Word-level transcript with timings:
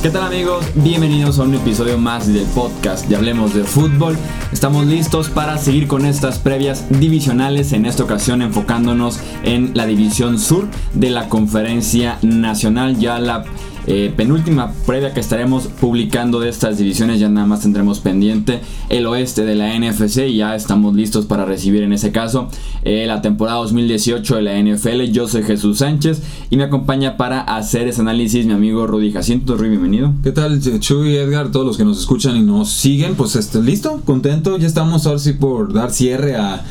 ¿Qué 0.00 0.10
tal 0.10 0.22
amigos? 0.22 0.64
Bienvenidos 0.76 1.40
a 1.40 1.42
un 1.42 1.56
episodio 1.56 1.98
más 1.98 2.32
del 2.32 2.44
podcast 2.46 3.08
de 3.08 3.16
Hablemos 3.16 3.52
de 3.52 3.64
Fútbol. 3.64 4.16
Estamos 4.52 4.86
listos 4.86 5.28
para 5.28 5.58
seguir 5.58 5.88
con 5.88 6.06
estas 6.06 6.38
previas 6.38 6.86
divisionales, 7.00 7.72
en 7.72 7.84
esta 7.84 8.04
ocasión 8.04 8.40
enfocándonos 8.40 9.18
en 9.42 9.72
la 9.74 9.86
división 9.86 10.38
sur 10.38 10.68
de 10.94 11.10
la 11.10 11.28
conferencia 11.28 12.18
nacional, 12.22 12.96
ya 12.96 13.18
la 13.18 13.44
eh, 13.90 14.12
penúltima 14.14 14.74
previa 14.86 15.14
que 15.14 15.20
estaremos 15.20 15.66
publicando 15.66 16.40
de 16.40 16.50
estas 16.50 16.76
divisiones. 16.76 17.20
Ya 17.20 17.30
nada 17.30 17.46
más 17.46 17.62
tendremos 17.62 18.00
pendiente 18.00 18.60
el 18.90 19.06
oeste 19.06 19.46
de 19.46 19.54
la 19.54 19.74
NFC 19.78 20.26
y 20.28 20.36
ya 20.36 20.54
estamos 20.54 20.94
listos 20.94 21.24
para 21.24 21.46
recibir 21.46 21.82
en 21.82 21.94
ese 21.94 22.12
caso 22.12 22.48
eh, 22.84 23.06
la 23.06 23.22
temporada 23.22 23.56
2018 23.60 24.36
de 24.36 24.42
la 24.42 24.62
NFL. 24.62 25.04
Yo 25.10 25.26
soy 25.26 25.42
Jesús 25.42 25.78
Sánchez 25.78 26.20
y 26.50 26.58
me 26.58 26.64
acompaña 26.64 27.16
para 27.16 27.40
hacer 27.40 27.88
ese 27.88 28.02
análisis 28.02 28.44
mi 28.44 28.52
amigo 28.52 28.86
Rudy 28.86 29.10
Jacinto. 29.10 29.56
Rudy, 29.56 29.70
bienvenido. 29.70 30.12
¿Qué 30.22 30.32
tal, 30.32 30.60
Chuy, 30.80 31.16
Edgar, 31.16 31.50
todos 31.50 31.64
los 31.64 31.78
que 31.78 31.86
nos 31.86 31.98
escuchan 31.98 32.36
y 32.36 32.42
nos 32.42 32.70
siguen? 32.70 33.14
Pues 33.14 33.36
este, 33.36 33.62
listo, 33.62 34.02
contento. 34.04 34.58
Ya 34.58 34.66
estamos 34.66 35.06
ahora 35.06 35.18
sí 35.18 35.32
por 35.32 35.72
dar 35.72 35.92
cierre 35.92 36.36
a, 36.36 36.62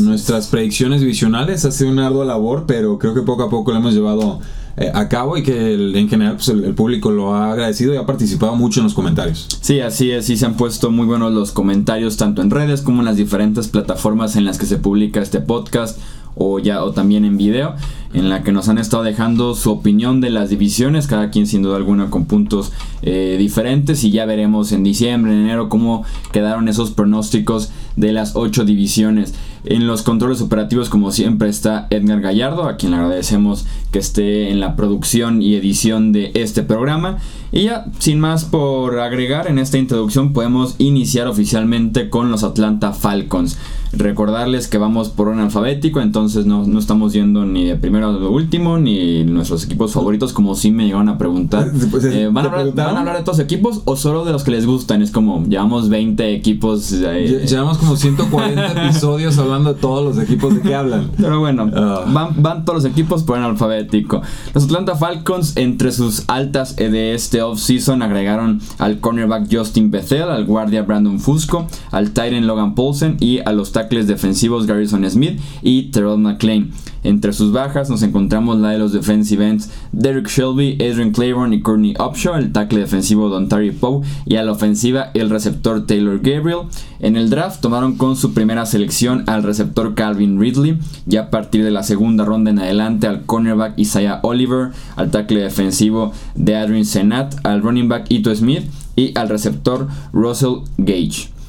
nuestras 0.00 0.46
predicciones 0.46 1.00
divisionales. 1.00 1.64
Ha 1.64 1.72
sido 1.72 1.90
una 1.90 2.06
ardua 2.06 2.24
labor, 2.24 2.64
pero 2.68 2.96
creo 2.98 3.12
que 3.12 3.22
poco 3.22 3.42
a 3.42 3.50
poco 3.50 3.72
lo 3.72 3.78
hemos 3.78 3.94
llevado 3.94 4.38
eh, 4.80 4.90
a 4.94 5.08
cabo 5.08 5.36
y 5.36 5.42
que 5.42 5.74
en 5.74 6.08
general 6.08 6.36
pues, 6.36 6.48
el, 6.48 6.72
público 6.72 7.10
lo 7.10 7.34
ha 7.34 7.52
agradecido 7.52 7.92
y 7.92 7.98
ha 7.98 8.06
participado 8.06 8.56
mucho 8.56 8.80
en 8.80 8.84
los 8.84 8.94
comentarios. 8.94 9.46
Sí, 9.60 9.80
así 9.80 10.10
es, 10.10 10.24
sí 10.24 10.38
se 10.38 10.46
han 10.46 10.54
puesto 10.54 10.90
muy 10.90 11.04
buenos 11.04 11.34
los 11.34 11.52
comentarios 11.52 12.16
tanto 12.16 12.40
en 12.40 12.50
redes 12.50 12.80
como 12.80 13.00
en 13.00 13.04
las 13.04 13.16
diferentes 13.16 13.68
plataformas 13.68 14.36
en 14.36 14.46
las 14.46 14.56
que 14.56 14.64
se 14.64 14.78
publica 14.78 15.20
este 15.20 15.40
podcast 15.40 15.98
o 16.34 16.58
ya 16.60 16.82
o 16.82 16.92
también 16.92 17.26
en 17.26 17.36
video 17.36 17.74
en 18.14 18.30
la 18.30 18.42
que 18.42 18.52
nos 18.52 18.70
han 18.70 18.78
estado 18.78 19.02
dejando 19.02 19.54
su 19.54 19.70
opinión 19.70 20.22
de 20.22 20.30
las 20.30 20.48
divisiones 20.48 21.06
cada 21.06 21.30
quien 21.30 21.46
sin 21.46 21.62
duda 21.62 21.76
alguna 21.76 22.08
con 22.08 22.24
puntos 22.24 22.72
eh, 23.02 23.36
diferentes 23.38 24.02
y 24.04 24.10
ya 24.10 24.24
veremos 24.24 24.72
en 24.72 24.82
diciembre 24.82 25.32
en 25.32 25.40
enero 25.40 25.68
cómo 25.68 26.04
quedaron 26.32 26.68
esos 26.68 26.92
pronósticos 26.92 27.70
de 27.96 28.12
las 28.12 28.34
ocho 28.34 28.64
divisiones 28.64 29.34
en 29.64 29.86
los 29.86 30.02
controles 30.02 30.40
operativos 30.40 30.88
como 30.88 31.12
siempre 31.12 31.48
está 31.48 31.86
Edgar 31.90 32.20
Gallardo 32.20 32.64
a 32.64 32.76
quien 32.76 32.92
le 32.92 32.98
agradecemos 32.98 33.66
que 33.92 33.98
esté 33.98 34.50
en 34.50 34.60
la 34.60 34.76
producción 34.76 35.42
y 35.42 35.54
edición 35.54 36.12
de 36.12 36.30
este 36.34 36.62
programa 36.62 37.18
y 37.52 37.64
ya 37.64 37.86
sin 37.98 38.20
más 38.20 38.44
por 38.44 39.00
agregar 39.00 39.48
en 39.48 39.58
esta 39.58 39.78
introducción 39.78 40.32
podemos 40.32 40.76
iniciar 40.78 41.26
oficialmente 41.26 42.08
con 42.08 42.30
los 42.30 42.44
Atlanta 42.44 42.92
Falcons 42.92 43.58
Recordarles 43.92 44.68
que 44.68 44.78
vamos 44.78 45.08
por 45.08 45.26
un 45.26 45.40
alfabético, 45.40 46.00
entonces 46.00 46.46
no, 46.46 46.64
no 46.64 46.78
estamos 46.78 47.12
yendo 47.12 47.44
ni 47.44 47.64
de 47.64 47.74
primero 47.74 48.06
a 48.06 48.28
último, 48.28 48.78
ni 48.78 49.24
nuestros 49.24 49.64
equipos 49.64 49.92
favoritos, 49.92 50.32
como 50.32 50.54
si 50.54 50.70
me 50.70 50.84
llegaron 50.84 51.08
a 51.08 51.18
preguntar. 51.18 51.70
Pues, 51.90 52.04
eh, 52.04 52.28
¿van, 52.30 52.46
a 52.46 52.48
hablar, 52.50 52.74
¿van, 52.74 52.96
a 52.96 53.00
hablar, 53.00 53.16
de 53.16 53.24
todos 53.24 53.40
equipos 53.40 53.82
o 53.84 53.96
solo 53.96 54.24
de 54.24 54.30
los 54.30 54.44
que 54.44 54.52
les 54.52 54.64
gustan? 54.64 55.02
Es 55.02 55.10
como, 55.10 55.44
llevamos 55.44 55.88
20 55.88 56.34
equipos. 56.34 56.92
Eh, 56.92 57.44
llevamos 57.48 57.78
como 57.78 57.96
140 57.96 58.84
episodios 58.84 59.36
hablando 59.38 59.49
de 59.58 59.74
todos 59.74 60.04
los 60.04 60.22
equipos 60.22 60.54
de 60.54 60.60
qué 60.60 60.74
hablan. 60.74 61.10
Pero 61.16 61.40
bueno, 61.40 61.70
ah. 61.74 62.04
van, 62.06 62.42
van 62.42 62.64
todos 62.64 62.82
los 62.82 62.90
equipos 62.90 63.22
por 63.22 63.38
un 63.38 63.44
alfabético. 63.44 64.22
Los 64.54 64.64
Atlanta 64.64 64.96
Falcons, 64.96 65.56
entre 65.56 65.92
sus 65.92 66.24
altas 66.28 66.76
de 66.76 67.14
este 67.14 67.42
offseason, 67.42 68.02
agregaron 68.02 68.60
al 68.78 69.00
cornerback 69.00 69.48
Justin 69.50 69.90
Bethel, 69.90 70.22
al 70.22 70.44
guardia 70.44 70.82
Brandon 70.82 71.18
Fusco, 71.18 71.66
al 71.90 72.08
Titan 72.10 72.46
Logan 72.46 72.74
Paulsen 72.74 73.16
y 73.20 73.40
a 73.40 73.52
los 73.52 73.72
tackles 73.72 74.06
defensivos 74.06 74.66
Garrison 74.66 75.08
Smith 75.10 75.40
y 75.62 75.90
Terrell 75.90 76.18
McLean. 76.18 76.70
Entre 77.02 77.32
sus 77.32 77.52
bajas 77.52 77.88
nos 77.88 78.02
encontramos 78.02 78.58
la 78.58 78.70
de 78.70 78.78
los 78.78 78.92
defensive 78.92 79.46
ends 79.46 79.70
Derek 79.92 80.28
Shelby, 80.28 80.74
Adrian 80.74 81.12
Claiborne 81.12 81.54
y 81.54 81.60
Courtney 81.60 81.94
Upshaw, 81.98 82.36
el 82.36 82.52
tackle 82.52 82.80
defensivo 82.80 83.28
Don 83.28 83.48
Terry 83.48 83.70
Poe 83.70 84.02
y 84.26 84.36
a 84.36 84.42
la 84.42 84.52
ofensiva 84.52 85.10
el 85.14 85.30
receptor 85.30 85.86
Taylor 85.86 86.18
Gabriel. 86.20 86.66
En 87.00 87.16
el 87.16 87.30
draft 87.30 87.60
tomaron 87.60 87.96
con 87.96 88.16
su 88.16 88.34
primera 88.34 88.66
selección 88.66 89.24
al 89.26 89.42
receptor 89.42 89.94
Calvin 89.94 90.38
Ridley 90.38 90.78
y 91.08 91.16
a 91.16 91.30
partir 91.30 91.64
de 91.64 91.70
la 91.70 91.82
segunda 91.82 92.24
ronda 92.24 92.50
en 92.50 92.58
adelante 92.58 93.06
al 93.06 93.24
cornerback 93.24 93.78
Isaiah 93.78 94.20
Oliver, 94.22 94.70
al 94.96 95.10
tackle 95.10 95.40
defensivo 95.40 96.12
de 96.34 96.56
Adrian 96.56 96.84
Senat, 96.84 97.34
al 97.44 97.62
running 97.62 97.88
back 97.88 98.06
Ito 98.10 98.34
Smith 98.34 98.64
y 98.96 99.16
al 99.18 99.28
receptor 99.28 99.88
Russell 100.12 100.64
Gage. 100.76 101.39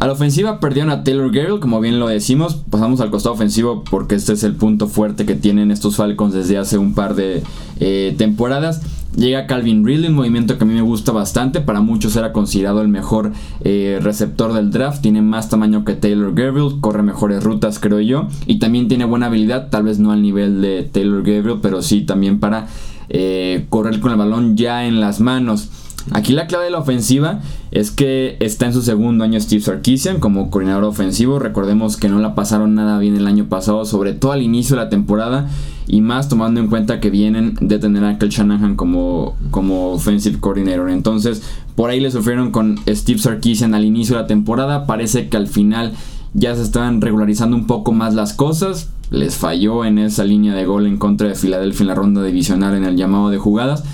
A 0.00 0.06
la 0.06 0.14
ofensiva 0.14 0.60
perdieron 0.60 0.90
a 0.90 1.04
Taylor 1.04 1.30
Gabriel, 1.30 1.60
como 1.60 1.78
bien 1.78 2.00
lo 2.00 2.08
decimos. 2.08 2.54
Pasamos 2.70 3.02
al 3.02 3.10
costado 3.10 3.34
ofensivo 3.34 3.84
porque 3.84 4.14
este 4.14 4.32
es 4.32 4.42
el 4.44 4.54
punto 4.54 4.88
fuerte 4.88 5.26
que 5.26 5.34
tienen 5.34 5.70
estos 5.70 5.96
Falcons 5.96 6.32
desde 6.32 6.56
hace 6.56 6.78
un 6.78 6.94
par 6.94 7.14
de 7.14 7.42
eh, 7.80 8.14
temporadas. 8.16 8.80
Llega 9.14 9.46
Calvin 9.46 9.84
Ridley, 9.84 10.08
un 10.08 10.14
movimiento 10.14 10.56
que 10.56 10.64
a 10.64 10.66
mí 10.66 10.72
me 10.72 10.80
gusta 10.80 11.12
bastante. 11.12 11.60
Para 11.60 11.82
muchos 11.82 12.16
era 12.16 12.32
considerado 12.32 12.80
el 12.80 12.88
mejor 12.88 13.32
eh, 13.62 13.98
receptor 14.00 14.54
del 14.54 14.70
draft. 14.70 15.02
Tiene 15.02 15.20
más 15.20 15.50
tamaño 15.50 15.84
que 15.84 15.92
Taylor 15.92 16.32
Gabriel, 16.32 16.80
corre 16.80 17.02
mejores 17.02 17.44
rutas, 17.44 17.78
creo 17.78 18.00
yo. 18.00 18.26
Y 18.46 18.58
también 18.58 18.88
tiene 18.88 19.04
buena 19.04 19.26
habilidad, 19.26 19.68
tal 19.68 19.82
vez 19.82 19.98
no 19.98 20.12
al 20.12 20.22
nivel 20.22 20.62
de 20.62 20.82
Taylor 20.90 21.22
Gabriel, 21.22 21.58
pero 21.60 21.82
sí 21.82 22.06
también 22.06 22.40
para 22.40 22.68
eh, 23.10 23.66
correr 23.68 24.00
con 24.00 24.12
el 24.12 24.16
balón 24.16 24.56
ya 24.56 24.86
en 24.86 24.98
las 24.98 25.20
manos. 25.20 25.68
Aquí 26.12 26.32
la 26.32 26.46
clave 26.48 26.64
de 26.64 26.70
la 26.70 26.78
ofensiva 26.78 27.40
es 27.70 27.92
que 27.92 28.36
está 28.40 28.66
en 28.66 28.72
su 28.72 28.82
segundo 28.82 29.22
año 29.22 29.40
Steve 29.40 29.62
Sarkisian 29.62 30.18
como 30.18 30.50
coordinador 30.50 30.84
ofensivo. 30.84 31.38
Recordemos 31.38 31.96
que 31.96 32.08
no 32.08 32.18
la 32.18 32.34
pasaron 32.34 32.74
nada 32.74 32.98
bien 32.98 33.16
el 33.16 33.28
año 33.28 33.44
pasado, 33.44 33.84
sobre 33.84 34.12
todo 34.12 34.32
al 34.32 34.42
inicio 34.42 34.76
de 34.76 34.82
la 34.82 34.88
temporada. 34.88 35.48
Y 35.86 36.00
más 36.00 36.28
tomando 36.28 36.60
en 36.60 36.68
cuenta 36.68 37.00
que 37.00 37.10
vienen 37.10 37.56
de 37.60 37.78
tener 37.78 38.04
a 38.04 38.18
Kel 38.18 38.28
Shanahan 38.28 38.76
como, 38.76 39.36
como 39.50 39.92
offensive 39.92 40.38
coordinator. 40.40 40.90
Entonces, 40.90 41.42
por 41.76 41.90
ahí 41.90 42.00
le 42.00 42.10
sufrieron 42.10 42.50
con 42.50 42.78
Steve 42.88 43.18
Sarkisian 43.18 43.74
al 43.74 43.84
inicio 43.84 44.16
de 44.16 44.22
la 44.22 44.28
temporada. 44.28 44.86
Parece 44.86 45.28
que 45.28 45.36
al 45.36 45.46
final 45.46 45.92
ya 46.34 46.54
se 46.56 46.62
estaban 46.62 47.00
regularizando 47.00 47.56
un 47.56 47.66
poco 47.66 47.92
más 47.92 48.14
las 48.14 48.34
cosas. 48.34 48.90
Les 49.10 49.36
falló 49.36 49.84
en 49.84 49.98
esa 49.98 50.24
línea 50.24 50.54
de 50.54 50.66
gol 50.66 50.86
en 50.86 50.96
contra 50.96 51.28
de 51.28 51.34
Filadelfia 51.34 51.82
en 51.82 51.88
la 51.88 51.94
ronda 51.94 52.22
divisional 52.22 52.74
en 52.74 52.84
el 52.84 52.96
llamado 52.96 53.30
de 53.30 53.38
jugadas 53.38 53.84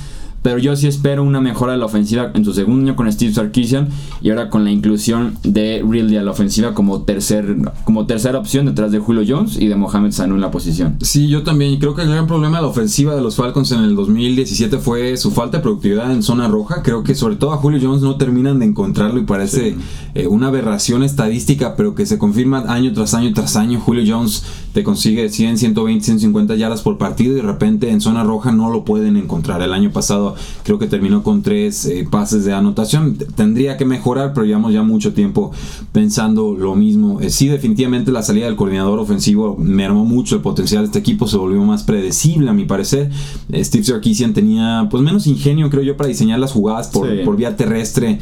pero 0.47 0.59
yo 0.59 0.77
sí 0.77 0.87
espero 0.87 1.25
una 1.25 1.41
mejora 1.41 1.73
de 1.73 1.79
la 1.79 1.87
ofensiva 1.87 2.31
en 2.33 2.45
su 2.45 2.55
segundo 2.55 2.85
año 2.85 2.95
con 2.95 3.11
Steve 3.11 3.35
Sarkisian 3.35 3.89
y 4.23 4.31
ahora 4.31 4.49
con 4.49 4.63
la 4.63 4.71
inclusión 4.71 5.37
de 5.43 5.85
Ridley 5.85 6.19
a 6.19 6.23
la 6.23 6.31
ofensiva 6.31 6.73
como, 6.73 7.03
tercer, 7.03 7.57
como 7.83 8.07
tercera 8.07 8.39
opción 8.39 8.67
detrás 8.67 8.93
de 8.93 9.01
Julio 9.01 9.25
Jones 9.27 9.61
y 9.61 9.67
de 9.67 9.75
Mohamed 9.75 10.13
Sanu 10.13 10.37
en 10.37 10.41
la 10.41 10.53
posición. 10.53 10.99
Sí, 11.01 11.27
yo 11.27 11.43
también. 11.43 11.81
Creo 11.81 11.97
que 11.97 12.03
el 12.03 12.11
gran 12.11 12.29
problema 12.29 12.59
de 12.59 12.63
la 12.63 12.69
ofensiva 12.69 13.17
de 13.17 13.23
los 13.23 13.35
Falcons 13.35 13.73
en 13.73 13.81
el 13.81 13.97
2017 13.97 14.79
fue 14.79 15.17
su 15.17 15.33
falta 15.33 15.57
de 15.57 15.65
productividad 15.65 16.13
en 16.13 16.23
zona 16.23 16.47
roja. 16.47 16.85
Creo 16.85 17.03
que 17.03 17.17
sobre 17.17 17.35
todo 17.35 17.53
a 17.53 17.57
Julio 17.57 17.81
Jones 17.83 18.03
no 18.03 18.15
terminan 18.15 18.61
de 18.61 18.67
encontrarlo 18.67 19.19
y 19.19 19.25
parece 19.25 19.75
eh, 20.15 20.29
una 20.29 20.47
aberración 20.47 21.03
estadística, 21.03 21.75
pero 21.75 21.97
que 21.97 22.07
se 22.07 22.19
confirma 22.19 22.67
año 22.69 22.93
tras 22.93 23.15
año 23.15 23.33
tras 23.35 23.57
año. 23.57 23.81
Julio 23.81 24.05
Jones 24.07 24.45
te 24.73 24.85
consigue 24.85 25.29
100, 25.29 25.59
120, 25.59 26.05
150 26.05 26.55
yardas 26.55 26.83
por 26.83 26.99
partido 26.99 27.33
y 27.33 27.37
de 27.37 27.43
repente 27.43 27.91
en 27.91 28.01
zona 28.01 28.23
roja 28.23 28.53
no 28.53 28.71
lo 28.71 28.85
pueden 28.85 29.17
encontrar. 29.17 29.61
El 29.61 29.73
año 29.73 29.91
pasado 29.91 30.36
creo 30.63 30.79
que 30.79 30.87
terminó 30.87 31.23
con 31.23 31.43
tres 31.43 31.87
eh, 31.87 32.07
pases 32.11 32.45
de 32.45 32.53
anotación. 32.53 33.17
Tendría 33.35 33.77
que 33.77 33.85
mejorar, 33.85 34.33
pero 34.35 34.47
llevamos 34.47 34.73
ya 34.73 34.83
mucho 34.83 35.13
tiempo 35.13 35.53
pensando 35.93 36.55
lo 36.59 36.75
mismo. 36.75 37.21
Eh, 37.21 37.31
sí, 37.31 37.49
definitivamente 37.49 38.13
la 38.13 38.23
salida 38.23 38.47
del 38.47 38.57
coordinador 38.57 38.99
ofensivo 38.99 39.57
mermó 39.59 40.05
mucho 40.05 40.37
el 40.37 40.43
potencial 40.43 40.83
de 40.83 40.87
este 40.87 40.99
equipo, 40.99 41.27
se 41.27 41.37
volvió 41.37 41.63
más 41.63 41.83
predecible 41.83 42.51
a 42.51 42.53
mi 42.53 42.65
parecer. 42.65 43.11
Eh, 43.51 43.65
Steve 43.65 43.85
Sarkisian 43.85 44.33
tenía 44.35 44.89
pues 44.91 45.03
menos 45.03 45.27
ingenio, 45.27 45.71
creo 45.71 45.83
yo, 45.83 45.97
para 45.97 46.09
diseñar 46.09 46.39
las 46.39 46.53
jugadas 46.53 46.89
por, 46.89 47.09
por 47.25 47.37
vía 47.37 47.57
terrestre 47.57 48.19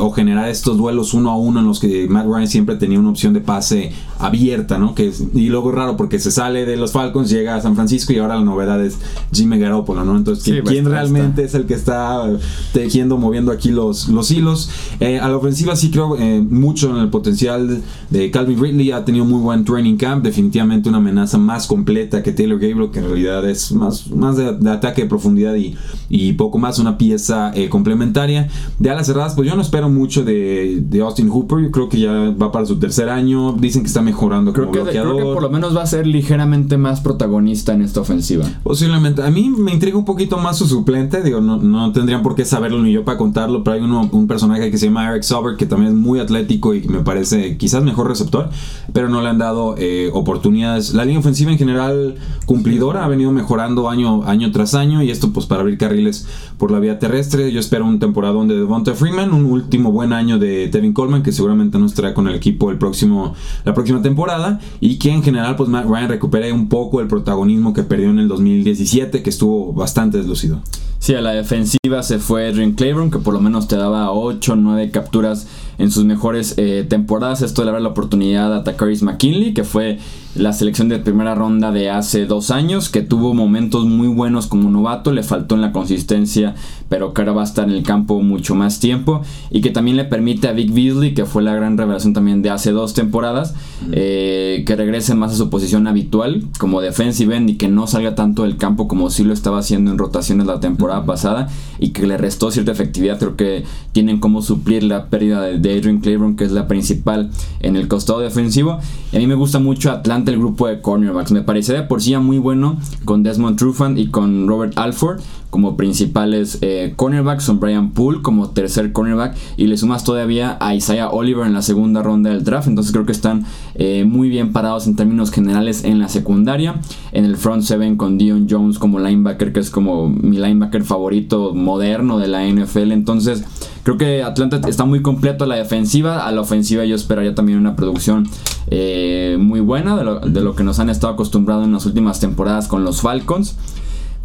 o 0.00 0.10
generar 0.10 0.48
estos 0.48 0.76
duelos 0.76 1.14
uno 1.14 1.30
a 1.30 1.36
uno 1.36 1.60
en 1.60 1.66
los 1.66 1.80
que 1.80 2.08
Matt 2.08 2.26
Ryan 2.26 2.48
siempre 2.48 2.76
tenía 2.76 2.98
una 2.98 3.10
opción 3.10 3.32
de 3.32 3.40
pase 3.40 3.92
abierta, 4.18 4.78
¿no? 4.78 4.94
Que 4.94 5.12
y 5.34 5.48
luego 5.48 5.70
es 5.70 5.76
raro 5.76 5.96
porque 5.96 6.18
se 6.18 6.30
sale 6.30 6.66
de 6.66 6.76
los 6.76 6.92
Falcons, 6.92 7.30
llega 7.30 7.56
a 7.56 7.60
San 7.60 7.74
Francisco 7.74 8.12
y 8.12 8.18
ahora 8.18 8.36
la 8.36 8.44
novedad 8.44 8.84
es 8.84 8.98
Jimmy 9.32 9.58
Garoppolo, 9.58 10.04
¿no? 10.04 10.16
Entonces, 10.16 10.62
¿quién, 10.64 10.86
realmente 10.86 11.44
es 11.44 11.54
el 11.58 11.66
que 11.66 11.74
está 11.74 12.24
tejiendo, 12.72 13.18
moviendo 13.18 13.52
aquí 13.52 13.70
los, 13.70 14.08
los 14.08 14.30
hilos. 14.30 14.70
Eh, 15.00 15.18
a 15.18 15.28
la 15.28 15.36
ofensiva 15.36 15.76
sí 15.76 15.90
creo 15.90 16.16
eh, 16.16 16.40
mucho 16.40 16.90
en 16.90 16.96
el 16.96 17.08
potencial 17.10 17.82
de 18.10 18.30
Calvin 18.30 18.60
Ridley. 18.60 18.92
Ha 18.92 19.04
tenido 19.04 19.24
muy 19.24 19.40
buen 19.40 19.64
training 19.64 19.96
camp. 19.96 20.24
Definitivamente 20.24 20.88
una 20.88 20.98
amenaza 20.98 21.38
más 21.38 21.66
completa 21.66 22.22
que 22.22 22.32
Taylor 22.32 22.58
Gabriel, 22.58 22.90
que 22.90 23.00
en 23.00 23.06
realidad 23.06 23.48
es 23.48 23.72
más, 23.72 24.10
más 24.10 24.36
de, 24.36 24.70
ataque 24.70 25.02
de 25.02 25.08
profundidad 25.08 25.54
y, 25.54 25.76
y, 26.08 26.32
poco 26.34 26.58
más 26.58 26.78
una 26.78 26.98
pieza 26.98 27.52
eh, 27.54 27.68
complementaria. 27.68 28.48
De 28.78 28.90
alas 28.90 29.06
cerradas, 29.06 29.34
pues 29.34 29.48
yo 29.48 29.56
no 29.56 29.62
espero 29.62 29.88
mucho 29.88 30.24
de, 30.24 30.82
de, 30.82 31.00
Austin 31.00 31.28
Hooper. 31.28 31.60
Yo 31.60 31.70
creo 31.70 31.88
que 31.88 32.00
ya 32.00 32.12
va 32.30 32.52
para 32.52 32.66
su 32.66 32.78
tercer 32.78 33.08
año. 33.08 33.52
Dicen 33.52 33.82
que 33.82 33.88
está 33.88 34.02
mejorando 34.02 34.52
creo 34.52 34.70
que, 34.70 34.78
Creo 34.78 35.16
que 35.16 35.22
por 35.22 35.42
lo 35.42 35.50
menos 35.50 35.76
va 35.76 35.82
a 35.82 35.86
ser 35.86 36.06
ligeramente 36.06 36.76
más 36.76 37.00
protagonista 37.00 37.72
en 37.72 37.82
esta 37.82 38.00
ofensiva. 38.00 38.44
Posiblemente. 38.62 39.22
A 39.22 39.30
mí 39.30 39.50
me 39.50 39.72
intriga 39.72 39.98
un 39.98 40.04
poquito 40.04 40.38
más 40.38 40.58
su 40.58 40.66
suplente. 40.66 41.22
Digo, 41.22 41.40
no, 41.48 41.56
no 41.56 41.92
tendrían 41.92 42.22
por 42.22 42.34
qué 42.34 42.44
saberlo 42.44 42.82
ni 42.82 42.92
yo 42.92 43.04
para 43.04 43.16
contarlo, 43.16 43.64
pero 43.64 43.74
hay 43.74 43.80
un 43.80 44.26
personaje 44.26 44.70
que 44.70 44.76
se 44.76 44.86
llama 44.86 45.08
Eric 45.10 45.22
Sauber 45.22 45.56
que 45.56 45.64
también 45.66 45.92
es 45.92 45.98
muy 45.98 46.20
atlético 46.20 46.74
y 46.74 46.82
me 46.82 47.00
parece 47.00 47.56
quizás 47.56 47.82
mejor 47.82 48.08
receptor, 48.08 48.50
pero 48.92 49.08
no 49.08 49.22
le 49.22 49.28
han 49.28 49.38
dado 49.38 49.74
eh, 49.78 50.10
oportunidades. 50.12 50.92
La 50.92 51.04
línea 51.04 51.20
ofensiva 51.20 51.50
en 51.50 51.58
general 51.58 52.16
cumplidora 52.44 53.04
ha 53.04 53.08
venido 53.08 53.32
mejorando 53.32 53.88
año, 53.88 54.24
año 54.24 54.50
tras 54.52 54.74
año 54.74 55.02
y 55.02 55.10
esto 55.10 55.32
pues 55.32 55.46
para 55.46 55.62
abrir 55.62 55.78
carriles 55.78 56.26
por 56.58 56.70
la 56.70 56.78
vía 56.78 56.98
terrestre. 56.98 57.50
Yo 57.52 57.60
espero 57.60 57.86
un 57.86 57.98
temporadón 57.98 58.48
de 58.48 58.56
Devonta 58.56 58.94
Freeman, 58.94 59.32
un 59.32 59.46
último 59.46 59.90
buen 59.90 60.12
año 60.12 60.38
de 60.38 60.68
Tevin 60.68 60.92
Coleman 60.92 61.22
que 61.22 61.32
seguramente 61.32 61.78
nos 61.78 61.94
traerá 61.94 62.14
con 62.14 62.28
el 62.28 62.34
equipo 62.34 62.70
el 62.70 62.78
próximo, 62.78 63.34
la 63.64 63.74
próxima 63.74 64.02
temporada 64.02 64.60
y 64.80 64.98
que 64.98 65.10
en 65.10 65.22
general 65.22 65.56
pues 65.56 65.68
Matt 65.68 65.86
Ryan 65.86 66.08
recupere 66.08 66.52
un 66.52 66.68
poco 66.68 67.00
el 67.00 67.08
protagonismo 67.08 67.72
que 67.72 67.82
perdió 67.82 68.10
en 68.10 68.18
el 68.18 68.28
2017 68.28 69.22
que 69.22 69.30
estuvo 69.30 69.72
bastante 69.72 70.18
deslucido. 70.18 70.60
Sí, 70.98 71.14
a 71.14 71.20
la 71.20 71.32
defensiva 71.32 72.02
se 72.02 72.18
fue 72.18 72.48
Edwin 72.48 72.74
Claiborne, 72.74 73.10
que 73.10 73.18
por 73.18 73.32
lo 73.32 73.40
menos 73.40 73.68
te 73.68 73.76
daba 73.76 74.10
8 74.12 74.52
o 74.52 74.56
9 74.56 74.90
capturas 74.90 75.46
en 75.78 75.90
sus 75.90 76.04
mejores 76.04 76.54
eh, 76.56 76.84
temporadas. 76.88 77.42
Esto 77.42 77.64
le 77.64 77.72
dar 77.72 77.80
la 77.80 77.88
oportunidad 77.88 78.54
a 78.54 78.64
Takaris 78.64 79.02
McKinley, 79.02 79.54
que 79.54 79.64
fue 79.64 79.98
la 80.34 80.52
selección 80.52 80.88
de 80.88 80.98
primera 80.98 81.34
ronda 81.34 81.72
de 81.72 81.90
hace 81.90 82.26
dos 82.26 82.50
años, 82.50 82.88
que 82.88 83.02
tuvo 83.02 83.34
momentos 83.34 83.86
muy 83.86 84.08
buenos 84.08 84.46
como 84.46 84.70
novato, 84.70 85.12
le 85.12 85.22
faltó 85.22 85.54
en 85.54 85.62
la 85.62 85.72
consistencia, 85.72 86.54
pero 86.88 87.12
que 87.12 87.22
ahora 87.22 87.32
va 87.32 87.40
a 87.42 87.44
estar 87.44 87.68
en 87.68 87.74
el 87.74 87.82
campo 87.82 88.20
mucho 88.20 88.54
más 88.54 88.78
tiempo, 88.78 89.22
y 89.50 89.60
que 89.60 89.70
también 89.70 89.96
le 89.96 90.04
permite 90.04 90.46
a 90.48 90.52
Vic 90.52 90.72
Beasley, 90.72 91.14
que 91.14 91.24
fue 91.24 91.42
la 91.42 91.54
gran 91.54 91.76
revelación 91.76 92.12
también 92.12 92.42
de 92.42 92.50
hace 92.50 92.72
dos 92.72 92.94
temporadas, 92.94 93.54
eh, 93.92 94.62
que 94.66 94.76
regrese 94.76 95.14
más 95.14 95.32
a 95.32 95.36
su 95.36 95.50
posición 95.50 95.86
habitual 95.86 96.44
como 96.58 96.80
defensive 96.80 97.34
end 97.36 97.50
y 97.50 97.56
que 97.56 97.68
no 97.68 97.86
salga 97.86 98.14
tanto 98.14 98.42
del 98.42 98.56
campo 98.56 98.86
como 98.86 99.10
si 99.10 99.24
lo 99.24 99.32
estaba 99.32 99.58
haciendo 99.58 99.90
en 99.90 99.98
rotaciones 99.98 100.46
la 100.46 100.60
temporada 100.60 101.04
pasada, 101.04 101.48
y 101.80 101.90
que 101.90 102.06
le 102.06 102.16
restó 102.16 102.50
cierta 102.50 102.70
efectividad, 102.72 103.18
creo 103.18 103.36
que 103.36 103.64
tienen 103.92 104.20
como 104.20 104.42
suplir 104.42 104.84
la 104.84 105.06
pérdida 105.06 105.42
de 105.42 105.67
Adrian 105.76 106.00
Claiborne, 106.00 106.36
que 106.36 106.44
es 106.44 106.52
la 106.52 106.66
principal 106.66 107.30
en 107.60 107.76
el 107.76 107.88
costado 107.88 108.20
defensivo. 108.20 108.78
Y 109.12 109.16
a 109.16 109.18
mí 109.18 109.26
me 109.26 109.34
gusta 109.34 109.58
mucho 109.58 109.90
Atlanta, 109.90 110.30
el 110.30 110.38
grupo 110.38 110.66
de 110.66 110.80
cornerbacks. 110.80 111.32
Me 111.32 111.42
parece 111.42 111.74
de 111.74 111.82
por 111.82 112.02
sí 112.02 112.10
ya 112.10 112.20
muy 112.20 112.38
bueno 112.38 112.78
con 113.04 113.22
Desmond 113.22 113.58
Trufant 113.58 113.98
y 113.98 114.08
con 114.08 114.46
Robert 114.48 114.76
Alford 114.76 115.20
como 115.50 115.76
principales 115.76 116.58
eh, 116.60 116.92
cornerbacks, 116.96 117.44
son 117.44 117.60
Brian 117.60 117.92
Poole 117.92 118.20
como 118.20 118.50
tercer 118.50 118.92
cornerback 118.92 119.36
y 119.56 119.66
le 119.66 119.76
sumas 119.76 120.04
todavía 120.04 120.58
a 120.60 120.74
Isaiah 120.74 121.08
Oliver 121.08 121.46
en 121.46 121.54
la 121.54 121.62
segunda 121.62 122.02
ronda 122.02 122.30
del 122.30 122.44
draft, 122.44 122.68
entonces 122.68 122.92
creo 122.92 123.06
que 123.06 123.12
están 123.12 123.46
eh, 123.74 124.04
muy 124.04 124.28
bien 124.28 124.52
parados 124.52 124.86
en 124.86 124.96
términos 124.96 125.30
generales 125.30 125.84
en 125.84 126.00
la 126.00 126.08
secundaria, 126.08 126.80
en 127.12 127.24
el 127.24 127.36
front 127.36 127.62
seven 127.62 127.96
con 127.96 128.18
Dion 128.18 128.46
Jones 128.48 128.78
como 128.78 128.98
linebacker, 128.98 129.52
que 129.52 129.60
es 129.60 129.70
como 129.70 130.08
mi 130.08 130.36
linebacker 130.36 130.84
favorito 130.84 131.54
moderno 131.54 132.18
de 132.18 132.28
la 132.28 132.46
NFL, 132.46 132.92
entonces 132.92 133.44
creo 133.88 133.96
que 133.96 134.22
Atlanta 134.22 134.60
está 134.68 134.84
muy 134.84 135.00
completo 135.00 135.44
a 135.44 135.46
la 135.46 135.54
defensiva, 135.54 136.26
a 136.26 136.32
la 136.32 136.42
ofensiva 136.42 136.84
yo 136.84 136.94
esperaría 136.94 137.34
también 137.34 137.58
una 137.58 137.74
producción 137.74 138.28
eh, 138.66 139.38
muy 139.40 139.60
buena 139.60 139.96
de 139.96 140.04
lo, 140.04 140.20
de 140.20 140.42
lo 140.42 140.54
que 140.54 140.62
nos 140.62 140.78
han 140.78 140.90
estado 140.90 141.14
acostumbrados 141.14 141.64
en 141.64 141.72
las 141.72 141.86
últimas 141.86 142.20
temporadas 142.20 142.68
con 142.68 142.84
los 142.84 143.00
Falcons. 143.00 143.56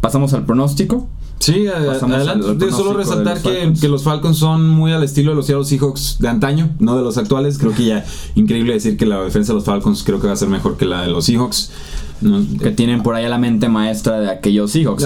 Pasamos 0.02 0.34
al 0.34 0.44
pronóstico. 0.44 1.08
Sí, 1.38 1.66
adelante. 1.66 2.70
solo 2.72 2.92
resaltar 2.92 3.40
que, 3.40 3.72
que, 3.80 3.88
los 3.88 4.02
Falcons 4.02 4.36
son 4.36 4.68
muy 4.68 4.92
al 4.92 5.02
estilo 5.02 5.30
de 5.30 5.36
los 5.36 5.46
Seattle 5.46 5.64
Seahawks 5.64 6.18
de 6.18 6.28
antaño, 6.28 6.68
no 6.78 6.96
de 6.98 7.02
los 7.02 7.16
actuales. 7.16 7.56
Creo 7.56 7.72
que 7.72 7.86
ya 7.86 8.04
increíble 8.34 8.74
decir 8.74 8.98
que 8.98 9.06
la 9.06 9.22
defensa 9.22 9.52
de 9.52 9.56
los 9.56 9.64
Falcons 9.64 10.02
creo 10.04 10.20
que 10.20 10.26
va 10.26 10.34
a 10.34 10.36
ser 10.36 10.48
mejor 10.48 10.76
que 10.76 10.84
la 10.84 11.02
de 11.02 11.08
los 11.08 11.24
Seahawks. 11.24 11.70
que 12.62 12.70
tienen 12.70 13.02
por 13.02 13.14
ahí 13.14 13.24
a 13.24 13.30
la 13.30 13.38
mente 13.38 13.70
maestra 13.70 14.20
de 14.20 14.30
aquellos 14.30 14.72
Seahawks 14.72 15.04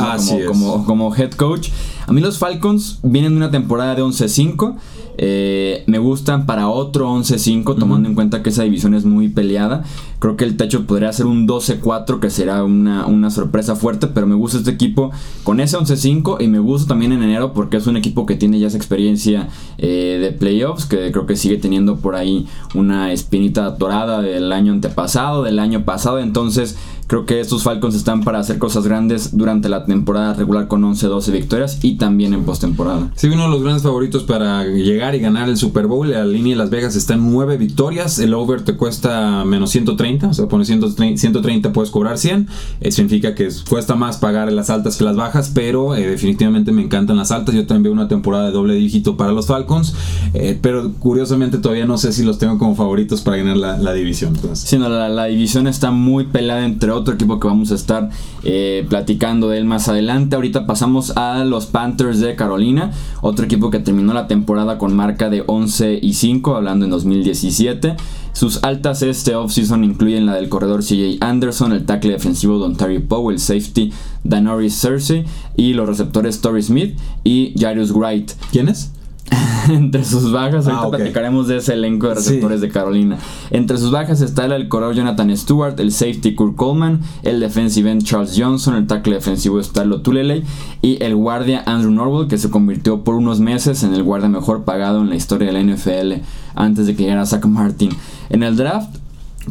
como, 0.49 0.85
como, 0.85 1.15
head 1.15 1.31
coach. 1.31 1.69
A 2.09 2.13
mí 2.13 2.23
los 2.23 2.39
Falcons 2.39 3.01
vienen 3.03 3.33
de 3.33 3.37
una 3.37 3.51
temporada 3.51 3.95
de 3.95 4.03
11-5. 4.03 4.77
Eh, 5.19 5.85
me 5.87 5.99
gustan 5.99 6.47
para 6.47 6.69
otro 6.69 7.07
11-5, 7.13 7.79
tomando 7.79 8.09
en 8.09 8.15
cuenta 8.15 8.43
que 8.43 8.49
esa 8.49 8.63
división 8.63 8.95
es 8.95 9.05
muy 9.05 9.29
peleada. 9.29 9.85
Creo 10.19 10.35
que 10.35 10.45
el 10.45 10.57
techo 10.57 10.87
podría 10.87 11.13
ser 11.13 11.27
un 11.27 11.47
12-4, 11.47 12.19
que 12.19 12.31
será 12.31 12.65
una, 12.65 13.05
una, 13.05 13.31
sorpresa 13.31 13.77
fuerte, 13.77 14.07
pero 14.07 14.27
me 14.27 14.37
gusta 14.37 14.57
este 14.57 14.71
equipo 14.71 15.11
con 15.45 15.61
ese 15.61 15.77
11-5 15.77 16.41
y 16.41 16.49
me 16.49 16.61
gusta 16.61 16.89
también 16.89 17.13
en 17.13 17.23
enero 17.23 17.53
porque 17.53 17.77
es 17.77 17.87
un 17.87 17.99
equipo 17.99 18.25
que 18.25 18.37
tiene 18.37 18.59
ya 18.59 18.69
esa 18.69 18.79
experiencia 18.79 19.51
eh, 19.77 20.19
de 20.19 20.33
playoffs, 20.33 20.87
que 20.87 21.13
creo 21.13 21.27
que 21.27 21.37
sigue 21.37 21.59
teniendo 21.59 21.97
por 21.97 22.15
ahí 22.15 22.47
una 22.75 23.13
espinita 23.13 23.69
dorada 23.71 24.23
del 24.23 24.51
año 24.53 24.73
antepasado, 24.73 25.43
del 25.43 25.59
año 25.59 25.85
pasado, 25.85 26.21
entonces 26.21 26.79
Creo 27.09 27.25
que 27.25 27.41
estos 27.41 27.63
Falcons 27.63 27.95
están 27.95 28.23
para 28.23 28.39
hacer 28.39 28.59
cosas 28.59 28.87
grandes 28.87 29.35
durante 29.35 29.71
la 29.71 29.87
temporada 29.87 30.35
regular 30.35 30.69
con 30.69 30.83
11-12 30.83 31.33
victorias 31.33 31.83
y 31.83 31.97
también 31.99 32.33
en 32.35 32.45
postemporada. 32.45 33.11
Sí, 33.17 33.29
uno 33.29 33.45
de 33.45 33.49
los 33.51 33.63
grandes 33.63 33.83
favoritos 33.83 34.23
para 34.23 34.65
llegar 34.65 35.15
y 35.15 35.21
ganar 35.21 35.49
el 35.49 35.57
Super 35.57 35.87
Bowl. 35.87 36.11
La 36.11 36.25
línea 36.25 36.55
de 36.55 36.57
Las 36.57 36.71
Vegas 36.71 36.97
está 36.97 37.15
en 37.15 37.31
9 37.31 37.57
victorias. 37.57 38.19
El 38.19 38.35
over 38.35 38.63
te 38.63 38.77
cuesta 38.77 39.45
menos 39.45 39.71
130, 39.71 40.29
o 40.29 40.35
sea, 40.35 40.47
pones 40.47 40.69
130, 40.69 41.73
puedes 41.73 41.91
cobrar 41.91 42.19
100. 42.19 42.49
Eso 42.81 42.97
significa 42.97 43.35
que 43.35 43.49
cuesta 43.69 43.95
más 43.95 44.17
pagar 44.17 44.51
las 44.53 44.71
altas 44.71 44.97
que 44.97 45.05
las 45.05 45.17
bajas, 45.17 45.51
pero 45.55 45.95
eh, 45.95 46.07
definitivamente 46.07 46.73
me 46.73 46.83
encantan 46.83 47.17
las 47.17 47.31
altas. 47.31 47.55
Yo 47.55 47.67
también 47.67 47.83
veo 47.85 47.93
una 47.93 48.09
temporada 48.09 48.47
de 48.47 48.53
doble 48.53 48.75
dígito 48.75 49.17
para 49.17 49.33
los 49.33 49.47
Falcons, 49.47 49.95
eh, 50.35 50.59
pero 50.61 50.93
curiosamente 50.95 51.59
todavía 51.59 51.87
no 51.87 51.99
sé 51.99 52.13
si 52.13 52.25
los 52.25 52.39
tengo 52.39 52.59
como 52.59 52.75
favoritos 52.75 53.23
para 53.23 53.37
ganar 53.37 53.57
la, 53.57 53.93
división. 53.93 54.39
Sí, 54.53 54.79
no, 54.79 54.89
la, 54.89 55.09
la 55.09 55.25
división 55.25 55.67
está 55.67 55.91
muy 55.91 56.25
pelada 56.25 56.65
entre 56.65 56.91
otro 56.93 57.15
equipo 57.15 57.41
que 57.41 57.49
vamos 57.49 57.73
a 57.73 57.75
estar 57.75 58.11
eh, 58.45 58.87
platicando 58.89 59.49
de 59.49 59.59
él 59.59 59.65
más 59.65 59.89
adelante. 59.89 60.37
Ahorita 60.37 60.67
pasamos 60.67 61.17
a 61.17 61.45
los 61.45 61.67
Panthers 61.67 61.88
de 61.97 62.37
Carolina, 62.37 62.93
otro 63.23 63.45
equipo 63.45 63.71
que 63.71 63.79
terminó 63.79 64.13
la 64.13 64.27
temporada 64.27 64.79
con 64.79 64.95
marca 64.95 65.31
de 65.31 65.43
11 65.47 65.99
y 66.03 66.15
5, 66.15 66.57
hablando 66.57 66.85
en 66.85 66.91
2017. 66.91 67.97
Sus 68.33 68.63
altas 68.63 69.03
este 69.03 69.35
offseason 69.35 69.85
incluyen 69.85 70.27
la 70.27 70.35
del 70.35 70.49
corredor 70.49 70.83
CJ 70.83 71.19
Anderson, 71.21 71.73
el 71.73 71.87
tackle 71.87 72.13
defensivo 72.13 72.59
Don 72.59 72.77
Terry 72.77 73.01
Powell, 73.01 73.35
el 73.35 73.41
safety 73.41 73.93
Danoris 74.23 74.81
Cersei 74.81 75.25
y 75.57 75.73
los 75.73 75.89
receptores 75.89 76.41
Torrey 76.41 76.63
Smith 76.63 76.97
y 77.25 77.55
Jairus 77.59 77.93
Wright. 77.93 78.33
¿Quiénes? 78.53 78.93
Entre 79.69 80.05
sus 80.05 80.33
bajas, 80.33 80.67
ahorita 80.67 80.87
ah, 80.87 80.91
platicaremos 80.91 81.49
de 81.49 81.59
ese 81.59 81.75
elenco 81.75 82.09
de 82.09 82.15
receptores 82.15 82.61
de 82.61 82.69
Carolina. 82.69 83.19
Entre 83.51 83.77
sus 83.79 83.91
bajas 83.91 84.21
está 84.21 84.47
el 84.47 84.69
corredor 84.69 84.95
Jonathan 84.95 85.37
Stewart, 85.37 85.79
el 85.79 85.93
safety 85.93 86.35
Kurt 86.35 86.57
Coleman, 86.57 87.01
el 87.23 87.41
defensive 87.41 87.91
end 87.91 88.03
Charles 88.03 88.35
Johnson, 88.37 88.77
el 88.77 88.87
tackle 88.87 89.15
defensivo 89.15 89.63
Starlo 89.63 90.01
Tulele 90.01 90.45
y 90.83 91.03
el 91.03 91.15
guardia 91.17 91.63
Andrew 91.67 91.91
Norwell, 91.91 92.29
que 92.29 92.39
se 92.39 92.51
convirtió 92.51 93.05
por 93.05 93.15
unos 93.15 93.41
meses 93.41 93.83
en 93.83 93.95
el 93.95 94.03
guardia 94.03 94.29
mejor 94.29 94.65
pagado 94.65 95.01
en 95.01 95.11
la 95.11 95.17
historia 95.17 95.53
de 95.53 95.53
la 95.53 95.63
NFL 95.63 96.23
antes 96.55 96.87
de 96.87 96.97
que 96.97 97.05
llegara 97.05 97.27
Zach 97.27 97.45
Martin. 97.45 97.91
En 98.31 98.43
el 98.43 98.57
draft, 98.57 98.97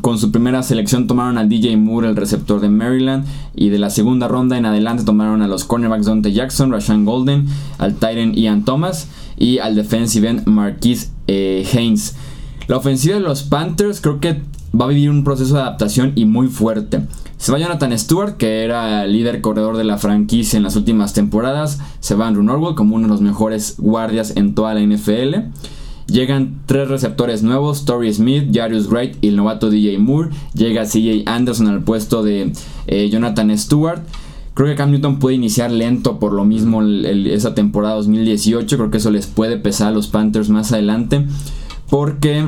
con 0.02 0.20
su 0.20 0.32
primera 0.32 0.62
selección 0.62 1.08
tomaron 1.08 1.38
a 1.38 1.46
DJ 1.46 1.76
Moore, 1.78 2.10
el 2.10 2.16
receptor 2.16 2.60
de 2.60 2.70
Maryland, 2.70 3.26
y 3.56 3.70
de 3.70 3.80
la 3.80 3.90
segunda 3.90 4.28
ronda 4.28 4.58
en 4.58 4.66
adelante 4.66 5.04
tomaron 5.04 5.42
a 5.42 5.48
los 5.48 5.64
cornerbacks 5.64 6.06
Dante 6.06 6.32
Jackson, 6.32 6.72
Rashan 6.72 7.06
Golden, 7.06 7.48
al 7.80 7.94
Titan 7.94 8.34
Ian 8.34 8.64
Thomas 8.64 9.08
y 9.38 9.60
al 9.60 9.76
defensive 9.76 10.30
end 10.30 10.48
Marquis 10.48 11.12
eh, 11.28 11.66
Haynes. 11.74 12.16
La 12.68 12.78
ofensiva 12.78 13.16
de 13.16 13.22
los 13.22 13.44
Panthers 13.44 14.02
creo 14.02 14.20
que 14.20 14.42
va 14.80 14.86
a 14.86 14.90
vivir 14.90 15.10
un 15.10 15.24
proceso 15.24 15.56
de 15.56 15.62
adaptación 15.62 16.12
y 16.16 16.26
muy 16.26 16.48
fuerte. 16.48 17.02
Se 17.38 17.52
va 17.52 17.60
Jonathan 17.60 17.98
Stewart, 17.98 18.38
que 18.38 18.64
era 18.64 19.06
líder 19.06 19.42
corredor 19.42 19.78
de 19.78 19.84
la 19.84 19.98
franquicia 19.98 20.58
en 20.58 20.64
las 20.64 20.76
últimas 20.76 21.14
temporadas. 21.14 21.80
Se 22.00 22.16
va 22.16 22.28
Andrew 22.28 22.44
Norwell 22.44 22.76
como 22.76 22.96
uno 22.96 23.08
de 23.08 23.12
los 23.12 23.22
mejores 23.22 23.76
guardias 23.78 24.34
en 24.36 24.56
toda 24.56 24.74
la 24.74 24.82
NFL. 24.82 25.36
Llegan 26.08 26.62
tres 26.66 26.88
receptores 26.88 27.44
nuevos, 27.44 27.86
Torrey 27.86 28.12
Smith, 28.14 28.50
Jarius 28.54 28.90
Wright 28.90 29.18
y 29.22 29.28
el 29.28 29.36
novato 29.36 29.70
DJ 29.70 30.00
Moore. 30.00 30.30
Llega 30.54 30.86
CJ 30.86 31.24
Anderson 31.28 31.68
al 31.68 31.84
puesto 31.84 32.24
de 32.24 32.54
eh, 32.88 33.10
Jonathan 33.10 33.56
Stewart. 33.58 34.02
Creo 34.58 34.70
que 34.70 34.76
Cam 34.76 34.90
Newton 34.90 35.20
puede 35.20 35.36
iniciar 35.36 35.70
lento 35.70 36.18
por 36.18 36.34
lo 36.34 36.44
mismo 36.44 36.82
esa 36.82 37.54
temporada 37.54 37.94
2018. 37.94 38.76
Creo 38.76 38.90
que 38.90 38.98
eso 38.98 39.12
les 39.12 39.28
puede 39.28 39.58
pesar 39.58 39.90
a 39.90 39.92
los 39.92 40.08
Panthers 40.08 40.50
más 40.50 40.72
adelante. 40.72 41.28
Porque 41.92 42.40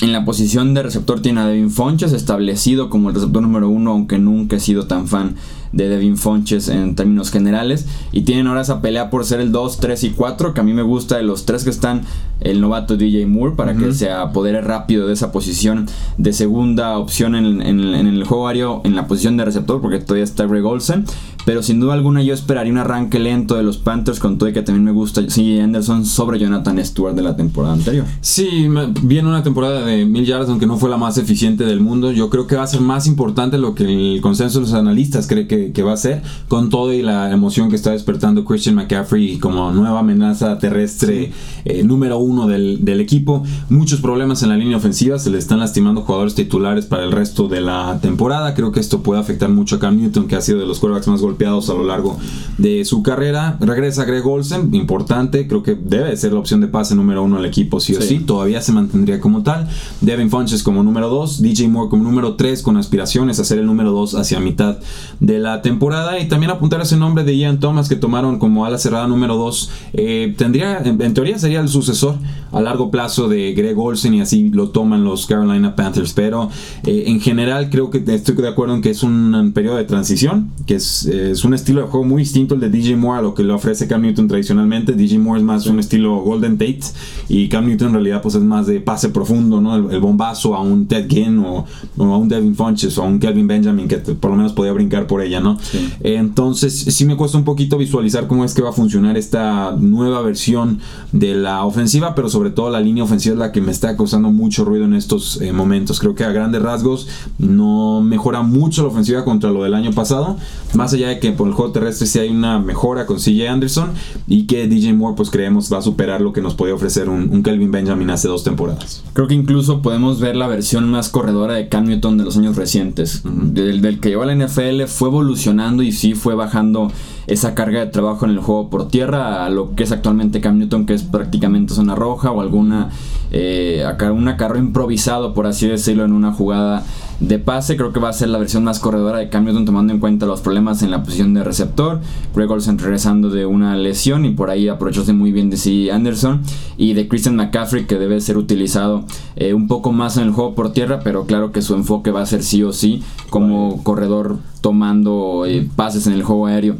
en 0.00 0.12
la 0.12 0.24
posición 0.24 0.72
de 0.72 0.82
receptor 0.82 1.20
tiene 1.20 1.40
a 1.40 1.46
Devin 1.46 1.70
Fonches 1.70 2.14
establecido 2.14 2.88
como 2.88 3.10
el 3.10 3.16
receptor 3.16 3.42
número 3.42 3.68
uno, 3.68 3.90
aunque 3.90 4.18
nunca 4.18 4.56
he 4.56 4.60
sido 4.60 4.86
tan 4.86 5.08
fan 5.08 5.36
de 5.72 5.88
Devin 5.88 6.16
Fonches 6.16 6.68
en 6.68 6.94
términos 6.94 7.30
generales. 7.30 7.86
Y 8.12 8.22
tienen 8.22 8.46
ahora 8.46 8.62
esa 8.62 8.80
pelea 8.80 9.10
por 9.10 9.24
ser 9.24 9.40
el 9.40 9.52
2, 9.52 9.78
3 9.78 10.04
y 10.04 10.10
4, 10.10 10.54
que 10.54 10.60
a 10.60 10.64
mí 10.64 10.72
me 10.72 10.82
gusta 10.82 11.16
de 11.16 11.22
los 11.22 11.46
tres 11.46 11.64
que 11.64 11.70
están 11.70 12.02
el 12.40 12.60
novato 12.60 12.96
DJ 12.96 13.26
Moore 13.26 13.54
para 13.54 13.74
que 13.74 13.92
se 13.92 14.10
apodere 14.10 14.62
rápido 14.62 15.06
de 15.06 15.12
esa 15.12 15.30
posición 15.30 15.86
de 16.16 16.32
segunda 16.32 16.96
opción 16.96 17.34
en, 17.34 17.60
el 17.60 18.24
juego 18.24 18.48
aéreo 18.48 18.80
en 18.84 18.96
la 18.96 19.06
posición 19.06 19.36
de 19.36 19.44
receptor, 19.44 19.80
porque 19.80 19.98
todavía 19.98 20.24
está 20.24 20.46
Greg 20.46 20.64
Olsen. 20.64 21.04
Pero 21.46 21.62
sin 21.62 21.80
duda 21.80 21.94
alguna 21.94 22.22
yo 22.22 22.34
esperaría 22.34 22.72
un 22.72 22.78
arranque 22.78 23.18
lento 23.18 23.56
de 23.56 23.62
los 23.62 23.78
Panthers 23.78 24.18
con 24.18 24.38
todo 24.38 24.48
y 24.48 24.52
que 24.52 24.62
también 24.62 24.84
me 24.84 24.92
gusta 24.92 25.22
sí, 25.28 25.58
Anderson 25.58 26.04
sobre 26.04 26.38
Jonathan 26.38 26.84
Stewart 26.84 27.14
de 27.14 27.22
la 27.22 27.36
temporada 27.36 27.74
anterior. 27.74 28.04
Sí, 28.20 28.68
viene 29.02 29.28
una 29.28 29.42
temporada 29.42 29.84
de 29.84 30.04
mil 30.04 30.24
yardas, 30.26 30.48
aunque 30.48 30.66
no 30.66 30.76
fue 30.76 30.90
la 30.90 30.96
más 30.96 31.18
eficiente 31.18 31.64
del 31.64 31.80
mundo. 31.80 32.12
Yo 32.12 32.28
creo 32.30 32.46
que 32.46 32.56
va 32.56 32.64
a 32.64 32.66
ser 32.66 32.80
más 32.80 33.06
importante 33.06 33.58
lo 33.58 33.74
que 33.74 33.84
el 33.84 34.20
consenso 34.20 34.60
de 34.60 34.66
los 34.66 34.74
analistas 34.74 35.26
cree 35.26 35.46
que, 35.46 35.59
va 35.82 35.92
a 35.92 35.96
ser, 35.96 36.22
con 36.48 36.68
todo 36.68 36.92
y 36.92 37.02
la 37.02 37.30
emoción 37.30 37.70
que 37.70 37.76
está 37.76 37.92
despertando 37.92 38.44
Christian 38.44 38.74
McCaffrey 38.74 39.38
como 39.38 39.70
nueva 39.72 40.00
amenaza 40.00 40.58
terrestre 40.58 41.32
eh, 41.64 41.82
número 41.82 42.18
uno 42.18 42.46
del, 42.46 42.84
del 42.84 43.00
equipo. 43.00 43.42
Muchos 43.68 44.00
problemas 44.00 44.42
en 44.42 44.50
la 44.50 44.56
línea 44.56 44.76
ofensiva, 44.76 45.18
se 45.18 45.30
le 45.30 45.38
están 45.38 45.60
lastimando 45.60 46.02
jugadores 46.02 46.34
titulares 46.34 46.86
para 46.86 47.04
el 47.04 47.12
resto 47.12 47.48
de 47.48 47.60
la 47.60 47.98
temporada. 48.00 48.54
Creo 48.54 48.72
que 48.72 48.80
esto 48.80 49.02
puede 49.02 49.20
afectar 49.20 49.48
mucho 49.48 49.76
a 49.76 49.78
Cam 49.78 49.96
Newton, 49.96 50.26
que 50.26 50.36
ha 50.36 50.40
sido 50.40 50.58
de 50.58 50.66
los 50.66 50.78
quarterbacks 50.78 51.08
más 51.08 51.20
golpeados 51.20 51.70
a 51.70 51.74
lo 51.74 51.84
largo 51.84 52.18
de 52.58 52.84
su 52.84 53.02
carrera. 53.02 53.56
Regresa 53.60 54.04
Greg 54.04 54.26
Olsen, 54.26 54.74
importante, 54.74 55.46
creo 55.46 55.62
que 55.62 55.74
debe 55.74 56.16
ser 56.16 56.32
la 56.32 56.40
opción 56.40 56.60
de 56.60 56.68
pase 56.68 56.94
número 56.94 57.22
uno 57.22 57.38
al 57.38 57.44
equipo, 57.44 57.80
sí 57.80 57.94
o 57.94 58.00
sí. 58.00 58.20
Todavía 58.20 58.60
se 58.60 58.72
mantendría 58.72 59.20
como 59.20 59.42
tal. 59.42 59.68
Devin 60.00 60.30
Funches 60.30 60.62
como 60.62 60.82
número 60.82 61.08
dos, 61.08 61.42
DJ 61.42 61.68
Moore 61.68 61.90
como 61.90 62.04
número 62.04 62.34
tres, 62.34 62.62
con 62.62 62.76
aspiraciones 62.76 63.38
a 63.38 63.44
ser 63.44 63.58
el 63.58 63.66
número 63.66 63.92
dos 63.92 64.14
hacia 64.14 64.40
mitad 64.40 64.78
de 65.20 65.38
la 65.38 65.49
temporada. 65.62 66.18
Y 66.18 66.28
también 66.28 66.50
apuntar 66.50 66.80
ese 66.80 66.96
nombre 66.96 67.24
de 67.24 67.36
Ian 67.36 67.60
Thomas 67.60 67.88
que 67.88 67.96
tomaron 67.96 68.38
como 68.38 68.64
ala 68.64 68.78
cerrada 68.78 69.06
número 69.06 69.36
dos. 69.36 69.70
Eh, 69.92 70.34
tendría, 70.36 70.78
en, 70.78 71.14
teoría 71.14 71.38
sería 71.38 71.60
el 71.60 71.68
sucesor 71.68 72.16
a 72.52 72.60
largo 72.60 72.90
plazo 72.90 73.28
de 73.28 73.52
Greg 73.52 73.78
Olsen 73.78 74.14
y 74.14 74.20
así 74.20 74.48
lo 74.50 74.70
toman 74.70 75.04
los 75.04 75.26
Carolina 75.26 75.76
Panthers. 75.76 76.12
Pero 76.12 76.50
eh, 76.84 77.04
en 77.06 77.20
general 77.20 77.70
creo 77.70 77.90
que 77.90 78.02
estoy 78.06 78.36
de 78.36 78.48
acuerdo 78.48 78.74
en 78.74 78.82
que 78.82 78.90
es 78.90 79.02
un 79.02 79.52
periodo 79.54 79.76
de 79.76 79.84
transición, 79.84 80.50
que 80.66 80.76
es, 80.76 81.04
es, 81.06 81.44
un 81.44 81.54
estilo 81.54 81.82
de 81.82 81.88
juego 81.88 82.06
muy 82.06 82.22
distinto 82.22 82.54
el 82.54 82.60
de 82.60 82.70
DJ 82.70 82.96
Moore 82.96 83.18
a 83.18 83.22
lo 83.22 83.34
que 83.34 83.42
le 83.42 83.52
ofrece 83.52 83.86
Cam 83.86 84.02
Newton 84.02 84.28
tradicionalmente. 84.28 84.92
DJ 84.92 85.18
Moore 85.18 85.40
es 85.40 85.44
más 85.44 85.66
un 85.66 85.78
estilo 85.78 86.20
Golden 86.20 86.56
Tate 86.58 86.80
y 87.28 87.48
Cam 87.48 87.66
Newton 87.66 87.88
en 87.88 87.94
realidad 87.94 88.22
pues 88.22 88.34
es 88.34 88.42
más 88.42 88.66
de 88.66 88.80
pase 88.80 89.08
profundo, 89.08 89.60
¿no? 89.60 89.90
El, 89.90 90.00
bombazo 90.00 90.54
a 90.54 90.62
un 90.62 90.86
Ted 90.86 91.08
Ginn 91.08 91.38
o, 91.38 91.66
a 91.98 92.16
un 92.16 92.28
Devin 92.28 92.54
Funches 92.54 92.96
o 92.98 93.02
a 93.02 93.06
un 93.06 93.18
Kelvin 93.18 93.46
Benjamin 93.46 93.86
que 93.88 93.98
por 93.98 94.30
lo 94.30 94.36
menos 94.36 94.52
podía 94.52 94.72
brincar 94.72 95.06
por 95.06 95.22
ella, 95.22 95.39
¿no? 95.42 95.58
entonces 96.00 96.72
sí 96.72 97.04
me 97.04 97.16
cuesta 97.16 97.38
un 97.38 97.44
poquito 97.44 97.78
visualizar 97.78 98.26
cómo 98.26 98.44
es 98.44 98.54
que 98.54 98.62
va 98.62 98.70
a 98.70 98.72
funcionar 98.72 99.16
esta 99.16 99.74
nueva 99.78 100.22
versión 100.22 100.80
de 101.12 101.34
la 101.34 101.64
ofensiva, 101.64 102.14
pero 102.14 102.28
sobre 102.28 102.50
todo 102.50 102.70
la 102.70 102.80
línea 102.80 103.04
ofensiva 103.04 103.34
es 103.34 103.38
la 103.38 103.52
que 103.52 103.60
me 103.60 103.72
está 103.72 103.96
causando 103.96 104.30
mucho 104.30 104.64
ruido 104.64 104.84
en 104.84 104.94
estos 104.94 105.40
eh, 105.40 105.52
momentos. 105.52 106.00
Creo 106.00 106.14
que 106.14 106.24
a 106.24 106.32
grandes 106.32 106.62
rasgos 106.62 107.08
no 107.38 108.00
mejora 108.00 108.42
mucho 108.42 108.82
la 108.82 108.88
ofensiva 108.88 109.24
contra 109.24 109.50
lo 109.50 109.64
del 109.64 109.74
año 109.74 109.92
pasado, 109.92 110.36
más 110.74 110.92
allá 110.92 111.08
de 111.08 111.18
que 111.18 111.32
por 111.32 111.48
el 111.48 111.54
juego 111.54 111.72
terrestre 111.72 112.06
sí 112.06 112.18
hay 112.18 112.30
una 112.30 112.58
mejora 112.58 113.06
con 113.06 113.18
CJ 113.18 113.48
Anderson 113.48 113.90
y 114.26 114.46
que 114.46 114.66
DJ 114.66 114.92
Moore 114.94 115.16
pues 115.16 115.30
creemos 115.30 115.72
va 115.72 115.78
a 115.78 115.82
superar 115.82 116.20
lo 116.20 116.32
que 116.32 116.40
nos 116.40 116.54
podía 116.54 116.74
ofrecer 116.74 117.08
un, 117.08 117.42
Kelvin 117.42 117.70
Benjamin 117.70 118.10
hace 118.10 118.28
dos 118.28 118.44
temporadas. 118.44 119.02
Creo 119.14 119.26
que 119.26 119.34
incluso 119.34 119.82
podemos 119.82 120.20
ver 120.20 120.36
la 120.36 120.46
versión 120.46 120.90
más 120.90 121.08
corredora 121.08 121.54
de 121.54 121.68
Cam 121.68 121.84
Newton 121.84 122.18
de 122.18 122.24
los 122.24 122.36
años 122.36 122.56
recientes. 122.56 123.22
del, 123.24 123.80
del, 123.80 124.00
que 124.00 124.10
llevó 124.10 124.22
a 124.22 124.26
la 124.26 124.34
NFL 124.34 124.84
fue 124.86 125.10
evolucionando 125.30 125.82
y 125.84 125.92
sí 125.92 126.14
fue 126.14 126.34
bajando 126.34 126.90
esa 127.28 127.54
carga 127.54 127.80
de 127.80 127.86
trabajo 127.86 128.24
en 128.24 128.32
el 128.32 128.40
juego 128.40 128.68
por 128.68 128.88
tierra 128.88 129.44
a 129.44 129.50
lo 129.50 129.76
que 129.76 129.84
es 129.84 129.92
actualmente 129.92 130.40
Cam 130.40 130.58
Newton, 130.58 130.86
que 130.86 130.94
es 130.94 131.04
prácticamente 131.04 131.72
zona 131.72 131.94
roja 131.94 132.32
o 132.32 132.40
alguna 132.40 132.90
eh, 133.30 133.84
una 134.12 134.36
carro 134.36 134.58
improvisado, 134.58 135.32
por 135.32 135.46
así 135.46 135.68
decirlo, 135.68 136.04
en 136.04 136.12
una 136.12 136.32
jugada 136.32 136.82
de 137.20 137.38
pase. 137.38 137.76
Creo 137.76 137.92
que 137.92 138.00
va 138.00 138.08
a 138.08 138.14
ser 138.14 138.28
la 138.28 138.38
versión 138.38 138.64
más 138.64 138.80
corredora 138.80 139.18
de 139.18 139.28
Cam 139.28 139.44
Newton, 139.44 139.64
tomando 139.64 139.92
en 139.92 140.00
cuenta 140.00 140.26
los 140.26 140.40
problemas 140.40 140.82
en 140.82 140.90
la 140.90 141.02
posición 141.02 141.34
de 141.34 141.44
receptor. 141.44 142.00
Greg 142.34 142.50
Olsen 142.50 142.78
regresando 142.78 143.30
de 143.30 143.46
una 143.46 143.76
lesión 143.76 144.24
y 144.24 144.30
por 144.30 144.50
ahí 144.50 144.68
aprovechándose 144.68 145.12
muy 145.12 145.30
bien 145.30 145.50
de 145.50 145.56
C. 145.56 145.92
Anderson 145.92 146.42
y 146.76 146.94
de 146.94 147.08
Christian 147.08 147.36
McCaffrey, 147.36 147.86
que 147.86 147.96
debe 147.96 148.20
ser 148.20 148.36
utilizado 148.36 149.04
eh, 149.36 149.54
un 149.54 149.68
poco 149.68 149.92
más 149.92 150.16
en 150.16 150.24
el 150.24 150.32
juego 150.32 150.54
por 150.54 150.72
tierra, 150.72 151.00
pero 151.04 151.26
claro 151.26 151.52
que 151.52 151.62
su 151.62 151.74
enfoque 151.74 152.10
va 152.10 152.22
a 152.22 152.26
ser 152.26 152.42
sí 152.42 152.62
o 152.62 152.72
sí 152.72 153.02
como 153.28 153.82
corredor 153.84 154.38
tomando 154.60 155.44
eh, 155.46 155.68
pases 155.76 156.06
en 156.06 156.14
el 156.14 156.22
juego 156.22 156.46
aéreo. 156.46 156.76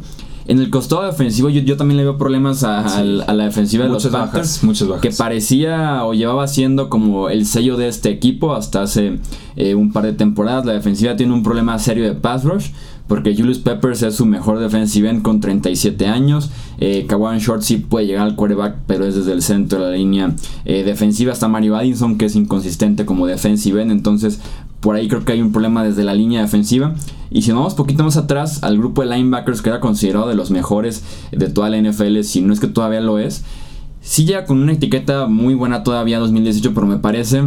En 0.51 0.59
el 0.59 0.69
costado 0.69 1.03
defensivo 1.03 1.47
yo, 1.47 1.77
también 1.77 1.95
le 1.95 2.03
veo 2.03 2.17
problemas 2.17 2.65
a, 2.65 3.01
la 3.01 3.45
defensiva 3.45 3.85
de 3.85 3.89
los 3.89 4.05
Panthers. 4.07 4.65
muchas 4.65 4.85
bajas. 4.85 5.01
Que 5.01 5.11
parecía 5.11 6.03
o 6.03 6.13
llevaba 6.13 6.45
siendo 6.45 6.89
como 6.89 7.29
el 7.29 7.45
sello 7.45 7.77
de 7.77 7.87
este 7.87 8.09
equipo 8.09 8.53
hasta 8.53 8.81
hace 8.81 9.19
eh, 9.55 9.75
un 9.75 9.93
par 9.93 10.03
de 10.03 10.11
temporadas. 10.11 10.65
La 10.65 10.73
defensiva 10.73 11.15
tiene 11.15 11.31
un 11.31 11.41
problema 11.41 11.79
serio 11.79 12.03
de 12.03 12.15
pass 12.15 12.43
rush. 12.43 12.71
Porque 13.07 13.33
Julius 13.33 13.59
Peppers 13.59 14.03
es 14.03 14.15
su 14.15 14.25
mejor 14.25 14.59
defensive 14.59 15.09
end 15.09 15.21
con 15.21 15.39
37 15.39 16.07
años. 16.07 16.49
Eh, 16.79 17.05
Kawan 17.07 17.39
Short 17.39 17.61
sí 17.61 17.77
puede 17.77 18.07
llegar 18.07 18.25
al 18.25 18.35
quarterback, 18.35 18.75
pero 18.87 19.05
es 19.05 19.15
desde 19.15 19.31
el 19.31 19.41
centro 19.41 19.79
de 19.79 19.91
la 19.91 19.95
línea 19.95 20.35
eh, 20.65 20.83
defensiva. 20.83 21.31
Hasta 21.31 21.47
Mario 21.47 21.77
Addison, 21.77 22.17
que 22.17 22.25
es 22.25 22.35
inconsistente 22.35 23.05
como 23.05 23.25
defensive 23.25 23.81
end. 23.81 23.91
Entonces, 23.91 24.39
por 24.81 24.95
ahí 24.95 25.07
creo 25.07 25.23
que 25.23 25.31
hay 25.31 25.41
un 25.41 25.51
problema 25.51 25.83
desde 25.83 26.03
la 26.03 26.13
línea 26.13 26.41
defensiva. 26.41 26.95
Y 27.29 27.43
si 27.43 27.49
nos 27.49 27.59
vamos 27.59 27.75
poquito 27.75 28.03
más 28.03 28.17
atrás, 28.17 28.61
al 28.63 28.77
grupo 28.77 29.01
de 29.01 29.15
linebackers 29.15 29.61
que 29.61 29.69
era 29.69 29.79
considerado 29.79 30.27
de 30.27 30.35
los 30.35 30.51
mejores 30.51 31.03
de 31.31 31.47
toda 31.47 31.69
la 31.69 31.77
NFL, 31.77 32.21
si 32.23 32.41
no 32.41 32.51
es 32.51 32.59
que 32.59 32.67
todavía 32.67 32.99
lo 32.99 33.19
es, 33.19 33.45
sí 34.01 34.25
llega 34.25 34.45
con 34.45 34.61
una 34.61 34.73
etiqueta 34.73 35.27
muy 35.27 35.53
buena 35.53 35.83
todavía 35.83 36.19
2018, 36.19 36.73
pero 36.73 36.87
me 36.87 36.97
parece 36.97 37.43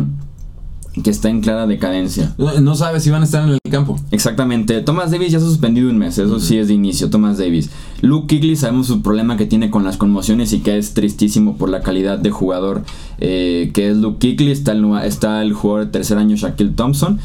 que 1.03 1.11
está 1.11 1.29
en 1.29 1.41
clara 1.41 1.67
decadencia. 1.67 2.35
No 2.39 2.75
sabe 2.77 3.01
si 3.01 3.11
van 3.11 3.23
a 3.23 3.25
estar 3.25 3.43
en 3.43 3.51
el 3.51 3.59
campo. 3.71 3.99
Exactamente. 4.11 4.81
Thomas 4.83 5.11
Davis 5.11 5.33
ya 5.33 5.41
se 5.41 5.47
ha 5.47 5.49
suspendido 5.49 5.91
un 5.91 5.99
mes, 5.99 6.19
eso 6.19 6.39
sí 6.39 6.59
es 6.59 6.69
de 6.69 6.75
inicio, 6.75 7.11
Thomas 7.11 7.39
Davis. 7.39 7.71
Luke 8.01 8.27
Kigley 8.29 8.57
sabemos 8.57 8.87
su 8.87 9.03
problema 9.03 9.37
que 9.37 9.47
tiene 9.47 9.71
con 9.71 9.85
las 9.85 9.97
conmociones 9.97 10.53
y 10.53 10.61
que 10.61 10.79
es 10.79 10.95
tristísimo 10.95 11.57
por 11.57 11.69
la 11.69 11.81
calidad 11.81 12.19
de 12.19 12.31
jugador 12.31 12.83
eh, 13.19 13.71
que 13.75 13.91
es 13.91 13.97
Luke 13.97 14.19
Kigley. 14.19 14.53
Está 14.53 14.73
el, 14.73 14.85
está 15.05 15.43
el 15.43 15.53
jugador 15.53 15.87
de 15.87 15.93
tercer 15.93 16.19
año 16.19 16.37
Shaquille 16.37 16.75
Thompson. 16.75 17.19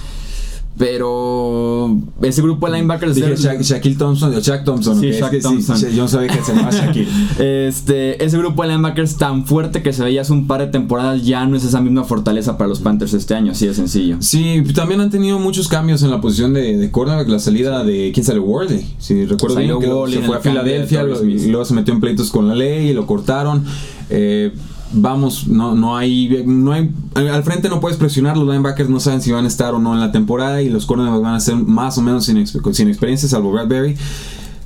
Pero 0.79 1.93
ese 2.21 2.41
grupo 2.41 2.67
de 2.67 2.77
linebackers. 2.77 3.13
Dije 3.13 3.35
Shaquille 3.35 3.97
Thompson, 3.97 4.31
Shaq 4.31 4.63
Thompson. 4.63 4.97
Sí, 4.97 5.11
Shaq 5.11 5.41
Thompson. 5.41 5.77
yo 5.93 6.03
no 6.03 6.07
sabía 6.07 6.29
que 6.29 6.41
se 6.41 6.53
llamaba 6.53 6.71
Shaquille. 6.71 7.09
este, 7.67 8.23
ese 8.23 8.37
grupo 8.37 8.63
de 8.63 8.69
linebackers 8.69 9.17
tan 9.17 9.45
fuerte 9.45 9.83
que 9.83 9.91
se 9.91 10.05
veía 10.05 10.21
hace 10.21 10.31
un 10.31 10.47
par 10.47 10.61
de 10.61 10.67
temporadas 10.67 11.21
ya 11.25 11.45
no 11.45 11.57
es 11.57 11.65
esa 11.65 11.81
misma 11.81 12.05
fortaleza 12.05 12.57
para 12.57 12.69
los 12.69 12.79
Panthers 12.79 13.13
este 13.13 13.35
año, 13.35 13.51
así 13.51 13.67
de 13.67 13.73
sencillo. 13.73 14.15
Sí, 14.21 14.63
también 14.73 15.01
han 15.01 15.09
tenido 15.09 15.37
muchos 15.37 15.67
cambios 15.67 16.01
en 16.01 16.11
la 16.11 16.21
posición 16.21 16.53
de, 16.53 16.77
de 16.77 16.91
cornerback. 16.91 17.27
La 17.27 17.39
salida 17.39 17.83
de. 17.83 18.11
¿Quién 18.13 18.25
sale? 18.25 18.39
Worley. 18.39 18.95
Si 18.99 19.25
recuerdo 19.25 19.57
bien, 19.57 19.77
que 19.79 20.13
se 20.13 20.21
fue 20.21 20.37
a 20.37 20.39
Filadelfia 20.39 21.03
y 21.03 21.47
luego 21.49 21.65
se 21.65 21.73
metió 21.73 21.93
en 21.93 21.99
pleitos 21.99 22.29
con 22.29 22.47
la 22.47 22.55
ley 22.55 22.87
y 22.87 22.93
lo 22.93 23.05
cortaron. 23.05 23.65
Eh 24.09 24.53
vamos, 24.91 25.47
no, 25.47 25.75
no 25.75 25.97
hay, 25.97 26.43
no 26.45 26.71
hay, 26.71 26.91
al 27.15 27.43
frente 27.43 27.69
no 27.69 27.79
puedes 27.79 27.97
presionar, 27.97 28.37
los 28.37 28.47
linebackers 28.47 28.89
no 28.89 28.99
saben 28.99 29.21
si 29.21 29.31
van 29.31 29.45
a 29.45 29.47
estar 29.47 29.73
o 29.73 29.79
no 29.79 29.93
en 29.93 29.99
la 29.99 30.11
temporada 30.11 30.61
y 30.61 30.69
los 30.69 30.85
cornerbacks 30.85 31.21
van 31.21 31.35
a 31.35 31.39
ser 31.39 31.55
más 31.55 31.97
o 31.97 32.01
menos 32.01 32.25
sin, 32.25 32.45
sin 32.45 32.87
experiencia, 32.87 33.29
salvo 33.29 33.51
Bradbury. 33.51 33.95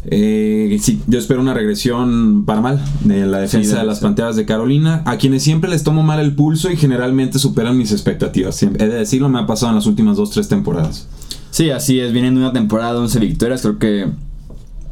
Eh, 0.05 0.77
sí, 0.81 1.01
yo 1.07 1.17
espero 1.17 1.39
una 1.39 1.53
regresión 1.53 2.43
para 2.45 2.59
mal 2.59 2.83
de 3.05 3.25
la 3.25 3.39
defensa 3.39 3.79
de 3.79 3.85
las 3.85 3.99
Panteras 3.99 4.35
de 4.35 4.45
Carolina, 4.45 5.01
a 5.05 5.17
quienes 5.17 5.43
siempre 5.43 5.69
les 5.69 5.83
tomo 5.83 6.03
mal 6.03 6.19
el 6.19 6.35
pulso 6.35 6.69
y 6.69 6.75
generalmente 6.75 7.39
superan 7.39 7.77
mis 7.77 7.91
expectativas. 7.91 8.61
He 8.63 8.67
de 8.67 8.89
decirlo, 8.89 9.29
me 9.29 9.39
ha 9.39 9.45
pasado 9.45 9.69
en 9.69 9.75
las 9.75 9.85
últimas 9.85 10.17
2-3 10.17 10.47
temporadas. 10.47 11.07
Sí, 11.51 11.69
así 11.69 11.99
es, 11.99 12.11
vienen 12.11 12.35
de 12.35 12.41
una 12.41 12.51
temporada 12.51 12.93
de 12.93 12.99
11 12.99 13.19
victorias, 13.19 13.61
creo 13.61 13.79
que 13.79 14.07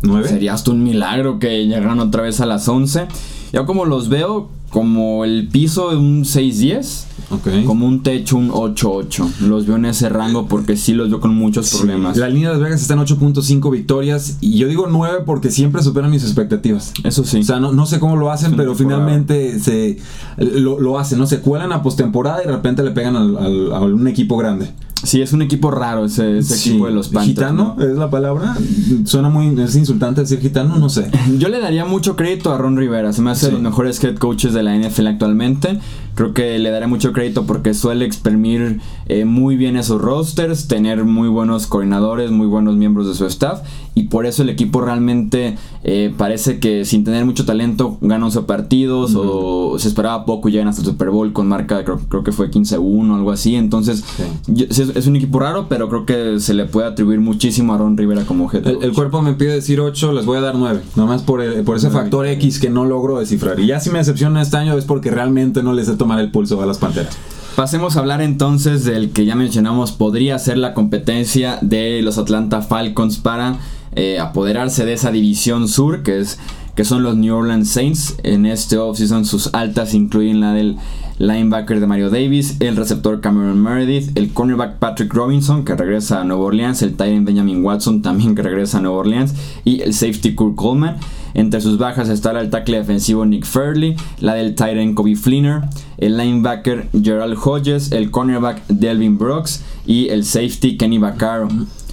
¿9? 0.03 0.27
sería 0.27 0.53
hasta 0.53 0.71
un 0.71 0.83
milagro 0.83 1.39
que 1.39 1.65
llegaran 1.65 1.99
otra 1.99 2.21
vez 2.23 2.39
a 2.39 2.45
las 2.45 2.67
11. 2.67 3.07
Ya 3.51 3.65
como 3.65 3.85
los 3.85 4.07
veo, 4.07 4.49
como 4.71 5.25
el 5.25 5.49
piso 5.49 5.91
de 5.91 5.97
un 5.97 6.23
6-10. 6.23 7.05
Como 7.65 7.87
un 7.87 8.03
techo, 8.03 8.35
un 8.35 8.49
8-8. 8.49 9.39
Los 9.41 9.65
veo 9.65 9.77
en 9.77 9.85
ese 9.85 10.09
rango 10.09 10.47
porque 10.47 10.75
sí 10.75 10.93
los 10.93 11.09
veo 11.09 11.21
con 11.21 11.33
muchos 11.33 11.73
problemas. 11.73 12.17
La 12.17 12.27
línea 12.27 12.49
de 12.49 12.55
Las 12.55 12.63
Vegas 12.63 12.81
está 12.81 12.93
en 12.95 12.99
8.5 12.99 13.71
victorias. 13.71 14.37
Y 14.41 14.57
yo 14.57 14.67
digo 14.67 14.87
9 14.89 15.19
porque 15.25 15.49
siempre 15.49 15.81
superan 15.81 16.11
mis 16.11 16.23
expectativas. 16.23 16.91
Eso 17.05 17.23
sí. 17.23 17.39
O 17.39 17.43
sea, 17.43 17.59
no, 17.59 17.85
sé 17.85 17.99
cómo 17.99 18.17
lo 18.17 18.31
hacen, 18.31 18.57
pero 18.57 18.75
finalmente 18.75 19.59
se 19.59 19.97
lo, 20.37 20.99
hacen. 20.99 21.19
No 21.19 21.27
se 21.27 21.39
cuelan 21.39 21.71
a 21.71 21.83
postemporada 21.83 22.43
y 22.43 22.47
de 22.47 22.51
repente 22.51 22.83
le 22.83 22.91
pegan 22.91 23.15
a 23.15 23.19
un 23.79 24.07
equipo 24.07 24.35
grande. 24.35 24.69
Sí, 25.03 25.21
es 25.21 25.33
un 25.33 25.41
equipo 25.41 25.71
raro 25.71 26.05
ese, 26.05 26.39
equipo 26.39 26.85
de 26.85 26.91
los 26.91 27.09
Panthers. 27.09 27.27
¿Gitano 27.27 27.75
es 27.79 27.97
la 27.97 28.09
palabra? 28.09 28.55
Suena 29.05 29.29
muy 29.29 29.59
es 29.61 29.75
insultante 29.75 30.21
decir 30.21 30.39
gitano, 30.39 30.77
no 30.77 30.89
sé. 30.89 31.09
Yo 31.37 31.49
le 31.49 31.59
daría 31.59 31.85
mucho 31.85 32.15
crédito 32.15 32.53
a 32.53 32.57
Ron 32.57 32.77
Rivera. 32.77 33.11
Se 33.13 33.21
me 33.21 33.31
hace 33.31 33.47
de 33.47 33.53
los 33.53 33.61
mejores 33.61 34.03
head 34.03 34.17
coaches 34.17 34.53
de 34.53 34.63
la 34.63 34.75
NFL 34.75 35.07
actualmente. 35.07 35.79
Creo 36.15 36.33
que 36.33 36.59
le 36.59 36.69
daría 36.71 36.87
mucho 36.87 37.13
crédito 37.13 37.45
porque 37.45 37.73
suele 37.73 38.05
exprimir 38.05 38.79
eh, 39.11 39.25
muy 39.25 39.57
bien 39.57 39.75
esos 39.75 40.01
rosters, 40.01 40.69
tener 40.69 41.03
muy 41.03 41.27
buenos 41.27 41.67
coordinadores, 41.67 42.31
muy 42.31 42.47
buenos 42.47 42.77
miembros 42.77 43.09
de 43.09 43.13
su 43.13 43.25
staff 43.25 43.59
y 43.93 44.03
por 44.03 44.25
eso 44.25 44.41
el 44.41 44.47
equipo 44.47 44.79
realmente 44.79 45.57
eh, 45.83 46.13
parece 46.17 46.59
que 46.59 46.85
sin 46.85 47.03
tener 47.03 47.25
mucho 47.25 47.43
talento 47.43 47.97
ganan 47.99 48.23
11 48.23 48.43
partidos 48.43 49.13
o 49.17 49.77
se 49.79 49.89
esperaba 49.89 50.23
poco 50.23 50.47
y 50.47 50.53
llegan 50.53 50.69
hasta 50.69 50.81
el 50.83 50.87
Super 50.87 51.09
Bowl 51.09 51.33
con 51.33 51.49
marca, 51.49 51.83
creo, 51.83 51.99
creo 52.07 52.23
que 52.23 52.31
fue 52.31 52.49
15-1 52.49 53.11
o 53.11 53.15
algo 53.15 53.31
así. 53.31 53.57
Entonces 53.57 54.05
es, 54.47 55.07
un 55.07 55.17
equipo 55.17 55.41
raro, 55.41 55.65
pero 55.67 55.89
creo 55.89 56.05
que 56.05 56.39
se 56.39 56.53
le 56.53 56.63
puede 56.63 56.87
atribuir 56.87 57.19
muchísimo 57.19 57.73
a 57.73 57.77
Ron 57.79 57.97
Rivera 57.97 58.23
como 58.23 58.49
head 58.49 58.65
el, 58.65 58.81
el, 58.81 58.93
cuerpo 58.93 59.21
me 59.21 59.33
pide 59.33 59.51
decir 59.51 59.81
8, 59.81 60.13
les 60.13 60.25
voy 60.25 60.37
a 60.37 60.41
dar 60.41 60.55
9, 60.55 60.83
nomás 60.95 61.21
por, 61.23 61.43
por 61.65 61.75
ese 61.75 61.89
factor 61.89 62.27
X 62.27 62.59
que 62.59 62.69
no 62.69 62.85
logro 62.85 63.19
descifrar. 63.19 63.59
Y 63.59 63.67
ya 63.67 63.81
si 63.81 63.89
me 63.89 63.97
decepciona 63.97 64.41
este 64.41 64.55
año 64.55 64.77
es 64.77 64.85
porque 64.85 65.11
realmente 65.11 65.63
no 65.63 65.73
les 65.73 65.87
sé 65.87 65.97
tomar 65.97 66.21
el 66.21 66.31
pulso 66.31 66.61
a 66.61 66.65
las 66.65 66.77
Panteras. 66.77 67.17
Pasemos 67.55 67.95
a 67.95 67.99
hablar 67.99 68.21
entonces 68.21 68.85
del 68.85 69.11
que 69.11 69.25
ya 69.25 69.35
mencionamos 69.35 69.91
podría 69.91 70.39
ser 70.39 70.57
la 70.57 70.73
competencia 70.73 71.59
de 71.61 72.01
los 72.01 72.17
Atlanta 72.17 72.61
Falcons 72.61 73.17
para 73.17 73.59
eh, 73.93 74.19
apoderarse 74.19 74.85
de 74.85 74.93
esa 74.93 75.11
división 75.11 75.67
sur 75.67 76.01
que 76.01 76.19
es 76.19 76.39
que 76.75 76.85
son 76.85 77.03
los 77.03 77.17
New 77.17 77.35
Orleans 77.35 77.69
Saints. 77.69 78.15
En 78.23 78.45
este 78.45 78.77
offseason 78.77 79.25
sus 79.25 79.53
altas 79.53 79.93
incluyen 79.93 80.39
la 80.39 80.53
del 80.53 80.77
linebacker 81.19 81.81
de 81.81 81.87
Mario 81.87 82.09
Davis, 82.09 82.55
el 82.61 82.77
receptor 82.77 83.19
Cameron 83.19 83.61
Meredith, 83.61 84.17
el 84.17 84.31
cornerback 84.31 84.79
Patrick 84.79 85.13
Robinson 85.13 85.65
que 85.65 85.75
regresa 85.75 86.21
a 86.21 86.23
Nueva 86.23 86.43
Orleans, 86.43 86.81
el 86.81 86.95
tight 86.95 87.23
Benjamin 87.23 87.63
Watson 87.63 88.01
también 88.01 88.33
que 88.33 88.43
regresa 88.43 88.77
a 88.77 88.81
Nueva 88.81 88.99
Orleans 88.99 89.35
y 89.65 89.81
el 89.81 89.93
safety 89.93 90.35
Kurt 90.35 90.55
Coleman. 90.55 90.97
Entre 91.33 91.61
sus 91.61 91.77
bajas 91.77 92.09
está 92.09 92.39
el 92.39 92.49
tackle 92.49 92.77
defensivo 92.77 93.25
Nick 93.25 93.45
Fairley, 93.45 93.95
la 94.19 94.33
del 94.33 94.55
tight 94.55 94.93
Kobe 94.93 95.15
Fleener, 95.15 95.61
el 95.97 96.17
linebacker 96.17 96.89
Gerald 97.01 97.37
Hodges, 97.43 97.91
el 97.91 98.11
cornerback 98.11 98.65
Delvin 98.67 99.17
Brooks 99.17 99.63
y 99.85 100.09
el 100.09 100.25
safety 100.25 100.77
Kenny 100.77 100.97
Vaccaro. 100.97 101.47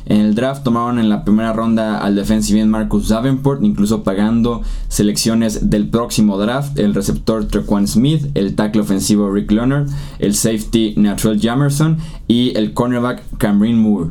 En 0.08 0.22
el 0.22 0.34
draft 0.34 0.64
tomaron 0.64 0.98
en 0.98 1.10
la 1.10 1.22
primera 1.22 1.52
ronda 1.52 1.98
al 1.98 2.14
defensive 2.14 2.58
end 2.58 2.70
Marcus 2.70 3.08
Davenport, 3.08 3.62
incluso 3.62 4.04
pagando 4.04 4.62
selecciones 4.88 5.68
del 5.68 5.88
próximo 5.88 6.38
draft, 6.38 6.78
el 6.78 6.94
receptor 6.94 7.46
Trequan 7.46 7.86
Smith, 7.86 8.26
el 8.34 8.54
tackle 8.54 8.80
ofensivo 8.80 9.30
Rick 9.30 9.50
Leonard, 9.52 9.86
el 10.18 10.34
safety 10.34 10.94
Natural 10.96 11.38
Jamerson 11.38 11.98
y 12.26 12.56
el 12.56 12.72
cornerback 12.72 13.22
Cameron 13.36 13.82
Moore. 13.82 14.10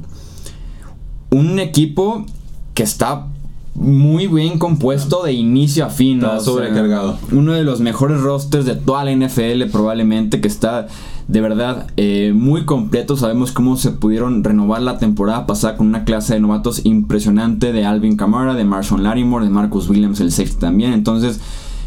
Un 1.32 1.58
equipo 1.58 2.28
que 2.76 2.84
está 2.84 3.30
muy 3.78 4.26
bien 4.26 4.58
compuesto 4.58 5.24
de 5.24 5.34
inicio 5.34 5.86
a 5.86 5.90
fin. 5.90 6.18
Está 6.18 6.40
sobrecargado. 6.40 7.18
uno 7.32 7.54
de 7.54 7.64
los 7.64 7.80
mejores 7.80 8.22
rosters 8.22 8.66
de 8.66 8.76
toda 8.76 9.06
la 9.06 9.16
NFL 9.16 9.70
probablemente 9.72 10.42
que 10.42 10.48
está 10.48 10.88
de 11.28 11.42
verdad 11.42 11.88
eh, 11.96 12.34
muy 12.36 12.66
completo. 12.66 13.16
Sabemos 13.16 13.52
cómo 13.52 13.78
se 13.78 13.92
pudieron 13.92 14.44
renovar 14.44 14.82
la 14.82 14.98
temporada 14.98 15.46
pasada 15.46 15.78
con 15.78 15.88
una 15.88 16.06
clase 16.06 16.34
de 16.34 16.40
novatos 16.40 16.86
impresionante 16.86 17.72
de 17.72 17.86
Alvin 17.86 18.18
Kamara, 18.18 18.56
de 18.56 18.64
Marshall 18.64 19.04
Larimore, 19.04 19.46
de 19.46 19.52
Marcus 19.52 19.88
Williams, 19.90 20.20
el 20.22 20.32
safety 20.32 20.58
también. 20.58 20.94
Entonces, 20.94 21.40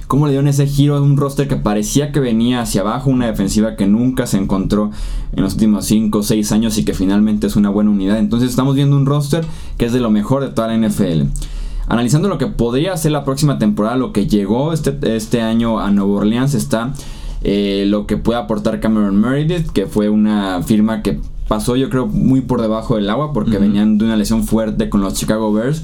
cómo 0.06 0.26
le 0.26 0.32
dieron 0.32 0.46
ese 0.46 0.68
giro 0.68 0.96
a 0.96 1.00
un 1.00 1.16
roster 1.16 1.48
que 1.48 1.56
parecía 1.56 2.12
que 2.12 2.20
venía 2.20 2.60
hacia 2.60 2.82
abajo, 2.82 3.10
una 3.10 3.26
defensiva 3.26 3.74
que 3.74 3.88
nunca 3.88 4.28
se 4.28 4.36
encontró 4.36 4.92
en 5.32 5.42
los 5.42 5.54
últimos 5.54 5.86
5 5.86 6.18
o 6.18 6.22
6 6.22 6.52
años 6.52 6.78
y 6.78 6.84
que 6.84 6.94
finalmente 6.94 7.48
es 7.48 7.56
una 7.56 7.70
buena 7.70 7.90
unidad. 7.90 8.18
Entonces, 8.18 8.50
estamos 8.50 8.76
viendo 8.76 8.94
un 8.94 9.06
roster 9.06 9.44
que 9.76 9.86
es 9.86 9.92
de 9.92 9.98
lo 9.98 10.10
mejor 10.10 10.44
de 10.44 10.50
toda 10.50 10.68
la 10.68 10.76
NFL 10.76 11.22
analizando 11.90 12.28
lo 12.28 12.38
que 12.38 12.46
podría 12.46 12.96
ser 12.96 13.10
la 13.10 13.24
próxima 13.24 13.58
temporada, 13.58 13.96
lo 13.96 14.12
que 14.12 14.28
llegó 14.28 14.72
este, 14.72 14.96
este 15.16 15.42
año 15.42 15.80
a 15.80 15.90
Nueva 15.90 16.20
Orleans, 16.20 16.54
está 16.54 16.94
eh, 17.42 17.84
lo 17.88 18.06
que 18.06 18.16
puede 18.16 18.38
aportar 18.38 18.78
Cameron 18.78 19.20
Meredith, 19.20 19.70
que 19.72 19.86
fue 19.86 20.08
una 20.08 20.62
firma 20.62 21.02
que 21.02 21.18
pasó 21.48 21.74
yo 21.74 21.90
creo 21.90 22.06
muy 22.06 22.42
por 22.42 22.62
debajo 22.62 22.94
del 22.94 23.10
agua 23.10 23.32
porque 23.32 23.58
venían 23.58 23.98
de 23.98 24.04
una 24.04 24.16
lesión 24.16 24.44
fuerte 24.44 24.88
con 24.88 25.00
los 25.00 25.14
Chicago 25.14 25.52
Bears. 25.52 25.82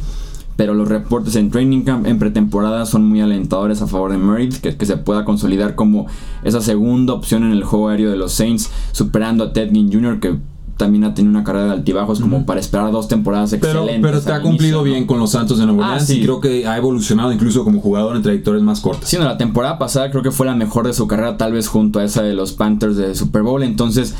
Pero 0.54 0.72
los 0.72 0.88
reportes 0.88 1.36
en 1.36 1.50
training 1.50 1.82
camp, 1.82 2.06
en 2.06 2.18
pretemporada, 2.18 2.86
son 2.86 3.06
muy 3.06 3.20
alentadores 3.20 3.82
a 3.82 3.86
favor 3.88 4.12
de 4.12 4.16
Meredith, 4.16 4.60
que, 4.60 4.74
que 4.74 4.86
se 4.86 4.96
pueda 4.96 5.24
consolidar 5.24 5.74
como 5.74 6.06
esa 6.44 6.62
segunda 6.62 7.12
opción 7.12 7.42
en 7.42 7.50
el 7.50 7.62
juego 7.62 7.88
aéreo 7.88 8.10
de 8.10 8.16
los 8.16 8.32
Saints, 8.32 8.70
superando 8.92 9.44
a 9.44 9.52
Ted 9.52 9.72
Ginn 9.72 9.92
Jr., 9.92 10.18
que 10.18 10.38
también 10.76 11.04
ha 11.04 11.14
tenido 11.14 11.30
una 11.30 11.44
carrera 11.44 11.66
de 11.66 11.72
altibajos 11.72 12.20
como 12.20 12.44
para 12.44 12.60
esperar 12.60 12.90
dos 12.92 13.08
temporadas 13.08 13.52
excelentes. 13.52 13.98
Pero, 14.00 14.20
te 14.20 14.32
ha 14.32 14.42
cumplido 14.42 14.82
bien 14.82 15.06
con 15.06 15.18
los 15.18 15.30
Santos 15.30 15.58
de 15.58 15.66
Nueva 15.66 15.84
ah, 15.84 15.90
Orleans 15.92 16.10
y 16.10 16.22
creo 16.22 16.40
que 16.40 16.66
ha 16.66 16.76
evolucionado 16.76 17.32
incluso 17.32 17.64
como 17.64 17.80
jugador 17.80 18.16
en 18.16 18.22
trayectorias 18.22 18.62
más 18.62 18.80
cortas. 18.80 19.08
Sí, 19.08 19.16
la 19.16 19.38
temporada 19.38 19.78
pasada 19.78 20.10
creo 20.10 20.22
que 20.22 20.30
fue 20.30 20.46
la 20.46 20.54
mejor 20.54 20.86
de 20.86 20.92
su 20.92 21.06
carrera, 21.06 21.36
tal 21.36 21.52
vez 21.52 21.68
junto 21.68 21.98
a 21.98 22.04
esa 22.04 22.22
de 22.22 22.34
los 22.34 22.52
Panthers 22.52 22.96
de 22.96 23.14
Super 23.14 23.42
Bowl. 23.42 23.62
Entonces, 23.62 24.14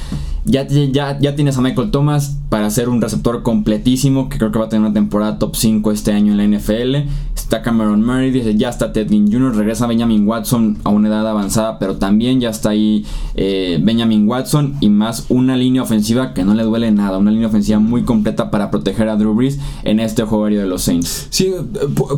ya, 0.46 0.66
ya, 0.66 1.18
ya 1.18 1.34
tienes 1.34 1.58
a 1.58 1.60
Michael 1.60 1.90
Thomas 1.90 2.38
para 2.48 2.70
ser 2.70 2.88
un 2.88 3.02
receptor 3.02 3.42
completísimo, 3.42 4.28
que 4.28 4.38
creo 4.38 4.52
que 4.52 4.58
va 4.58 4.66
a 4.66 4.68
tener 4.68 4.86
una 4.86 4.94
temporada 4.94 5.38
top 5.38 5.56
5 5.56 5.90
este 5.90 6.12
año 6.12 6.32
en 6.32 6.38
la 6.38 6.58
NFL. 6.58 7.08
Está 7.34 7.62
Cameron 7.62 8.04
Murray, 8.04 8.56
ya 8.56 8.68
está 8.68 8.92
Ted 8.92 9.08
Ginn 9.08 9.30
Jr., 9.30 9.54
regresa 9.54 9.86
Benjamin 9.86 10.26
Watson 10.26 10.78
a 10.84 10.90
una 10.90 11.08
edad 11.08 11.28
avanzada, 11.28 11.78
pero 11.78 11.96
también 11.96 12.40
ya 12.40 12.50
está 12.50 12.70
ahí 12.70 13.04
eh, 13.34 13.80
Benjamin 13.82 14.28
Watson 14.28 14.76
y 14.80 14.88
más 14.88 15.26
una 15.28 15.56
línea 15.56 15.82
ofensiva 15.82 16.34
que 16.34 16.44
no 16.44 16.54
le 16.54 16.62
duele 16.62 16.90
nada, 16.92 17.18
una 17.18 17.30
línea 17.30 17.48
ofensiva 17.48 17.78
muy 17.78 18.02
completa 18.02 18.50
para 18.50 18.70
proteger 18.70 19.08
a 19.08 19.16
Drew 19.16 19.34
Brees 19.34 19.58
en 19.84 20.00
este 20.00 20.22
juego 20.22 20.44
aéreo 20.44 20.62
de 20.62 20.68
los 20.68 20.82
Saints. 20.82 21.26
Sí, 21.30 21.52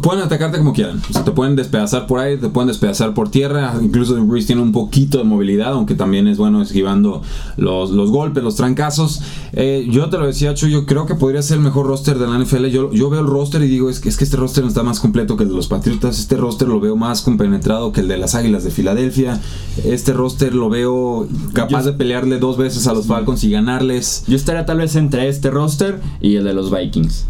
pueden 0.02 0.22
atacarte 0.22 0.58
como 0.58 0.72
quieran, 0.72 1.00
o 1.08 1.12
sea, 1.12 1.24
te 1.24 1.30
pueden 1.30 1.56
despedazar 1.56 2.06
por 2.06 2.20
ahí, 2.20 2.36
te 2.36 2.48
pueden 2.48 2.68
despedazar 2.68 3.14
por 3.14 3.30
tierra, 3.30 3.74
incluso 3.82 4.14
Drew 4.14 4.26
Brees 4.26 4.46
tiene 4.46 4.62
un 4.62 4.72
poquito 4.72 5.18
de 5.18 5.24
movilidad, 5.24 5.72
aunque 5.72 5.94
también 5.94 6.26
es 6.26 6.38
bueno 6.38 6.62
esquivando 6.62 7.22
los, 7.56 7.90
los 7.90 8.10
golpes, 8.18 8.42
los 8.42 8.56
trancazos. 8.56 9.20
Eh, 9.52 9.86
yo 9.90 10.10
te 10.10 10.18
lo 10.18 10.26
decía, 10.26 10.54
Cho, 10.54 10.66
yo 10.66 10.86
creo 10.86 11.06
que 11.06 11.14
podría 11.14 11.42
ser 11.42 11.58
el 11.58 11.62
mejor 11.62 11.86
roster 11.86 12.18
de 12.18 12.26
la 12.26 12.38
NFL. 12.38 12.66
Yo, 12.66 12.92
yo 12.92 13.10
veo 13.10 13.20
el 13.20 13.26
roster 13.26 13.62
y 13.62 13.68
digo, 13.68 13.88
es 13.88 14.00
que, 14.00 14.08
es 14.08 14.16
que 14.16 14.24
este 14.24 14.36
roster 14.36 14.64
está 14.64 14.82
más 14.82 15.00
completo 15.00 15.36
que 15.36 15.44
el 15.44 15.50
de 15.50 15.54
los 15.54 15.68
Patriotas. 15.68 16.18
Este 16.18 16.36
roster 16.36 16.68
lo 16.68 16.80
veo 16.80 16.96
más 16.96 17.22
compenetrado 17.22 17.92
que 17.92 18.00
el 18.00 18.08
de 18.08 18.18
las 18.18 18.34
Águilas 18.34 18.64
de 18.64 18.70
Filadelfia. 18.70 19.40
Este 19.84 20.12
roster 20.12 20.54
lo 20.54 20.68
veo 20.68 21.26
capaz 21.52 21.84
de 21.84 21.92
pelearle 21.92 22.38
dos 22.38 22.56
veces 22.56 22.86
a 22.86 22.94
los 22.94 23.06
Falcons 23.06 23.44
y 23.44 23.50
ganarles. 23.50 24.24
Yo 24.26 24.36
estaría 24.36 24.66
tal 24.66 24.78
vez 24.78 24.96
entre 24.96 25.28
este 25.28 25.50
roster 25.50 26.00
y 26.20 26.36
el 26.36 26.44
de 26.44 26.54
los 26.54 26.70
Vikings. 26.70 27.24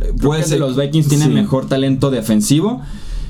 Eh, 0.00 0.12
puede 0.20 0.44
ser. 0.44 0.60
los 0.60 0.76
Vikings 0.76 1.08
tienen 1.08 1.34
mejor 1.34 1.66
talento 1.66 2.10
defensivo. 2.10 2.82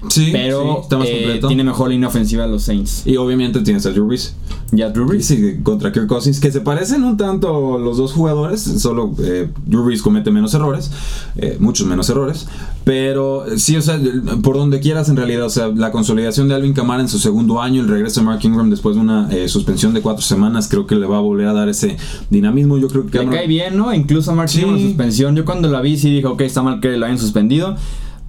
Sí, 0.09 0.31
pero 0.33 0.87
eh, 1.05 1.41
tiene 1.47 1.65
mejor 1.65 1.91
línea 1.91 2.09
ofensiva 2.09 2.47
los 2.47 2.63
Saints. 2.63 3.03
Y 3.05 3.17
obviamente 3.17 3.61
tienes 3.61 3.85
a 3.87 3.91
Drew 3.91 4.07
Brees. 4.07 4.35
Ya 4.71 4.91
Drew 4.91 5.07
Brees. 5.07 5.27
Sí, 5.27 5.57
contra 5.63 5.93
Kirk 5.93 6.07
Cousins, 6.07 6.41
que 6.41 6.53
se 6.53 6.61
parecen 6.61 7.03
un 7.05 7.17
tanto 7.17 7.79
los 7.79 7.97
dos 7.97 8.13
jugadores, 8.13 8.61
solo 8.61 9.15
eh, 9.21 9.49
Drew 9.67 9.85
Brees 9.85 10.03
comete 10.03 10.31
menos 10.31 10.55
errores, 10.55 10.91
eh, 11.37 11.57
muchos 11.59 11.87
menos 11.87 12.09
errores, 12.11 12.47
pero 12.85 13.45
sí, 13.57 13.77
o 13.77 13.83
sea, 13.83 13.99
por 14.43 14.57
donde 14.57 14.81
quieras 14.81 15.09
en 15.09 15.17
realidad, 15.17 15.47
o 15.47 15.51
sea, 15.51 15.69
la 15.69 15.91
consolidación 15.91 16.49
de 16.49 16.55
Alvin 16.55 16.75
Kamara 16.75 17.03
en 17.03 17.09
su 17.09 17.19
segundo 17.19 17.61
año, 17.61 17.83
el 17.83 17.89
regreso 17.89 18.21
de 18.21 18.27
Mark 18.27 18.41
Ingram 18.43 18.71
después 18.71 18.95
de 18.95 19.03
una 19.03 19.29
suspensión 19.49 19.95
de 19.95 20.01
cuatro 20.01 20.23
semanas, 20.23 20.69
creo 20.69 20.87
que 20.87 20.95
le 20.95 21.07
va 21.07 21.19
a 21.19 21.21
volver 21.21 21.49
a 21.49 21.53
dar 21.53 21.69
ese 21.69 21.97
dinamismo, 22.31 22.79
yo 22.79 22.89
creo 22.89 23.07
que... 23.07 23.19
Le 23.19 23.29
cae 23.29 23.47
bien, 23.47 23.77
¿no? 23.77 23.93
Incluso 23.93 24.31
a 24.31 24.35
Mark 24.35 24.51
Ingram 24.55 24.79
suspensión, 24.81 25.35
yo 25.35 25.45
cuando 25.45 25.69
la 25.69 25.81
vi 25.81 25.97
sí 25.97 26.11
dije, 26.11 26.27
ok, 26.27 26.43
está 26.43 26.63
mal 26.63 26.81
que 26.81 26.97
lo 26.97 27.07
hayan 27.07 27.19
suspendido, 27.19 27.77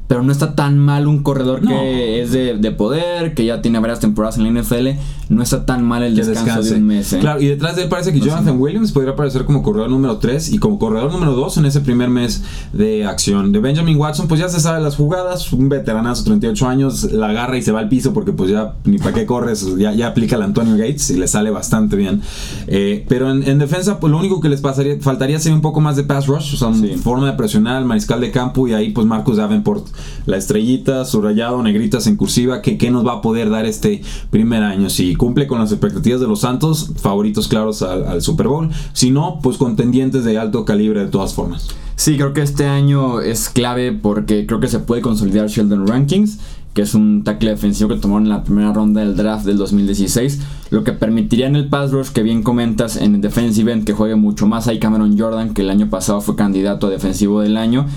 pero 0.09 0.23
no 0.23 0.31
está 0.31 0.55
tan 0.55 0.79
mal 0.79 1.05
un 1.05 1.21
corredor 1.21 1.61
que 1.61 2.19
es 2.23 2.31
de, 2.31 2.71
poder, 2.71 3.35
que 3.35 3.45
ya 3.45 3.61
tiene 3.61 3.77
varias 3.77 3.99
temporadas 3.99 4.39
en 4.39 4.43
la 4.43 4.59
NFL. 4.59 4.87
No 5.29 5.43
está 5.43 5.67
tan 5.67 5.85
mal 5.85 6.01
el 6.01 6.15
descanso 6.15 6.63
de 6.63 6.79
un 6.79 6.87
mes. 6.87 7.13
¿eh? 7.13 7.19
Claro, 7.19 7.39
y 7.39 7.45
detrás 7.45 7.75
de 7.75 7.83
él 7.83 7.89
parece 7.89 8.11
que 8.11 8.19
Jonathan 8.19 8.59
Williams 8.59 8.91
podría 8.91 9.11
aparecer 9.11 9.45
como 9.45 9.61
corredor 9.61 9.91
número 9.91 10.17
3 10.17 10.51
y 10.51 10.57
como 10.57 10.79
corredor 10.79 11.11
número 11.11 11.33
2 11.33 11.57
en 11.57 11.65
ese 11.67 11.81
primer 11.81 12.09
mes 12.09 12.41
de 12.73 13.05
acción. 13.05 13.51
De 13.51 13.59
Benjamin 13.59 13.97
Watson, 13.97 14.27
pues 14.27 14.39
ya 14.39 14.49
se 14.49 14.59
sabe 14.59 14.81
las 14.81 14.95
jugadas, 14.95 15.53
un 15.53 15.69
veteranazo, 15.69 16.23
38 16.23 16.67
años, 16.67 17.11
la 17.11 17.29
agarra 17.29 17.59
y 17.59 17.61
se 17.61 17.71
va 17.71 17.79
al 17.79 17.89
piso 17.89 18.11
porque 18.11 18.33
pues 18.33 18.49
ya 18.49 18.73
ni 18.85 18.97
para 18.97 19.13
qué 19.13 19.27
corres, 19.27 19.63
ya, 19.77 19.93
ya 19.93 20.07
aplica 20.07 20.37
el 20.37 20.41
Antonio 20.41 20.75
Gates 20.75 21.11
y 21.11 21.19
le 21.19 21.27
sale 21.27 21.51
bastante 21.51 21.95
bien. 21.95 22.23
Eh, 22.65 23.05
pero 23.07 23.29
en, 23.29 23.59
defensa, 23.59 23.99
pues 23.99 24.09
lo 24.09 24.17
único 24.17 24.41
que 24.41 24.49
les 24.49 24.61
pasaría, 24.61 24.99
faltaría 24.99 25.37
sería 25.37 25.55
un 25.55 25.61
poco 25.61 25.81
más 25.81 25.95
de 25.97 26.03
pass 26.03 26.25
rush, 26.25 26.55
o 26.55 26.57
sea, 26.57 26.97
forma 26.97 27.27
de 27.27 27.33
presionar 27.33 27.75
al 27.75 27.85
mariscal 27.85 28.19
de 28.21 28.31
campo 28.31 28.67
y 28.67 28.73
ahí 28.73 28.89
pues 28.89 29.05
Marcus 29.05 29.37
Davenport 29.37 29.85
la 30.25 30.37
estrellita, 30.37 31.05
subrayado, 31.05 31.61
negritas 31.63 32.07
en 32.07 32.15
cursiva, 32.15 32.61
que 32.61 32.77
qué 32.77 32.91
nos 32.91 33.05
va 33.05 33.13
a 33.13 33.21
poder 33.21 33.49
dar 33.49 33.65
este 33.65 34.01
primer 34.29 34.63
año. 34.63 34.89
Si 34.89 35.15
cumple 35.15 35.47
con 35.47 35.59
las 35.59 35.71
expectativas 35.71 36.19
de 36.19 36.27
los 36.27 36.41
Santos, 36.41 36.91
favoritos 36.97 37.47
claros 37.47 37.81
al, 37.81 38.21
Super 38.21 38.47
Bowl. 38.47 38.69
Si 38.93 39.11
no, 39.11 39.39
pues 39.41 39.57
contendientes 39.57 40.23
de 40.23 40.37
alto 40.37 40.65
calibre 40.65 41.01
de 41.01 41.07
todas 41.07 41.33
formas. 41.33 41.67
Sí, 41.95 42.15
creo 42.15 42.33
que 42.33 42.41
este 42.41 42.65
año 42.65 43.19
es 43.19 43.49
clave 43.49 43.91
porque 43.91 44.45
creo 44.45 44.59
que 44.59 44.67
se 44.67 44.79
puede 44.79 45.01
consolidar 45.01 45.47
Sheldon 45.47 45.85
Rankings 45.85 46.39
que 46.73 46.83
es 46.83 46.93
un 46.93 47.23
tackle 47.23 47.51
defensivo 47.51 47.89
que 47.89 47.95
tomaron 47.95 48.23
en 48.23 48.29
la 48.29 48.43
primera 48.43 48.71
ronda 48.71 49.01
del 49.01 49.15
draft 49.15 49.45
del 49.45 49.57
2016, 49.57 50.39
lo 50.69 50.83
que 50.83 50.93
permitiría 50.93 51.47
en 51.47 51.55
el 51.55 51.67
pass 51.67 51.91
rush 51.91 52.09
que 52.09 52.23
bien 52.23 52.43
comentas 52.43 52.95
en 52.95 53.15
el 53.15 53.21
defensive 53.21 53.71
end 53.71 53.85
que 53.85 53.93
juegue 53.93 54.15
mucho 54.15 54.45
más 54.47 54.67
ahí 54.67 54.79
Cameron 54.79 55.17
Jordan, 55.17 55.53
que 55.53 55.61
el 55.63 55.69
año 55.71 55.89
pasado 55.89 56.21
fue 56.21 56.35
candidato 56.35 56.87
a 56.87 56.89
defensivo 56.89 57.41
del 57.41 57.57
año, 57.57 57.87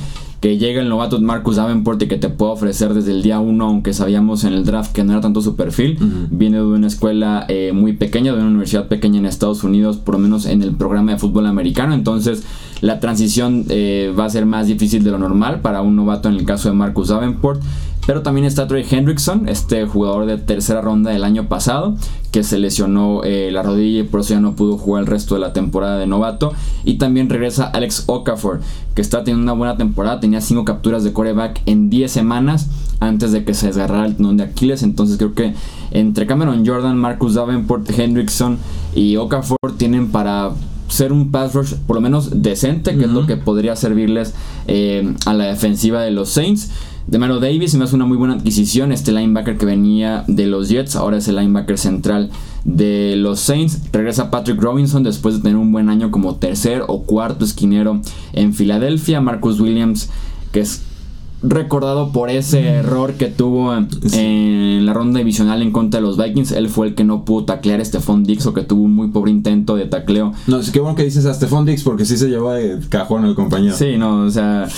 que 0.42 0.58
llega 0.58 0.82
el 0.82 0.88
novato 0.88 1.20
Marcus 1.20 1.54
Davenport 1.54 2.02
y 2.02 2.08
que 2.08 2.18
te 2.18 2.28
puede 2.28 2.50
ofrecer 2.50 2.94
desde 2.94 3.12
el 3.12 3.22
día 3.22 3.38
1, 3.38 3.64
aunque 3.64 3.94
sabíamos 3.94 4.42
en 4.42 4.52
el 4.52 4.64
draft 4.64 4.92
que 4.92 5.04
no 5.04 5.12
era 5.12 5.20
tanto 5.20 5.40
su 5.40 5.54
perfil. 5.54 5.96
Viene 6.32 6.56
de 6.56 6.64
una 6.64 6.88
escuela 6.88 7.46
eh, 7.48 7.70
muy 7.72 7.92
pequeña, 7.92 8.32
de 8.32 8.38
una 8.38 8.48
universidad 8.48 8.88
pequeña 8.88 9.20
en 9.20 9.26
Estados 9.26 9.62
Unidos, 9.62 9.98
por 9.98 10.16
lo 10.16 10.18
menos 10.18 10.46
en 10.46 10.62
el 10.62 10.72
programa 10.74 11.12
de 11.12 11.18
fútbol 11.18 11.46
americano. 11.46 11.94
Entonces 11.94 12.42
la 12.82 12.98
transición 12.98 13.64
eh, 13.68 14.12
va 14.18 14.26
a 14.26 14.30
ser 14.30 14.44
más 14.44 14.66
difícil 14.66 15.04
de 15.04 15.12
lo 15.12 15.18
normal 15.18 15.60
para 15.60 15.82
un 15.82 15.96
novato 15.96 16.28
en 16.28 16.34
el 16.34 16.44
caso 16.44 16.68
de 16.68 16.74
Marcus 16.74 17.08
Davenport. 17.08 17.62
Pero 18.04 18.22
también 18.22 18.44
está 18.44 18.66
Trey 18.66 18.84
Hendrickson, 18.90 19.48
este 19.48 19.86
jugador 19.86 20.26
de 20.26 20.36
tercera 20.36 20.80
ronda 20.80 21.12
del 21.12 21.22
año 21.22 21.46
pasado, 21.46 21.96
que 22.32 22.42
se 22.42 22.58
lesionó 22.58 23.22
eh, 23.22 23.50
la 23.52 23.62
rodilla 23.62 24.00
y 24.00 24.02
por 24.02 24.20
eso 24.20 24.34
ya 24.34 24.40
no 24.40 24.56
pudo 24.56 24.76
jugar 24.76 25.04
el 25.04 25.06
resto 25.06 25.36
de 25.36 25.40
la 25.40 25.52
temporada 25.52 25.98
de 25.98 26.08
novato. 26.08 26.52
Y 26.82 26.94
también 26.94 27.30
regresa 27.30 27.66
Alex 27.66 28.02
Okafor, 28.06 28.58
que 28.96 29.02
está 29.02 29.22
teniendo 29.22 29.44
una 29.44 29.52
buena 29.52 29.76
temporada, 29.76 30.18
tenía 30.18 30.40
5 30.40 30.64
capturas 30.64 31.04
de 31.04 31.12
coreback 31.12 31.62
en 31.66 31.88
10 31.88 32.10
semanas 32.10 32.68
antes 32.98 33.30
de 33.30 33.44
que 33.44 33.54
se 33.54 33.68
desgarrara 33.68 34.06
el 34.06 34.16
tenón 34.16 34.36
de 34.36 34.42
Aquiles. 34.42 34.82
Entonces 34.82 35.16
creo 35.16 35.34
que 35.34 35.54
entre 35.92 36.26
Cameron 36.26 36.66
Jordan, 36.66 36.98
Marcus 36.98 37.34
Davenport, 37.34 37.88
Hendrickson 37.88 38.58
y 38.96 39.14
Okafor 39.14 39.58
tienen 39.78 40.10
para 40.10 40.50
ser 40.92 41.12
un 41.12 41.30
pass 41.30 41.54
rush 41.54 41.74
por 41.86 41.96
lo 41.96 42.02
menos 42.02 42.42
decente, 42.42 42.96
que 42.96 43.04
es 43.04 43.10
lo 43.10 43.26
que 43.26 43.38
podría 43.38 43.76
servirles 43.76 44.34
eh, 44.66 45.14
a 45.24 45.32
la 45.32 45.44
defensiva 45.44 46.02
de 46.02 46.10
los 46.10 46.28
Saints. 46.28 46.70
De 47.06 47.18
Mano 47.18 47.40
Davis 47.40 47.74
me 47.74 47.84
hace 47.84 47.96
una 47.96 48.04
muy 48.04 48.16
buena 48.16 48.34
adquisición. 48.34 48.92
Este 48.92 49.10
linebacker 49.10 49.56
que 49.56 49.66
venía 49.66 50.24
de 50.28 50.46
los 50.46 50.68
Jets, 50.68 50.94
ahora 50.94 51.16
es 51.16 51.26
el 51.28 51.36
linebacker 51.36 51.78
central 51.78 52.30
de 52.64 53.16
los 53.16 53.40
Saints. 53.40 53.80
Regresa 53.90 54.30
Patrick 54.30 54.60
Robinson 54.60 55.02
después 55.02 55.36
de 55.36 55.40
tener 55.40 55.56
un 55.56 55.72
buen 55.72 55.88
año 55.88 56.10
como 56.10 56.36
tercer 56.36 56.84
o 56.86 57.02
cuarto 57.02 57.44
esquinero 57.44 58.00
en 58.34 58.52
Filadelfia. 58.52 59.20
Marcus 59.20 59.60
Williams, 59.60 60.10
que 60.52 60.60
es 60.60 60.82
recordado 61.42 62.12
por 62.12 62.30
ese 62.30 62.66
error 62.66 63.14
que 63.14 63.26
tuvo 63.26 63.74
en 63.74 64.86
la 64.86 64.92
ronda 64.92 65.18
divisional 65.18 65.62
en 65.62 65.72
contra 65.72 66.00
de 66.00 66.06
los 66.06 66.16
Vikings. 66.16 66.52
Él 66.52 66.68
fue 66.68 66.88
el 66.88 66.94
que 66.94 67.04
no 67.04 67.24
pudo 67.24 67.44
taclear 67.44 67.80
a 67.80 67.84
Stephon 67.84 68.24
Dix 68.24 68.46
o 68.46 68.54
que 68.54 68.62
tuvo 68.62 68.82
un 68.82 68.94
muy 68.94 69.08
pobre 69.08 69.30
intento 69.30 69.76
de 69.76 69.86
tacleo. 69.86 70.32
No, 70.46 70.58
es 70.58 70.70
que 70.70 70.80
bueno 70.80 70.94
que 70.96 71.04
dices 71.04 71.26
a 71.26 71.34
Stephon 71.34 71.64
Dix 71.64 71.82
porque 71.82 72.04
sí 72.04 72.16
se 72.16 72.28
llevó 72.28 72.52
de 72.52 72.78
cajón 72.88 73.24
el 73.24 73.34
compañero. 73.34 73.76
Sí, 73.76 73.96
no, 73.96 74.22
o 74.22 74.30
sea, 74.30 74.68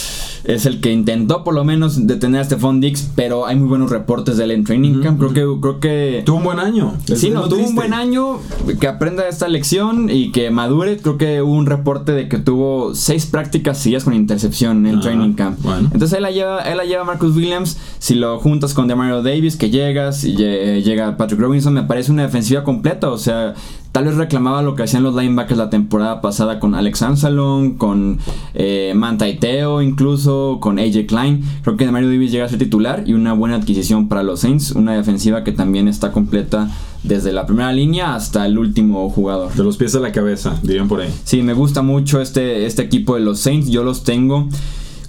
es 0.45 0.67
el 0.67 0.81
que 0.81 0.93
intentó 0.93 1.45
por 1.45 1.55
lo 1.55 1.65
menos 1.65 2.07
detener 2.07 2.41
a 2.41 2.45
Stephon 2.45 2.81
Dix, 2.81 3.11
pero 3.15 3.47
hay 3.47 3.57
muy 3.57 3.69
buenos 3.69 3.91
reportes 3.91 4.37
de 4.37 4.45
él 4.45 4.51
en 4.53 4.65
training 4.65 5.03
camp. 5.03 5.19
Creo 5.19 5.33
que 5.33 5.61
creo 5.61 5.81
que 5.81 6.23
tuvo 6.25 6.39
un 6.39 6.45
buen 6.45 6.59
año. 6.59 6.95
sí, 7.05 7.31
no, 7.31 7.49
tuvo 7.49 7.67
un 7.67 7.75
buen 7.75 7.93
año, 7.95 8.39
que 8.81 8.89
aprenda 8.89 9.29
esta 9.29 9.49
lección 9.49 10.09
y 10.11 10.33
que 10.33 10.51
madure. 10.51 10.99
Creo 10.99 11.19
que 11.19 11.43
hubo 11.43 11.53
un 11.53 11.67
reporte 11.67 12.13
de 12.13 12.29
que 12.29 12.39
tuvo 12.39 12.95
seis 12.95 13.27
prácticas 13.27 13.79
seguidas 13.79 14.05
con 14.05 14.15
intercepción 14.15 14.87
en 14.87 15.01
training 15.01 15.35
camp. 15.35 15.59
Entonces 15.93 16.13
él 16.15 16.23
la 16.23 16.31
lleva 16.31 16.54
él 16.61 16.77
la 16.77 16.85
lleva 16.85 17.05
Marcus 17.05 17.37
Williams. 17.37 17.77
Si 17.99 18.15
lo 18.15 18.39
juntas 18.39 18.75
con 18.75 18.89
Demario 18.89 19.23
Davis, 19.23 19.57
que 19.57 19.71
llegas 19.71 20.25
y 20.25 20.35
llega 20.35 21.17
Patrick 21.17 21.41
Robinson, 21.41 21.75
me 21.75 21.83
parece 21.83 22.13
una 22.13 22.23
defensiva 22.23 22.65
completa. 22.65 23.11
O 23.11 23.19
sea, 23.19 23.55
tal 23.93 24.07
vez 24.07 24.17
reclamaba 24.17 24.63
lo 24.63 24.75
que 24.75 24.83
hacían 24.83 25.03
los 25.03 25.15
linebackers 25.15 25.57
la 25.57 25.71
temporada 25.71 26.21
pasada 26.21 26.59
con 26.61 26.75
Alex 26.75 27.03
Ansalon, 27.03 27.75
con 27.75 28.19
eh, 28.55 28.93
Mantaiteo, 28.95 29.83
incluso 29.83 30.59
con 30.61 30.79
AJ 30.79 31.07
Klein. 31.07 31.45
Creo 31.63 31.77
que 31.77 31.87
Demario 31.87 32.09
Davis 32.09 32.33
llega 32.33 32.45
a 32.45 32.49
ser 32.49 32.59
titular 32.59 33.05
y 33.07 33.13
una 33.15 33.33
buena 33.33 33.57
adquisición 33.57 34.09
para 34.09 34.23
los 34.23 34.41
Saints. 34.41 34.73
Una 34.73 34.95
defensiva 34.95 35.45
que 35.45 35.53
también 35.53 35.89
está 35.89 36.13
completa 36.13 36.69
desde 37.05 37.33
la 37.33 37.47
primera 37.47 37.73
línea 37.73 38.15
hasta 38.15 38.47
el 38.47 38.59
último 38.59 39.09
jugador. 39.11 39.53
De 39.55 39.63
los 39.63 39.77
pies 39.77 39.95
a 39.95 40.01
la 40.01 40.11
cabeza, 40.11 40.59
dirían 40.63 40.89
por 40.89 41.01
ahí. 41.01 41.15
Sí, 41.25 41.43
me 41.43 41.53
gusta 41.53 41.83
mucho 41.83 42.21
este, 42.21 42.67
este 42.67 42.83
equipo 42.83 43.15
de 43.15 43.21
los 43.21 43.39
Saints. 43.41 43.69
Yo 43.69 43.85
los 43.85 44.03
tengo 44.03 44.49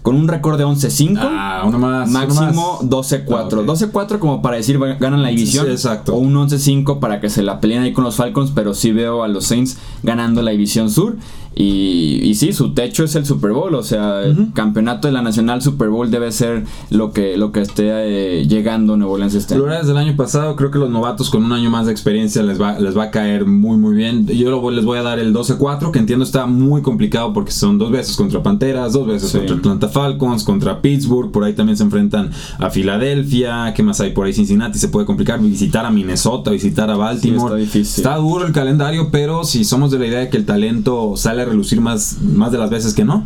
con 0.05 0.15
un 0.17 0.27
récord 0.27 0.55
de 0.55 0.63
11-5. 0.63 1.17
Ah, 1.19 1.63
uno 1.65 1.79
más. 1.79 2.07
Máximo 2.11 2.77
12-4. 2.83 3.65
12-4 3.65 3.91
ah, 4.11 4.19
como 4.19 4.39
para 4.43 4.57
decir 4.57 4.77
ganan 4.99 5.23
la 5.23 5.29
división. 5.29 5.67
exacto. 5.67 6.13
O 6.13 6.19
un 6.19 6.35
11-5 6.35 6.99
para 6.99 7.19
que 7.19 7.31
se 7.31 7.41
la 7.41 7.59
peleen 7.59 7.81
ahí 7.81 7.91
con 7.91 8.03
los 8.03 8.15
Falcons, 8.15 8.51
pero 8.53 8.75
sí 8.75 8.91
veo 8.91 9.23
a 9.23 9.27
los 9.27 9.45
Saints 9.45 9.79
ganando 10.03 10.43
la 10.43 10.51
división 10.51 10.91
sur. 10.91 11.15
Y, 11.57 12.19
y, 12.21 12.35
sí, 12.35 12.51
su 12.51 12.73
techo 12.73 13.05
es 13.05 13.15
el 13.15 13.25
Super 13.25 13.53
Bowl, 13.53 13.73
o 13.75 13.81
sea, 13.81 14.23
el 14.23 14.51
campeonato 14.53 15.07
de 15.07 15.13
la 15.13 15.21
Nacional 15.21 15.61
Super 15.61 15.87
Bowl 15.87 16.11
debe 16.11 16.29
ser 16.33 16.65
lo 16.89 17.13
que, 17.13 17.37
lo 17.37 17.53
que 17.53 17.61
esté 17.61 17.85
eh, 17.91 18.45
llegando 18.45 18.97
Nuevo 18.97 19.13
Orleans 19.13 19.35
este 19.35 19.53
año. 19.53 19.63
desde 19.63 19.91
el 19.91 19.97
año 19.97 20.17
pasado, 20.17 20.57
creo 20.57 20.69
que 20.69 20.79
los 20.79 20.89
novatos 20.89 21.29
con 21.29 21.45
un 21.45 21.53
año 21.53 21.69
más 21.69 21.85
de 21.85 21.93
experiencia 21.93 22.43
les 22.43 22.61
va, 22.61 22.77
les 22.77 22.97
va 22.97 23.03
a 23.03 23.11
caer 23.11 23.45
muy, 23.45 23.77
muy 23.77 23.95
bien. 23.95 24.27
Yo 24.27 24.69
les 24.69 24.83
voy 24.83 24.97
a 24.97 25.03
dar 25.03 25.17
el 25.17 25.33
12-4, 25.33 25.91
que 25.91 25.99
entiendo 25.99 26.25
está 26.25 26.45
muy 26.45 26.81
complicado 26.81 27.31
porque 27.31 27.53
son 27.53 27.77
dos 27.77 27.89
veces 27.89 28.17
contra 28.17 28.43
Panteras, 28.43 28.91
dos 28.91 29.07
veces 29.07 29.31
contra 29.31 29.55
Atlanta 29.55 29.87
Falcons, 29.95 30.43
contra 30.43 30.81
Pittsburgh, 30.81 31.31
por 31.31 31.45
ahí 31.45 31.53
también 31.53 31.77
se 31.77 31.83
enfrentan 31.83 32.29
a 32.59 32.69
Filadelfia, 32.69 33.73
¿qué 33.73 33.81
más 33.81 34.01
hay 34.01 34.11
por 34.11 34.25
ahí? 34.25 34.33
Cincinnati 34.33 34.77
se 34.77 34.89
puede 34.89 35.05
complicar, 35.05 35.39
visitar 35.39 35.85
a 35.85 35.89
Minnesota, 35.89 36.51
visitar 36.51 36.89
a 36.89 36.97
Baltimore. 36.97 37.45
está, 37.45 37.55
difícil. 37.55 38.03
está 38.03 38.17
duro 38.17 38.45
el 38.45 38.51
calendario, 38.51 39.07
pero 39.09 39.45
si 39.45 39.63
somos 39.63 39.91
de 39.91 39.99
la 39.99 40.07
idea 40.07 40.19
de 40.19 40.27
que 40.27 40.35
el 40.35 40.45
talento 40.45 41.13
sale 41.15 41.45
relucir 41.45 41.79
más, 41.79 42.17
más 42.21 42.51
de 42.51 42.57
las 42.57 42.69
veces 42.69 42.93
que 42.93 43.05
no. 43.05 43.23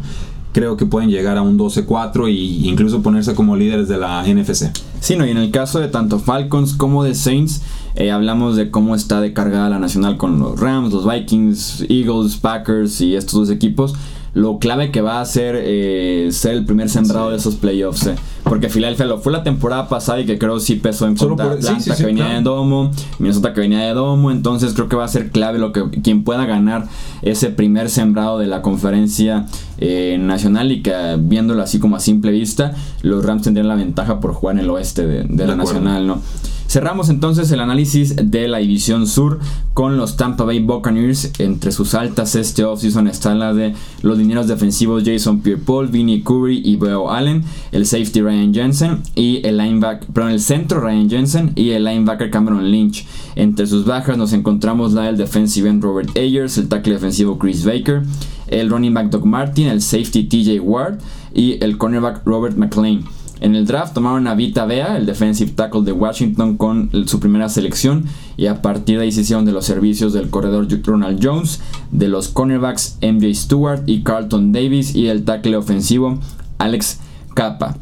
Creo 0.52 0.78
que 0.78 0.86
pueden 0.86 1.10
llegar 1.10 1.38
a 1.38 1.42
un 1.42 1.58
12-4 1.58 2.28
e 2.28 2.32
incluso 2.68 3.02
ponerse 3.02 3.34
como 3.34 3.56
líderes 3.56 3.88
de 3.88 3.98
la 3.98 4.24
NFC. 4.24 4.72
Sí, 5.00 5.16
no, 5.16 5.26
y 5.26 5.32
en 5.32 5.38
el 5.38 5.50
caso 5.50 5.80
de 5.80 5.88
tanto 5.88 6.20
Falcons 6.20 6.74
como 6.74 7.04
de 7.04 7.16
Saints, 7.16 7.62
eh, 7.96 8.12
hablamos 8.12 8.56
de 8.56 8.70
cómo 8.70 8.94
está 8.94 9.22
de 9.22 9.34
cargada 9.34 9.70
la 9.70 9.80
nacional 9.80 10.18
con 10.18 10.40
los 10.40 10.60
Rams, 10.60 10.94
los 10.94 11.08
Vikings, 11.08 11.86
Eagles, 11.90 12.38
Packers 12.38 13.02
y 13.02 13.16
estos 13.16 13.34
dos 13.34 13.50
equipos 13.50 13.96
lo 14.40 14.58
clave 14.58 14.90
que 14.90 15.02
va 15.02 15.20
a 15.20 15.26
ser 15.26 15.56
eh, 15.60 16.30
ser 16.32 16.54
el 16.54 16.66
primer 16.66 16.90
sembrado 16.90 17.32
de 17.32 17.38
esos 17.38 17.56
playoffs. 17.56 18.08
Eh. 18.08 18.16
Porque 18.44 18.70
Filadelfia 18.70 19.06
lo 19.06 19.20
fue 19.20 19.34
la 19.34 19.44
temporada 19.44 19.90
pasada 19.90 20.22
y 20.22 20.26
que 20.26 20.40
creo 20.40 20.60
sí 20.60 20.76
pesó 20.76 21.08
en 21.08 21.16
contra 21.16 21.52
Atlanta 21.52 21.96
que 21.96 22.06
venía 22.06 22.30
de 22.30 22.42
Domo, 22.42 22.90
Minnesota 23.20 23.54
que 23.54 23.60
venía 23.60 23.80
de 23.80 23.94
Domo. 23.94 24.32
Entonces 24.32 24.74
creo 24.74 24.88
que 24.88 24.96
va 24.96 25.04
a 25.04 25.10
ser 25.10 25.32
clave 25.32 25.60
lo 25.60 25.74
que 25.74 25.90
quien 26.02 26.24
pueda 26.24 26.46
ganar 26.46 26.88
ese 27.22 27.50
primer 27.50 27.90
sembrado 27.90 28.40
de 28.40 28.48
la 28.48 28.62
conferencia 28.62 29.46
eh, 29.78 30.18
nacional 30.20 30.72
y 30.72 30.82
que 30.82 30.94
viéndolo 31.20 31.62
así 31.62 31.80
como 31.80 31.98
a 31.98 32.00
simple 32.00 32.32
vista, 32.32 32.74
los 33.02 33.24
Rams 33.26 33.44
tendrían 33.44 33.68
la 33.68 33.76
ventaja 33.76 34.22
por 34.22 34.34
jugar 34.34 34.56
en 34.56 34.62
el 34.62 34.70
oeste 34.70 35.06
de, 35.06 35.48
la 35.48 35.56
nacional, 35.56 36.08
¿no? 36.08 36.22
Cerramos 36.70 37.10
entonces 37.10 37.52
el 37.52 37.62
análisis 37.62 38.16
de 38.16 38.48
la 38.48 38.60
división 38.60 39.08
sur 39.08 39.40
con 39.74 39.98
los 39.98 40.18
Tampa 40.18 40.44
Bay 40.44 40.60
Buccaneers. 40.60 41.32
Entre 41.40 41.72
sus 41.72 41.96
altas 41.96 42.36
este 42.36 42.64
offseason 42.64 43.08
están 43.08 43.40
la 43.40 43.56
de 43.56 43.74
los 44.04 44.20
dineros 44.20 44.48
defensivos 44.48 45.02
Jason 45.04 45.42
Pierre-Paul, 45.42 45.88
Vinnie 45.88 46.24
Curry 46.24 46.62
y 46.64 46.76
Bo 46.76 47.10
Allen, 47.10 47.44
el 47.72 47.88
safety 47.88 48.22
Ryan 48.22 48.54
Jensen 48.54 49.02
y 49.16 49.42
el 49.48 49.58
linebacker, 49.58 50.30
el 50.30 50.40
centro 50.40 50.80
Ryan 50.80 51.10
Jensen 51.10 51.54
y 51.56 51.72
el 51.72 51.86
linebacker 51.86 52.30
Cameron 52.30 52.70
Lynch. 52.70 53.08
Entre 53.36 53.66
sus 53.66 53.86
bajas 53.86 54.20
nos 54.20 54.32
encontramos 54.34 54.94
la 54.94 55.06
del 55.06 55.18
defensive 55.18 55.68
end 55.68 55.84
Robert 55.84 56.16
Ayers, 56.16 56.60
el 56.60 56.68
tackle 56.68 56.94
defensivo 56.94 57.40
Chris 57.40 57.66
Baker, 57.66 58.04
el 58.46 58.70
running 58.70 58.94
back 58.94 59.10
Doug 59.10 59.26
Martin, 59.26 59.70
el 59.70 59.82
safety 59.82 60.24
TJ 60.26 60.60
Ward 60.60 61.00
y 61.34 61.64
el 61.64 61.80
cornerback 61.80 62.22
Robert 62.28 62.56
McLean. 62.58 63.06
En 63.42 63.56
el 63.56 63.66
draft 63.66 63.94
tomaron 63.94 64.28
a 64.28 64.36
Vita 64.36 64.66
Vea, 64.66 64.98
el 64.98 65.06
defensive 65.06 65.52
tackle 65.52 65.84
de 65.84 65.92
Washington, 65.92 66.58
con 66.58 66.90
su 67.08 67.20
primera 67.20 67.48
selección 67.50 68.06
y 68.36 68.48
a 68.48 68.62
partir 68.62 68.98
de 68.98 69.06
ahí 69.06 69.12
se 69.12 69.22
hicieron 69.22 69.46
de 69.46 69.52
los 69.52 69.66
servicios 69.66 70.14
del 70.14 70.30
corredor 70.30 70.68
Ronald 70.84 71.20
Jones, 71.24 71.62
de 71.92 72.08
los 72.08 72.28
cornerbacks 72.28 72.98
MJ 73.02 73.34
Stewart 73.34 73.84
y 73.86 74.04
Carlton 74.04 74.52
Davis 74.52 74.96
y 74.96 75.08
el 75.08 75.24
tackle 75.24 75.56
ofensivo 75.56 76.20
Alex 76.58 77.00
Capa. 77.34 77.78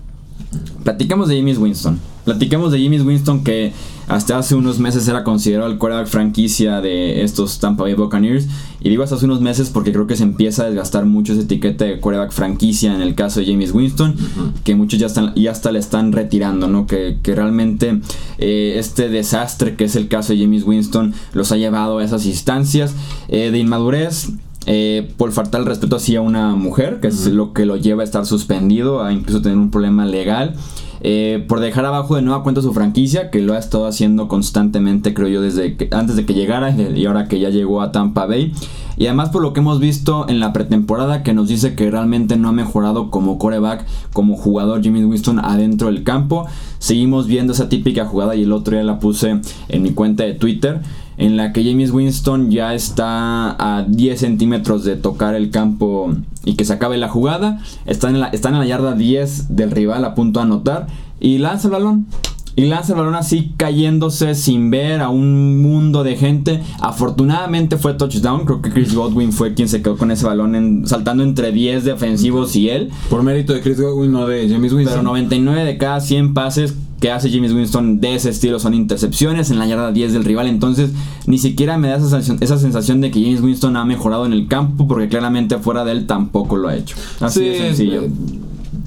Platicamos 0.83 1.27
de 1.27 1.37
James 1.37 1.57
Winston. 1.57 1.99
Platicamos 2.25 2.71
de 2.71 2.83
James 2.83 3.03
Winston 3.03 3.43
que 3.43 3.73
hasta 4.07 4.37
hace 4.37 4.55
unos 4.55 4.79
meses 4.79 5.07
era 5.07 5.23
considerado 5.23 5.69
el 5.69 5.77
quarterback 5.77 6.07
franquicia 6.07 6.79
de 6.81 7.23
estos 7.23 7.59
Tampa 7.59 7.83
Bay 7.83 7.93
Buccaneers. 7.93 8.47
Y 8.79 8.89
digo 8.89 9.03
hasta 9.03 9.15
hace 9.15 9.25
unos 9.25 9.41
meses 9.41 9.69
porque 9.69 9.91
creo 9.91 10.07
que 10.07 10.15
se 10.15 10.23
empieza 10.23 10.63
a 10.63 10.65
desgastar 10.67 11.05
mucho 11.05 11.33
esa 11.33 11.41
etiqueta 11.41 11.85
de 11.85 11.99
quarterback 11.99 12.31
franquicia 12.31 12.93
en 12.93 13.01
el 13.01 13.15
caso 13.15 13.39
de 13.39 13.47
James 13.47 13.73
Winston, 13.73 14.15
que 14.63 14.75
muchos 14.75 14.99
ya, 14.99 15.07
están, 15.07 15.33
ya 15.35 15.51
hasta 15.51 15.71
le 15.71 15.79
están 15.79 16.13
retirando, 16.13 16.67
¿no? 16.67 16.87
Que, 16.87 17.17
realmente 17.23 17.99
eh, 18.37 18.75
este 18.77 19.09
desastre 19.09 19.75
que 19.75 19.83
es 19.83 19.95
el 19.95 20.07
caso 20.07 20.33
de 20.33 20.39
James 20.39 20.63
Winston 20.63 21.13
los 21.33 21.51
ha 21.51 21.57
llevado 21.57 21.97
a 21.97 22.03
esas 22.03 22.25
instancias 22.25 22.95
eh, 23.27 23.51
de 23.51 23.57
inmadurez. 23.57 24.29
Eh, 24.69 25.09
por 25.15 25.31
faltar 25.31 25.61
el 25.61 25.67
respeto 25.67 25.95
hacia 25.95 26.19
una 26.19 26.53
mujer, 26.55 26.99
que 26.99 27.07
es 27.07 27.25
lo 27.27 27.53
que 27.53 27.65
lo 27.65 27.77
lleva 27.77 28.01
a 28.01 28.05
estar 28.05 28.25
suspendido, 28.25 29.01
a 29.01 29.13
incluso 29.13 29.41
tener 29.41 29.57
un 29.57 29.71
problema 29.71 30.05
legal. 30.05 30.55
Eh, 30.99 31.45
por 31.47 31.61
dejar 31.61 31.85
abajo 31.85 32.15
de 32.15 32.21
nueva 32.21 32.43
cuenta 32.43 32.61
su 32.61 32.73
franquicia, 32.73 33.29
que 33.29 33.39
lo 33.39 33.53
ha 33.53 33.59
estado 33.59 33.87
haciendo 33.87 34.27
constantemente, 34.27 35.13
creo 35.13 35.29
yo, 35.29 35.41
desde 35.41 35.77
que, 35.77 35.87
antes 35.91 36.17
de 36.17 36.25
que 36.25 36.33
llegara 36.33 36.71
y 36.71 37.05
ahora 37.05 37.29
que 37.29 37.39
ya 37.39 37.49
llegó 37.49 37.81
a 37.81 37.93
Tampa 37.93 38.25
Bay. 38.25 38.51
Y 38.97 39.05
además 39.05 39.29
por 39.29 39.41
lo 39.41 39.53
que 39.53 39.61
hemos 39.61 39.79
visto 39.79 40.27
en 40.27 40.41
la 40.41 40.51
pretemporada, 40.51 41.23
que 41.23 41.33
nos 41.33 41.47
dice 41.47 41.75
que 41.75 41.89
realmente 41.89 42.35
no 42.35 42.49
ha 42.49 42.51
mejorado 42.51 43.09
como 43.09 43.37
coreback, 43.37 43.85
como 44.11 44.35
jugador 44.35 44.81
Jimmy 44.81 45.03
Winston 45.05 45.39
adentro 45.39 45.87
del 45.87 46.03
campo. 46.03 46.45
Seguimos 46.79 47.27
viendo 47.27 47.53
esa 47.53 47.69
típica 47.69 48.05
jugada 48.05 48.35
y 48.35 48.43
el 48.43 48.51
otro 48.51 48.73
día 48.73 48.83
la 48.83 48.99
puse 48.99 49.39
en 49.69 49.83
mi 49.83 49.91
cuenta 49.91 50.23
de 50.23 50.33
Twitter 50.33 50.81
en 51.17 51.35
la 51.35 51.51
que 51.51 51.63
James 51.63 51.91
Winston 51.91 52.51
ya 52.51 52.73
está 52.73 53.55
a 53.57 53.83
10 53.83 54.19
centímetros 54.19 54.83
de 54.83 54.95
tocar 54.95 55.35
el 55.35 55.49
campo 55.49 56.13
y 56.45 56.55
que 56.55 56.65
se 56.65 56.73
acabe 56.73 56.97
la 56.97 57.09
jugada. 57.09 57.59
Están 57.85 58.15
en 58.15 58.21
la, 58.21 58.27
están 58.27 58.53
en 58.53 58.59
la 58.59 58.67
yarda 58.67 58.93
10 58.93 59.55
del 59.55 59.71
rival 59.71 60.05
a 60.05 60.15
punto 60.15 60.39
de 60.39 60.45
anotar 60.45 60.87
y 61.19 61.39
lanza 61.39 61.67
el 61.67 61.73
balón. 61.73 62.07
Y 62.55 62.65
lanza 62.65 62.93
el 62.93 62.99
balón 62.99 63.13
así 63.13 63.53
cayéndose 63.55 64.33
sin 64.33 64.71
ver 64.71 65.01
a 65.01 65.09
un 65.09 65.61
mundo 65.61 66.03
de 66.03 66.15
gente. 66.15 66.63
Afortunadamente 66.79 67.77
fue 67.77 67.93
touchdown. 67.93 68.45
Creo 68.45 68.61
que 68.63 68.71
Chris 68.71 68.95
Godwin 68.95 69.31
fue 69.31 69.53
quien 69.53 69.69
se 69.69 69.83
quedó 69.83 69.95
con 69.95 70.09
ese 70.09 70.25
balón 70.25 70.83
saltando 70.87 71.23
entre 71.23 71.51
10 71.51 71.83
defensivos 71.83 72.55
y 72.55 72.69
él. 72.69 72.89
Por 73.11 73.21
mérito 73.21 73.53
de 73.53 73.61
Chris 73.61 73.79
Godwin, 73.79 74.11
no 74.11 74.25
de 74.25 74.49
James 74.49 74.73
Winston. 74.73 75.01
Pero 75.01 75.03
99 75.03 75.65
de 75.65 75.77
cada 75.77 75.99
100 75.99 76.33
pases 76.33 76.75
que 76.99 77.11
hace 77.11 77.29
James 77.29 77.53
Winston 77.53 77.99
de 77.99 78.15
ese 78.15 78.29
estilo 78.29 78.59
son 78.59 78.73
intercepciones 78.73 79.51
en 79.51 79.59
la 79.59 79.67
yarda 79.67 79.91
10 79.91 80.13
del 80.13 80.25
rival. 80.25 80.47
Entonces, 80.47 80.91
ni 81.25 81.37
siquiera 81.37 81.77
me 81.77 81.89
da 81.89 81.97
esa 81.97 82.09
sensación, 82.09 82.37
esa 82.41 82.57
sensación 82.57 83.01
de 83.01 83.11
que 83.11 83.21
James 83.21 83.41
Winston 83.41 83.77
ha 83.77 83.85
mejorado 83.85 84.25
en 84.25 84.33
el 84.33 84.47
campo, 84.47 84.87
porque 84.87 85.07
claramente 85.07 85.57
fuera 85.59 85.85
de 85.85 85.91
él 85.91 86.07
tampoco 86.07 86.57
lo 86.57 86.69
ha 86.69 86.75
hecho. 86.75 86.95
Así 87.19 87.45
de 87.45 87.57
sencillo. 87.57 88.03
Eh, 88.03 88.11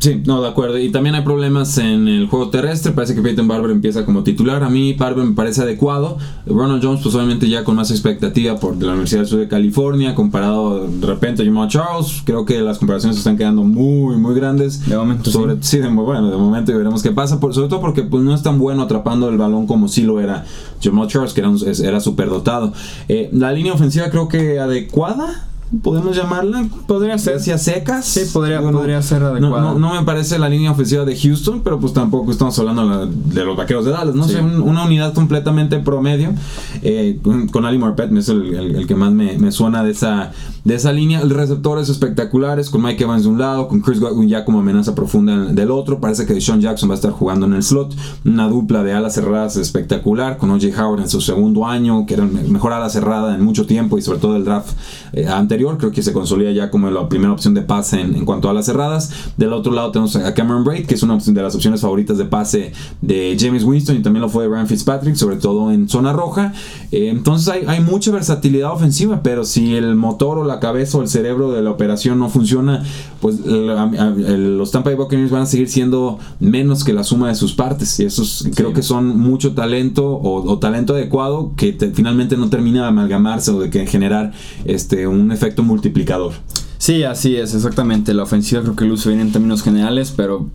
Sí, 0.00 0.22
no, 0.24 0.40
de 0.40 0.48
acuerdo. 0.48 0.78
Y 0.78 0.90
también 0.90 1.14
hay 1.14 1.22
problemas 1.22 1.76
en 1.76 2.08
el 2.08 2.26
juego 2.26 2.48
terrestre. 2.48 2.92
Parece 2.92 3.14
que 3.14 3.20
Peyton 3.20 3.46
Barber 3.46 3.70
empieza 3.70 4.06
como 4.06 4.22
titular. 4.24 4.64
A 4.64 4.70
mí 4.70 4.94
Barber 4.94 5.26
me 5.26 5.34
parece 5.34 5.60
adecuado. 5.60 6.16
Ronald 6.46 6.82
Jones, 6.82 7.02
pues 7.02 7.14
obviamente 7.14 7.50
ya 7.50 7.64
con 7.64 7.76
más 7.76 7.90
expectativa 7.90 8.56
por 8.56 8.82
la 8.82 8.92
Universidad 8.92 9.20
del 9.20 9.28
Sur 9.28 9.40
de 9.40 9.48
California, 9.48 10.14
comparado 10.14 10.86
de 10.86 11.06
repente 11.06 11.42
a 11.42 11.44
Jamal 11.44 11.68
Charles. 11.68 12.22
Creo 12.24 12.46
que 12.46 12.60
las 12.62 12.78
comparaciones 12.78 13.18
están 13.18 13.36
quedando 13.36 13.62
muy, 13.62 14.16
muy 14.16 14.34
grandes. 14.34 14.88
De 14.88 14.96
momento 14.96 15.30
sobre, 15.30 15.56
sí. 15.60 15.78
de, 15.78 15.88
bueno, 15.88 16.30
de 16.30 16.36
momento 16.38 16.72
y 16.72 16.76
veremos 16.76 17.02
qué 17.02 17.12
pasa. 17.12 17.38
Por, 17.38 17.52
sobre 17.52 17.68
todo 17.68 17.82
porque 17.82 18.02
pues, 18.02 18.22
no 18.22 18.34
es 18.34 18.42
tan 18.42 18.58
bueno 18.58 18.80
atrapando 18.80 19.28
el 19.28 19.36
balón 19.36 19.66
como 19.66 19.86
sí 19.86 20.04
lo 20.04 20.18
era 20.18 20.46
Jamal 20.82 21.08
Charles, 21.08 21.34
que 21.34 21.42
era, 21.42 21.52
era 21.84 22.00
súper 22.00 22.30
dotado. 22.30 22.72
Eh, 23.08 23.28
la 23.34 23.52
línea 23.52 23.74
ofensiva 23.74 24.08
creo 24.08 24.28
que 24.28 24.58
adecuada 24.58 25.49
podemos 25.82 26.16
llamarla. 26.16 26.66
Podría 26.86 27.16
ser. 27.18 27.36
Hacia 27.36 27.58
secas. 27.58 28.04
Sí, 28.04 28.22
podría, 28.32 28.60
podría 28.60 29.00
ser 29.02 29.22
adecuada. 29.22 29.74
No, 29.74 29.94
me 29.94 30.04
parece 30.04 30.38
la 30.38 30.48
línea 30.48 30.72
ofensiva 30.72 31.04
de 31.04 31.16
Houston, 31.16 31.62
pero 31.62 31.78
pues 31.78 31.92
tampoco 31.92 32.30
estamos 32.30 32.58
hablando 32.58 33.06
de 33.06 33.44
los 33.44 33.56
vaqueros 33.56 33.84
de 33.84 33.92
Dallas. 33.92 34.14
No 34.14 34.26
sé, 34.26 34.40
una 34.40 34.84
unidad 34.84 35.14
completamente 35.14 35.78
promedio. 35.78 36.34
Eh, 36.82 37.20
con, 37.22 37.64
Ali 37.64 37.78
Morpet 37.78 38.12
es 38.16 38.28
el, 38.28 38.84
que 38.86 38.94
más 38.94 39.12
me, 39.12 39.52
suena 39.52 39.84
de 39.84 39.92
esa, 39.92 40.32
de 40.64 40.74
esa 40.74 40.92
línea. 40.92 41.20
Receptores 41.20 41.88
espectaculares, 41.88 42.68
con 42.68 42.82
Mike 42.82 43.04
Evans 43.04 43.22
de 43.22 43.28
un 43.28 43.38
lado, 43.38 43.68
con 43.68 43.80
Chris 43.80 44.00
Godwin 44.00 44.28
ya 44.28 44.44
como 44.44 44.58
amenaza 44.58 44.94
profunda 44.94 45.36
del 45.52 45.70
otro. 45.70 46.00
Parece 46.00 46.26
que 46.26 46.40
Sean 46.40 46.60
Jackson 46.60 46.90
va 46.90 46.94
a 46.94 46.96
estar 46.96 47.12
jugando 47.12 47.46
en 47.46 47.54
el 47.54 47.62
slot. 47.62 47.94
Una 48.24 48.48
dupla 48.48 48.82
de 48.82 48.92
alas 48.92 49.14
cerradas 49.14 49.56
espectacular, 49.56 50.36
con 50.36 50.50
OJ 50.50 50.78
Howard 50.78 51.00
en 51.00 51.08
su 51.08 51.20
segundo 51.20 51.66
año, 51.66 52.06
que 52.06 52.14
era 52.14 52.24
el 52.24 52.30
mejor 52.48 52.72
ala 52.72 52.88
cerrada 52.90 53.34
en 53.34 53.44
mucho 53.44 53.66
tiempo 53.66 53.98
y 53.98 54.02
sobre 54.02 54.18
todo 54.18 54.36
el 54.36 54.44
draft 54.44 54.70
eh, 55.12 55.28
anterior 55.28 55.59
creo 55.78 55.90
que 55.90 56.02
se 56.02 56.12
consolida 56.12 56.50
ya 56.52 56.70
como 56.70 56.90
la 56.90 57.08
primera 57.08 57.32
opción 57.32 57.54
de 57.54 57.62
pase 57.62 58.00
en, 58.00 58.24
cuanto 58.24 58.48
a 58.48 58.54
las 58.54 58.66
cerradas. 58.66 59.10
Del 59.36 59.52
otro 59.52 59.72
lado 59.72 59.90
tenemos 59.90 60.16
a 60.16 60.34
Cameron 60.34 60.64
Braid, 60.64 60.86
que 60.86 60.94
es 60.94 61.02
una 61.02 61.18
de 61.18 61.42
las 61.42 61.54
opciones 61.54 61.80
favoritas 61.80 62.18
de 62.18 62.24
pase 62.24 62.72
de 63.00 63.36
James 63.38 63.64
Winston 63.64 63.96
y 63.96 64.02
también 64.02 64.22
lo 64.22 64.28
fue 64.28 64.44
de 64.44 64.50
Ryan 64.50 64.66
Fitzpatrick, 64.66 65.14
sobre 65.14 65.36
todo 65.36 65.70
en 65.70 65.88
zona 65.88 66.12
roja. 66.12 66.52
Eh, 66.92 67.08
entonces 67.08 67.52
hay, 67.66 67.80
mucha 67.80 68.10
versatilidad 68.10 68.72
ofensiva, 68.72 69.22
pero 69.22 69.44
si 69.44 69.74
el 69.74 69.94
motor 69.96 70.38
o 70.38 70.44
la 70.44 70.60
cabeza 70.60 70.98
o 70.98 71.02
el 71.02 71.08
cerebro 71.08 71.52
de 71.52 71.62
la 71.62 71.70
operación 71.70 72.18
no 72.18 72.28
funciona, 72.28 72.84
pues 73.20 73.40
los 73.44 74.70
Tampa 74.70 74.90
Bay 74.90 74.96
Buccaneers 74.96 75.30
van 75.30 75.42
a 75.42 75.46
seguir 75.46 75.68
siendo 75.68 76.18
menos 76.40 76.84
que 76.84 76.92
la 76.92 77.04
suma 77.04 77.28
de 77.28 77.34
sus 77.34 77.54
partes. 77.54 77.98
Y 78.00 78.04
esos 78.04 78.48
creo 78.54 78.72
que 78.72 78.82
son 78.82 79.18
mucho 79.18 79.52
talento 79.54 80.20
o, 80.22 80.58
talento 80.58 80.94
adecuado 80.94 81.52
que 81.56 81.76
finalmente 81.94 82.36
no 82.36 82.48
termina 82.50 82.82
de 82.82 82.88
amalgamarse 82.88 83.50
o 83.50 83.60
de 83.60 83.70
que 83.70 83.86
generar 83.86 84.32
este, 84.64 85.06
un 85.06 85.32
efecto 85.32 85.49
multiplicador. 85.58 86.32
Sí, 86.78 87.02
así 87.02 87.36
es, 87.36 87.54
exactamente. 87.54 88.14
La 88.14 88.22
ofensiva 88.22 88.62
creo 88.62 88.76
que 88.76 88.84
luce 88.84 89.10
bien 89.10 89.20
en 89.20 89.32
términos 89.32 89.62
generales, 89.62 90.12
pero 90.16 90.48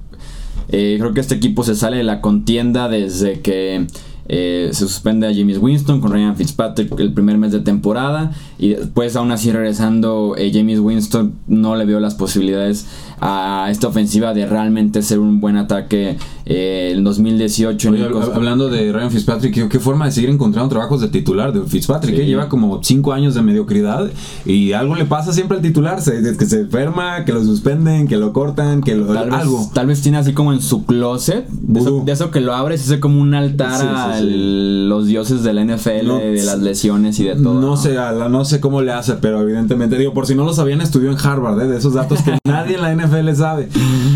eh, 0.69 0.97
creo 0.99 1.13
que 1.13 1.21
este 1.21 1.35
equipo 1.35 1.63
se 1.63 1.75
sale 1.75 1.97
de 1.97 2.03
la 2.03 2.21
contienda 2.21 2.89
desde 2.89 3.41
que 3.41 3.87
eh, 4.27 4.69
se 4.71 4.87
suspende 4.87 5.27
a 5.27 5.33
James 5.33 5.59
Winston 5.59 6.01
con 6.01 6.11
Ryan 6.11 6.35
Fitzpatrick 6.35 6.99
el 6.99 7.13
primer 7.13 7.37
mes 7.37 7.51
de 7.51 7.59
temporada 7.59 8.31
y 8.57 8.69
después 8.69 9.15
aún 9.15 9.31
así 9.31 9.51
regresando 9.51 10.33
eh, 10.35 10.49
James 10.51 10.79
Winston 10.79 11.35
no 11.47 11.75
le 11.75 11.85
vio 11.85 11.99
las 11.99 12.15
posibilidades 12.15 12.87
a 13.19 13.67
esta 13.69 13.87
ofensiva 13.87 14.33
de 14.33 14.45
realmente 14.45 15.01
ser 15.01 15.19
un 15.19 15.39
buen 15.39 15.57
ataque 15.57 16.17
eh, 16.45 16.93
en 16.95 17.03
2018. 17.03 17.91
hablando 18.33 18.69
de 18.69 18.91
Ryan 18.91 19.11
Fitzpatrick, 19.11 19.67
¿qué, 19.67 19.79
forma 19.79 20.05
de 20.05 20.11
seguir 20.11 20.29
encontrando 20.29 20.69
trabajos 20.69 21.01
de 21.01 21.07
titular 21.07 21.53
de 21.53 21.61
Fitzpatrick? 21.61 22.15
que 22.15 22.25
Lleva 22.25 22.49
como 22.49 22.83
5 22.83 23.13
años 23.13 23.35
de 23.35 23.41
mediocridad 23.41 24.09
y 24.45 24.73
algo 24.73 24.95
le 24.95 25.05
pasa 25.05 25.33
siempre 25.33 25.57
al 25.57 25.63
titular, 25.63 26.01
se, 26.01 26.21
que 26.37 26.45
se 26.45 26.61
enferma, 26.61 27.25
que 27.25 27.33
lo 27.33 27.43
suspenden, 27.43 28.07
que 28.07 28.17
lo 28.17 28.33
cortan, 28.33 28.81
que 28.81 28.95
lo, 28.95 29.07
tal 29.07 29.33
algo. 29.33 29.59
Vez, 29.59 29.71
tal 29.71 29.87
vez 29.87 30.01
tiene 30.01 30.17
así 30.17 30.33
como 30.33 30.53
en 30.53 30.61
su 30.61 30.85
closet, 30.85 31.47
de 31.47 32.11
eso, 32.11 32.31
que 32.31 32.41
lo 32.41 32.53
abres 32.53 32.81
hace 32.81 32.99
como 32.99 33.21
un 33.21 33.33
altar 33.33 33.81
a 33.87 34.19
los 34.21 35.07
dioses 35.07 35.43
de 35.43 35.53
la 35.53 35.63
NFL, 35.63 36.07
de 36.07 36.43
las 36.45 36.59
lesiones 36.59 37.19
y 37.19 37.23
de 37.25 37.35
todo. 37.35 37.59
No, 37.59 37.77
sé, 37.77 37.95
no 38.29 38.45
sé 38.45 38.59
cómo 38.59 38.81
le 38.81 38.91
hace, 38.91 39.13
pero 39.13 39.41
evidentemente, 39.41 39.97
digo, 39.97 40.13
por 40.13 40.27
si 40.27 40.35
no 40.35 40.43
lo 40.43 40.53
sabían, 40.53 40.81
estudió 40.81 41.11
en 41.11 41.17
Harvard, 41.17 41.61
¿eh? 41.61 41.67
de 41.67 41.77
esos 41.77 41.93
datos 41.93 42.21
que 42.21 42.37
nadie 42.47 42.75
en 42.75 42.81
la 42.81 42.93
NFL 42.93 43.14
sabe. 43.35 43.69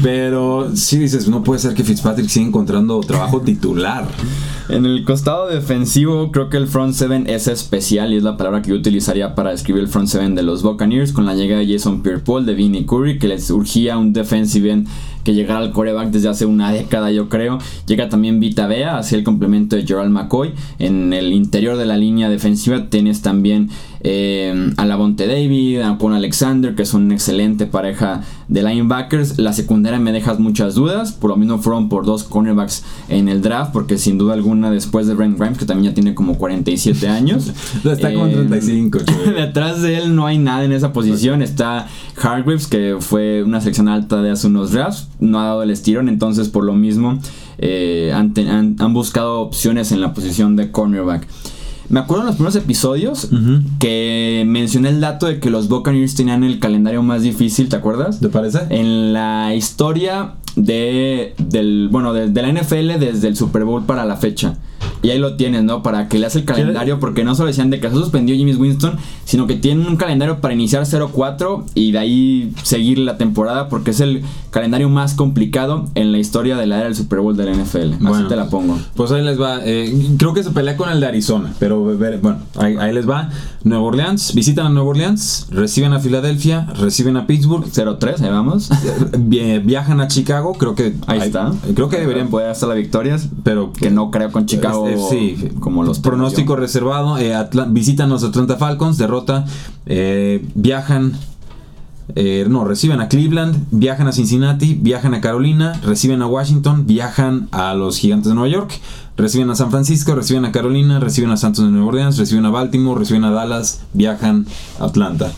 Pero 0.03 0.75
sí 0.75 0.97
dices, 0.97 1.27
no 1.27 1.43
puede 1.43 1.59
ser 1.59 1.73
que 1.73 1.83
Fitzpatrick 1.83 2.27
siga 2.27 2.47
encontrando 2.47 2.99
trabajo 3.01 3.41
titular. 3.45 4.07
En 4.69 4.85
el 4.85 5.03
costado 5.03 5.47
defensivo, 5.47 6.31
creo 6.31 6.49
que 6.49 6.57
el 6.57 6.67
front 6.67 6.93
seven 6.93 7.27
es 7.27 7.47
especial 7.47 8.13
y 8.13 8.17
es 8.17 8.23
la 8.23 8.37
palabra 8.37 8.61
que 8.61 8.69
yo 8.69 8.75
utilizaría 8.75 9.33
para 9.33 9.51
describir 9.51 9.81
el 9.83 9.89
front 9.89 10.07
seven 10.07 10.35
de 10.35 10.43
los 10.43 10.61
Buccaneers 10.61 11.11
con 11.11 11.25
la 11.25 11.33
llegada 11.33 11.61
de 11.61 11.73
Jason 11.73 12.03
Pierre-Paul, 12.03 12.45
de 12.45 12.53
Vinnie 12.53 12.85
Curry, 12.85 13.17
que 13.17 13.27
les 13.27 13.49
urgía 13.49 13.97
un 13.97 14.13
defensive 14.13 14.71
end 14.71 14.87
que 15.23 15.33
llegara 15.33 15.59
al 15.59 15.71
coreback 15.71 16.09
desde 16.09 16.29
hace 16.29 16.45
una 16.45 16.71
década, 16.71 17.11
yo 17.11 17.29
creo. 17.29 17.59
Llega 17.87 18.09
también 18.09 18.39
Vita 18.39 18.67
Bea 18.67 18.97
hacia 18.97 19.17
el 19.17 19.23
complemento 19.23 19.75
de 19.75 19.85
Gerald 19.85 20.11
McCoy. 20.11 20.53
En 20.79 21.13
el 21.13 21.33
interior 21.33 21.77
de 21.77 21.85
la 21.85 21.97
línea 21.97 22.29
defensiva 22.29 22.89
tienes 22.89 23.21
también 23.21 23.69
eh, 24.01 24.71
a 24.77 24.85
Lavonte 24.85 25.27
David, 25.27 25.81
a 25.81 25.97
Paul 25.97 26.13
Alexander, 26.13 26.73
que 26.73 26.83
es 26.83 26.93
una 26.93 27.13
excelente 27.13 27.65
pareja 27.65 28.21
de 28.47 28.63
linebackers. 28.63 29.37
La 29.37 29.53
secundaria 29.53 29.99
me 29.99 30.11
dejas 30.11 30.39
muchas 30.39 30.75
dudas, 30.75 31.11
por 31.11 31.29
lo 31.29 31.35
mismo 31.35 31.59
fueron 31.59 31.89
por 31.89 32.05
dos 32.05 32.23
cornerbacks 32.23 32.83
en 33.09 33.27
el 33.27 33.41
draft, 33.41 33.71
porque 33.73 33.97
sin 33.97 34.17
duda 34.17 34.33
alguna 34.33 34.71
después 34.71 35.07
de 35.07 35.15
Brent 35.15 35.37
Grimes, 35.37 35.57
que 35.57 35.65
también 35.65 35.91
ya 35.91 35.93
tiene 35.93 36.15
como 36.15 36.37
47 36.37 37.07
años. 37.07 37.51
Está 37.83 38.13
como 38.13 38.29
35. 38.29 38.99
Eh, 38.99 39.03
detrás 39.37 39.81
de 39.81 39.97
él 39.97 40.15
no 40.15 40.25
hay 40.25 40.37
nada 40.37 40.63
en 40.63 40.71
esa 40.71 40.93
posición. 40.93 41.41
Está 41.41 41.87
Hargreaves, 42.21 42.67
que 42.67 42.97
fue 42.99 43.43
una 43.43 43.61
sección 43.61 43.89
alta 43.89 44.21
de 44.21 44.31
hace 44.31 44.47
unos 44.47 44.71
drafts, 44.71 45.08
no 45.19 45.39
ha 45.39 45.45
dado 45.45 45.63
el 45.63 45.71
estirón, 45.71 46.09
entonces 46.09 46.49
por 46.49 46.63
lo 46.63 46.73
mismo 46.73 47.19
eh, 47.57 48.11
han, 48.13 48.33
han 48.79 48.93
buscado 48.93 49.41
opciones 49.41 49.91
en 49.91 50.01
la 50.01 50.13
posición 50.13 50.55
de 50.55 50.71
cornerback. 50.71 51.27
Me 51.89 51.99
acuerdo 51.99 52.21
en 52.21 52.27
los 52.27 52.35
primeros 52.35 52.55
episodios 52.55 53.29
que 53.79 54.43
mencioné 54.45 54.89
el 54.89 55.01
dato 55.01 55.25
de 55.25 55.39
que 55.39 55.49
los 55.49 55.69
Buccaneers 55.69 56.13
tenían 56.13 56.43
el 56.43 56.59
calendario 56.59 57.01
más 57.01 57.23
difícil, 57.23 57.67
¿te 57.67 57.77
acuerdas? 57.77 58.19
¿Te 58.19 58.29
parece? 58.29 58.59
En 58.69 59.11
la 59.11 59.55
historia 59.55 60.35
de, 60.55 61.33
del, 61.39 61.89
bueno, 61.91 62.13
de, 62.13 62.29
la 62.29 62.51
NFL 62.51 62.99
desde 62.99 63.27
el 63.27 63.35
Super 63.35 63.63
Bowl 63.63 63.85
para 63.85 64.05
la 64.05 64.17
fecha. 64.17 64.59
Y 65.01 65.11
ahí 65.11 65.19
lo 65.19 65.35
tienes, 65.35 65.63
¿no? 65.63 65.81
Para 65.81 66.09
que 66.09 66.19
leas 66.19 66.35
el 66.35 66.45
calendario, 66.45 66.99
porque 66.99 67.23
no 67.23 67.35
solo 67.35 67.47
decían 67.47 67.69
de 67.69 67.79
que 67.79 67.89
se 67.89 67.95
suspendió 67.95 68.35
James 68.37 68.57
Winston, 68.57 68.97
sino 69.23 69.47
que 69.47 69.55
tienen 69.55 69.87
un 69.87 69.95
calendario 69.95 70.41
para 70.41 70.53
iniciar 70.53 70.83
0-4 70.83 71.63
y 71.73 71.91
de 71.93 71.99
ahí 71.99 72.53
seguir 72.63 72.99
la 72.99 73.17
temporada, 73.17 73.69
porque 73.69 73.91
es 73.91 74.01
el 74.01 74.23
calendario 74.51 74.89
más 74.89 75.13
complicado 75.13 75.87
en 75.95 76.11
la 76.11 76.17
historia 76.17 76.57
de 76.57 76.65
la 76.65 76.77
era 76.77 76.85
del 76.85 76.95
Super 76.95 77.19
Bowl 77.19 77.37
de 77.37 77.45
la 77.45 77.51
NFL. 77.53 78.05
Así 78.07 78.23
te 78.27 78.35
la 78.35 78.49
pongo. 78.49 78.77
Pues 78.95 79.11
ahí 79.11 79.23
les 79.23 79.39
va. 79.39 79.59
Eh, 79.63 80.15
creo 80.17 80.33
que 80.33 80.43
se 80.43 80.51
pelea 80.51 80.75
con 80.75 80.89
el 80.89 80.99
de 80.99 81.07
Arizona, 81.07 81.53
pero 81.59 81.81
bueno, 81.81 82.39
ahí, 82.57 82.93
les 82.93 83.09
va. 83.09 83.29
Nueva 83.63 83.83
Orleans, 83.83 84.33
visitan 84.33 84.67
a 84.67 84.69
Nueva 84.69 84.89
Orleans, 84.89 85.47
reciben 85.51 85.91
a 85.93 85.99
Filadelfia, 85.99 86.65
reciben 86.77 87.17
a 87.17 87.27
Pittsburgh. 87.27 87.65
0-3, 87.65 88.21
ahí 88.21 88.29
vamos. 88.29 88.69
viajan 89.17 89.99
a 89.99 90.07
Chicago, 90.07 90.53
creo 90.53 90.75
que 90.75 90.95
ahí, 91.07 91.19
está. 91.19 91.51
Creo 91.75 91.89
que 91.89 91.99
deberían 91.99 92.29
poder 92.29 92.49
hasta 92.49 92.67
las 92.67 92.77
victorias, 92.77 93.27
pero 93.43 93.73
que 93.73 93.91
no 93.91 94.11
creo 94.11 94.31
con 94.31 94.45
Chicago. 94.45 94.87
sí, 95.09 95.49
como 95.59 95.83
los 95.83 95.99
pronóstico 95.99 96.55
reservado. 96.55 97.17
Eh, 97.17 97.35
visitan 97.67 98.09
los 98.09 98.23
Atlanta 98.23 98.55
Falcons, 98.55 98.97
derrota, 98.97 99.45
eh, 99.85 100.45
viajan 100.55 101.17
eh, 102.15 102.45
no, 102.49 102.65
reciben 102.65 103.01
a 103.01 103.07
Cleveland, 103.07 103.67
viajan 103.71 104.07
a 104.07 104.11
Cincinnati, 104.11 104.73
viajan 104.73 105.13
a 105.13 105.21
Carolina, 105.21 105.79
reciben 105.83 106.21
a 106.21 106.27
Washington, 106.27 106.87
viajan 106.87 107.49
a 107.51 107.73
los 107.75 107.99
Gigantes 107.99 108.29
de 108.29 108.35
Nueva 108.35 108.49
York, 108.49 108.79
reciben 109.19 109.49
a 109.49 109.55
San 109.55 109.69
Francisco, 109.69 110.15
reciben 110.15 110.45
a 110.45 110.51
Carolina, 110.51 110.99
reciben 110.99 111.31
a 111.31 111.37
Santos 111.37 111.65
de 111.65 111.71
Nueva 111.71 111.87
Orleans, 111.87 112.17
reciben 112.17 112.45
a 112.45 112.49
Baltimore, 112.49 112.99
reciben 112.99 113.25
a 113.25 113.31
Dallas, 113.31 113.81
viajan 113.93 114.47
a 114.79 114.85
Atlanta. 114.85 115.31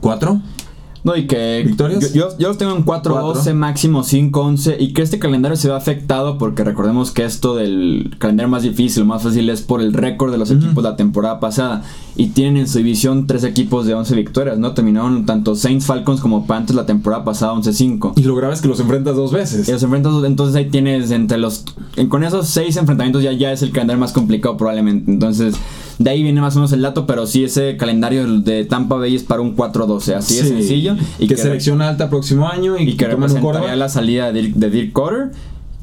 ¿Cuatro? 0.00 0.40
No, 1.06 1.14
y 1.16 1.28
que 1.28 1.62
¿Victorias? 1.64 2.12
Yo, 2.12 2.30
yo, 2.30 2.36
yo 2.36 2.48
los 2.48 2.58
tengo 2.58 2.74
en 2.74 2.84
4-12, 2.84 3.54
máximo 3.54 4.02
5-11. 4.02 4.74
Y 4.80 4.92
que 4.92 5.02
este 5.02 5.20
calendario 5.20 5.56
se 5.56 5.68
ve 5.68 5.74
afectado 5.74 6.36
porque 6.36 6.64
recordemos 6.64 7.12
que 7.12 7.24
esto 7.24 7.54
del 7.54 8.16
calendario 8.18 8.50
más 8.50 8.64
difícil, 8.64 9.04
más 9.04 9.22
fácil 9.22 9.48
es 9.48 9.62
por 9.62 9.80
el 9.80 9.92
récord 9.92 10.32
de 10.32 10.38
los 10.38 10.50
equipos 10.50 10.82
la 10.82 10.96
temporada 10.96 11.38
pasada. 11.38 11.84
Y 12.16 12.30
tienen 12.30 12.56
en 12.56 12.68
su 12.68 12.78
división 12.78 13.28
tres 13.28 13.44
equipos 13.44 13.86
de 13.86 13.94
11 13.94 14.16
victorias, 14.16 14.58
¿no? 14.58 14.72
Terminaron 14.72 15.26
tanto 15.26 15.54
Saints, 15.54 15.86
Falcons 15.86 16.20
como 16.20 16.44
Panthers 16.44 16.74
la 16.74 16.86
temporada 16.86 17.24
pasada 17.24 17.52
11-5. 17.52 18.14
Y 18.16 18.24
lo 18.24 18.34
grave 18.34 18.54
es 18.54 18.60
que 18.60 18.66
los 18.66 18.80
enfrentas 18.80 19.14
dos 19.14 19.30
veces. 19.30 19.68
Y 19.68 19.70
los 19.70 19.84
enfrentas, 19.84 20.12
entonces 20.24 20.56
ahí 20.56 20.70
tienes 20.70 21.12
entre 21.12 21.38
los. 21.38 21.66
Con 22.08 22.24
esos 22.24 22.48
seis 22.48 22.76
enfrentamientos 22.78 23.22
ya, 23.22 23.30
ya 23.30 23.52
es 23.52 23.62
el 23.62 23.70
calendario 23.70 24.00
más 24.00 24.12
complicado 24.12 24.56
probablemente. 24.56 25.08
Entonces. 25.08 25.54
De 25.98 26.10
ahí 26.10 26.22
viene 26.22 26.40
más 26.42 26.54
o 26.56 26.58
menos 26.58 26.72
el 26.72 26.82
dato, 26.82 27.06
pero 27.06 27.26
sí 27.26 27.44
ese 27.44 27.76
calendario 27.78 28.40
de 28.40 28.64
Tampa 28.64 28.96
Bay 28.96 29.14
es 29.16 29.22
para 29.22 29.40
un 29.40 29.56
4-12, 29.56 30.14
así 30.14 30.34
Sí. 30.34 30.42
de 30.42 30.48
sencillo. 30.48 30.96
Y 31.18 31.26
que, 31.26 31.36
selección 31.36 31.80
alta 31.80 32.10
próximo 32.10 32.48
año 32.48 32.76
y, 32.78 32.90
y 32.90 32.96
que 32.96 33.06
representaría 33.06 33.74
la 33.76 33.88
salida 33.88 34.30
de 34.32 34.42
Dirk, 34.42 34.54
de 34.56 34.70
Dirk 34.70 34.92
Cutter 34.92 35.30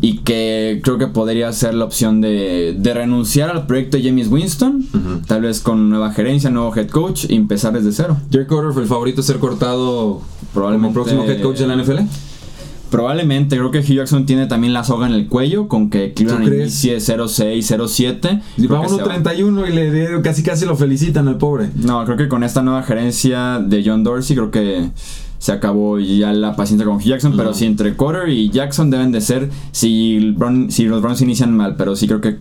y 0.02 0.18
que 0.18 0.82
creo 0.84 0.98
que 0.98 1.08
podría 1.08 1.52
ser 1.54 1.74
la 1.76 1.86
opción 1.86 2.20
de, 2.22 2.76
de 2.78 2.94
renunciar 2.94 3.50
al 3.52 3.66
proyecto 3.66 3.98
de 3.98 4.04
James 4.04 4.28
Winston, 4.28 4.86
tal 5.28 5.42
vez 5.44 5.62
con 5.62 5.90
nueva 5.90 6.12
gerencia, 6.12 6.50
nuevo 6.50 6.76
head 6.76 6.90
coach 6.90 7.26
y 7.30 7.36
empezar 7.36 7.74
desde 7.74 7.92
cero. 7.94 8.18
Jerry 8.32 8.46
Carter 8.48 8.74
fue 8.74 8.82
el 8.84 8.88
favorito 8.88 9.22
a 9.22 9.24
ser 9.24 9.38
cortado 9.40 10.22
Probablemente- 10.54 10.94
como 10.94 11.06
próximo 11.06 11.24
head 11.24 11.42
coach 11.42 11.58
de 11.60 11.68
la 11.68 11.76
NFL. 11.76 12.00
Probablemente, 12.94 13.58
creo 13.58 13.72
que 13.72 13.80
Hugh 13.80 13.96
Jackson 13.96 14.28
tiene 14.28 14.46
también 14.46 14.72
la 14.72 14.84
soga 14.84 15.08
en 15.08 15.14
el 15.14 15.28
cuello 15.28 15.68
con 15.68 15.90
que 15.90 16.14
Cleveland 16.14 16.48
inicie 16.48 16.98
0-6, 16.98 17.58
0-7. 17.58 18.42
Y 18.58 18.68
va 18.68 18.84
que 18.84 18.90
se 18.90 18.98
va. 18.98 19.18
1.31 19.18 19.68
y 19.68 19.74
le 19.74 20.22
casi 20.22 20.44
casi 20.44 20.68
lo 20.68 20.76
felicitan 20.76 21.28
al 21.28 21.40
pobre. 21.40 21.72
No, 21.76 22.06
creo 22.06 22.18
que 22.18 22.28
con 22.28 22.44
esta 22.44 22.62
nueva 22.62 22.84
gerencia 22.84 23.58
de 23.58 23.82
John 23.84 24.04
Dorsey, 24.04 24.36
creo 24.36 24.52
que 24.52 24.92
se 25.40 25.52
acabó 25.52 25.98
ya 25.98 26.34
la 26.34 26.56
paciencia 26.56 26.86
con 26.86 26.98
Hugh 26.98 27.06
Jackson. 27.06 27.34
Pero 27.36 27.50
Ujú. 27.50 27.58
sí, 27.58 27.66
entre 27.66 27.96
Cutter 27.96 28.30
y 28.30 28.52
Jackson 28.52 28.92
deben 28.92 29.12
de 29.12 29.22
ser 29.22 29.50
si, 29.72 30.36
si 30.70 30.86
los 30.86 31.02
Browns 31.02 31.20
inician 31.24 31.58
mal. 31.58 31.76
Pero 31.76 31.96
sí 31.96 32.06
creo 32.06 32.22
que 32.22 32.38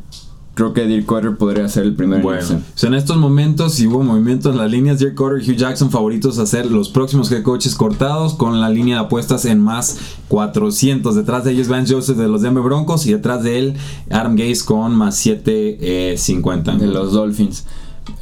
creo 0.55 0.73
que 0.73 0.87
Dirk 0.87 1.07
Cutter 1.07 1.37
podría 1.37 1.69
ser 1.69 1.85
el 1.85 1.95
primero 1.95 2.17
en 2.19 2.23
Bueno, 2.23 2.63
en 2.83 2.95
estos 2.95 3.17
momentos 3.17 3.75
si 3.75 3.87
hubo 3.87 4.03
movimiento 4.03 4.51
en 4.51 4.59
las 4.59 4.71
líneas, 4.71 4.99
Jerry 4.99 5.15
Carter 5.15 5.43
y 5.43 5.51
Hugh 5.51 5.57
Jackson 5.57 5.91
favoritos 5.91 6.39
a 6.39 6.47
ser 6.47 6.71
los 6.71 6.89
próximos 6.89 7.31
head 7.33 7.43
coaches 7.43 7.75
cortados 7.75 8.35
con 8.35 8.61
la 8.61 8.69
línea 8.69 8.97
de 8.97 9.07
apuestas 9.07 9.45
en 9.45 9.61
más 9.61 9.99
400. 10.29 11.15
Detrás 11.15 11.45
de 11.45 11.53
ellos 11.53 11.69
Vance 11.69 11.95
Joseph 11.95 12.17
de 12.17 12.29
los 12.29 12.43
Denver 12.43 12.63
Broncos 12.63 13.07
y 13.07 13.13
detrás 13.13 13.43
de 13.43 13.59
él 13.59 13.75
Adam 14.11 14.37
Gaze 14.37 14.65
con 14.65 14.95
más 14.95 15.17
750. 15.17 16.77
De 16.77 16.87
los 16.87 17.13
Dolphins. 17.13 17.65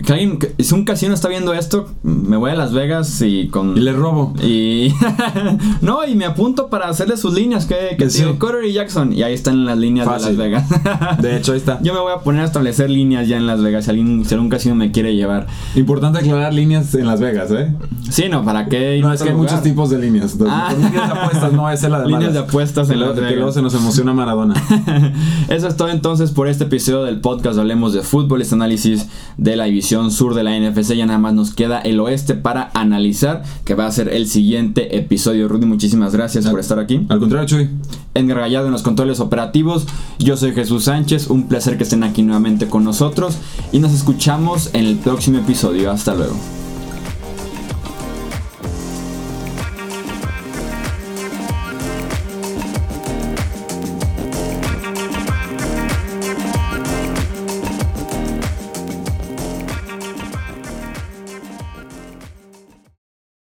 Que 0.04 0.12
alguien, 0.14 0.38
que- 0.38 0.54
si 0.62 0.74
un 0.74 0.84
casino 0.84 1.12
está 1.14 1.28
viendo 1.28 1.52
esto, 1.52 1.88
me 2.02 2.36
voy 2.36 2.50
a 2.50 2.54
Las 2.54 2.72
Vegas 2.72 3.20
y 3.22 3.48
con. 3.48 3.76
Y 3.76 3.80
le 3.80 3.92
robo. 3.92 4.34
Y. 4.42 4.92
no, 5.82 6.04
y 6.06 6.14
me 6.14 6.24
apunto 6.24 6.68
para 6.68 6.88
hacerle 6.88 7.16
sus 7.16 7.34
líneas. 7.34 7.66
Que, 7.66 7.96
que 7.98 8.08
Sí. 8.10 8.24
Cutter 8.38 8.64
y 8.64 8.72
Jackson. 8.72 9.12
Y 9.12 9.22
ahí 9.22 9.34
están 9.34 9.64
las 9.66 9.76
líneas 9.78 10.06
Fácil. 10.06 10.36
de 10.36 10.48
Las 10.50 10.66
Vegas. 10.70 11.18
De 11.22 11.36
hecho, 11.36 11.52
ahí 11.52 11.58
está. 11.58 11.80
Yo 11.82 11.92
me 11.94 12.00
voy 12.00 12.12
a 12.12 12.18
poner 12.18 12.42
a 12.42 12.44
establecer 12.44 12.88
líneas 12.90 13.28
ya 13.28 13.36
en 13.36 13.46
Las 13.46 13.62
Vegas. 13.62 13.84
Si, 13.84 13.90
alguien, 13.90 14.24
si 14.24 14.34
algún 14.34 14.48
casino 14.48 14.74
me 14.74 14.90
quiere 14.90 15.14
llevar. 15.16 15.46
Importante 15.76 16.18
aclarar 16.18 16.52
líneas 16.54 16.94
en 16.94 17.06
Las 17.06 17.20
Vegas, 17.20 17.50
¿eh? 17.50 17.72
Sí, 18.10 18.24
no, 18.30 18.44
¿para 18.44 18.66
qué? 18.68 18.98
No, 19.02 19.12
es 19.12 19.22
que 19.22 19.28
hay 19.28 19.34
lugar? 19.34 19.50
muchos 19.50 19.62
tipos 19.62 19.90
de 19.90 19.98
líneas. 19.98 20.32
Entonces, 20.32 20.56
Ah. 20.58 20.72
líneas 20.74 20.92
de 20.92 21.18
apuestas 21.20 21.52
no 21.52 21.70
es 21.70 21.82
la 21.82 21.98
de 22.00 22.04
Líneas 22.06 22.20
malas. 22.22 22.34
de 22.34 22.38
apuestas 22.40 22.90
en 22.90 23.00
Las 23.00 23.10
que 23.10 23.20
luego 23.20 23.36
Vegas. 23.38 23.54
se 23.54 23.62
nos 23.62 23.74
emociona 23.74 24.12
Maradona. 24.14 24.54
Eso 25.48 25.68
es 25.68 25.76
todo 25.76 25.88
entonces 25.88 26.30
por 26.30 26.48
este 26.48 26.64
episodio 26.64 27.04
del 27.04 27.20
podcast. 27.20 27.58
Hablemos 27.58 27.92
de 27.92 28.02
fútbol, 28.02 28.42
este 28.42 28.54
análisis 28.54 29.08
de 29.36 29.56
la 29.56 29.68
división 29.70 30.10
sur 30.10 30.34
de 30.34 30.42
la 30.42 30.58
NFC. 30.58 30.94
Ya 30.94 31.06
nada 31.06 31.18
más 31.18 31.34
nos 31.34 31.54
queda 31.54 31.80
el 31.80 31.98
oeste 32.00 32.34
para 32.34 32.70
analizar, 32.74 33.42
que 33.64 33.74
va 33.74 33.86
a 33.86 33.92
ser 33.92 34.08
el 34.08 34.26
siguiente 34.26 34.96
episodio. 34.98 35.48
Rudy, 35.48 35.66
muchísimas 35.66 36.12
gracias 36.12 36.46
por 36.46 36.60
estar 36.60 36.78
aquí. 36.78 37.06
Al 37.08 37.18
contrario, 37.18 37.46
Chuy. 37.46 37.70
Edgar 38.14 38.38
Gallado 38.38 38.66
en 38.66 38.72
los 38.72 38.82
controles 38.82 39.20
operativos. 39.20 39.86
Yo 40.18 40.36
soy 40.36 40.52
Jesús 40.52 40.84
Sánchez. 40.84 41.30
Un 41.30 41.48
placer 41.48 41.76
que 41.76 41.84
estén 41.84 42.02
aquí 42.02 42.22
nuevamente 42.22 42.68
con 42.68 42.84
nosotros. 42.84 43.38
Y 43.72 43.78
nos 43.78 43.92
escuchamos 43.92 44.70
en 44.74 44.86
el 44.86 44.96
próximo 44.96 45.38
episodio. 45.38 45.90
Hasta 45.90 46.14
luego. 46.14 46.59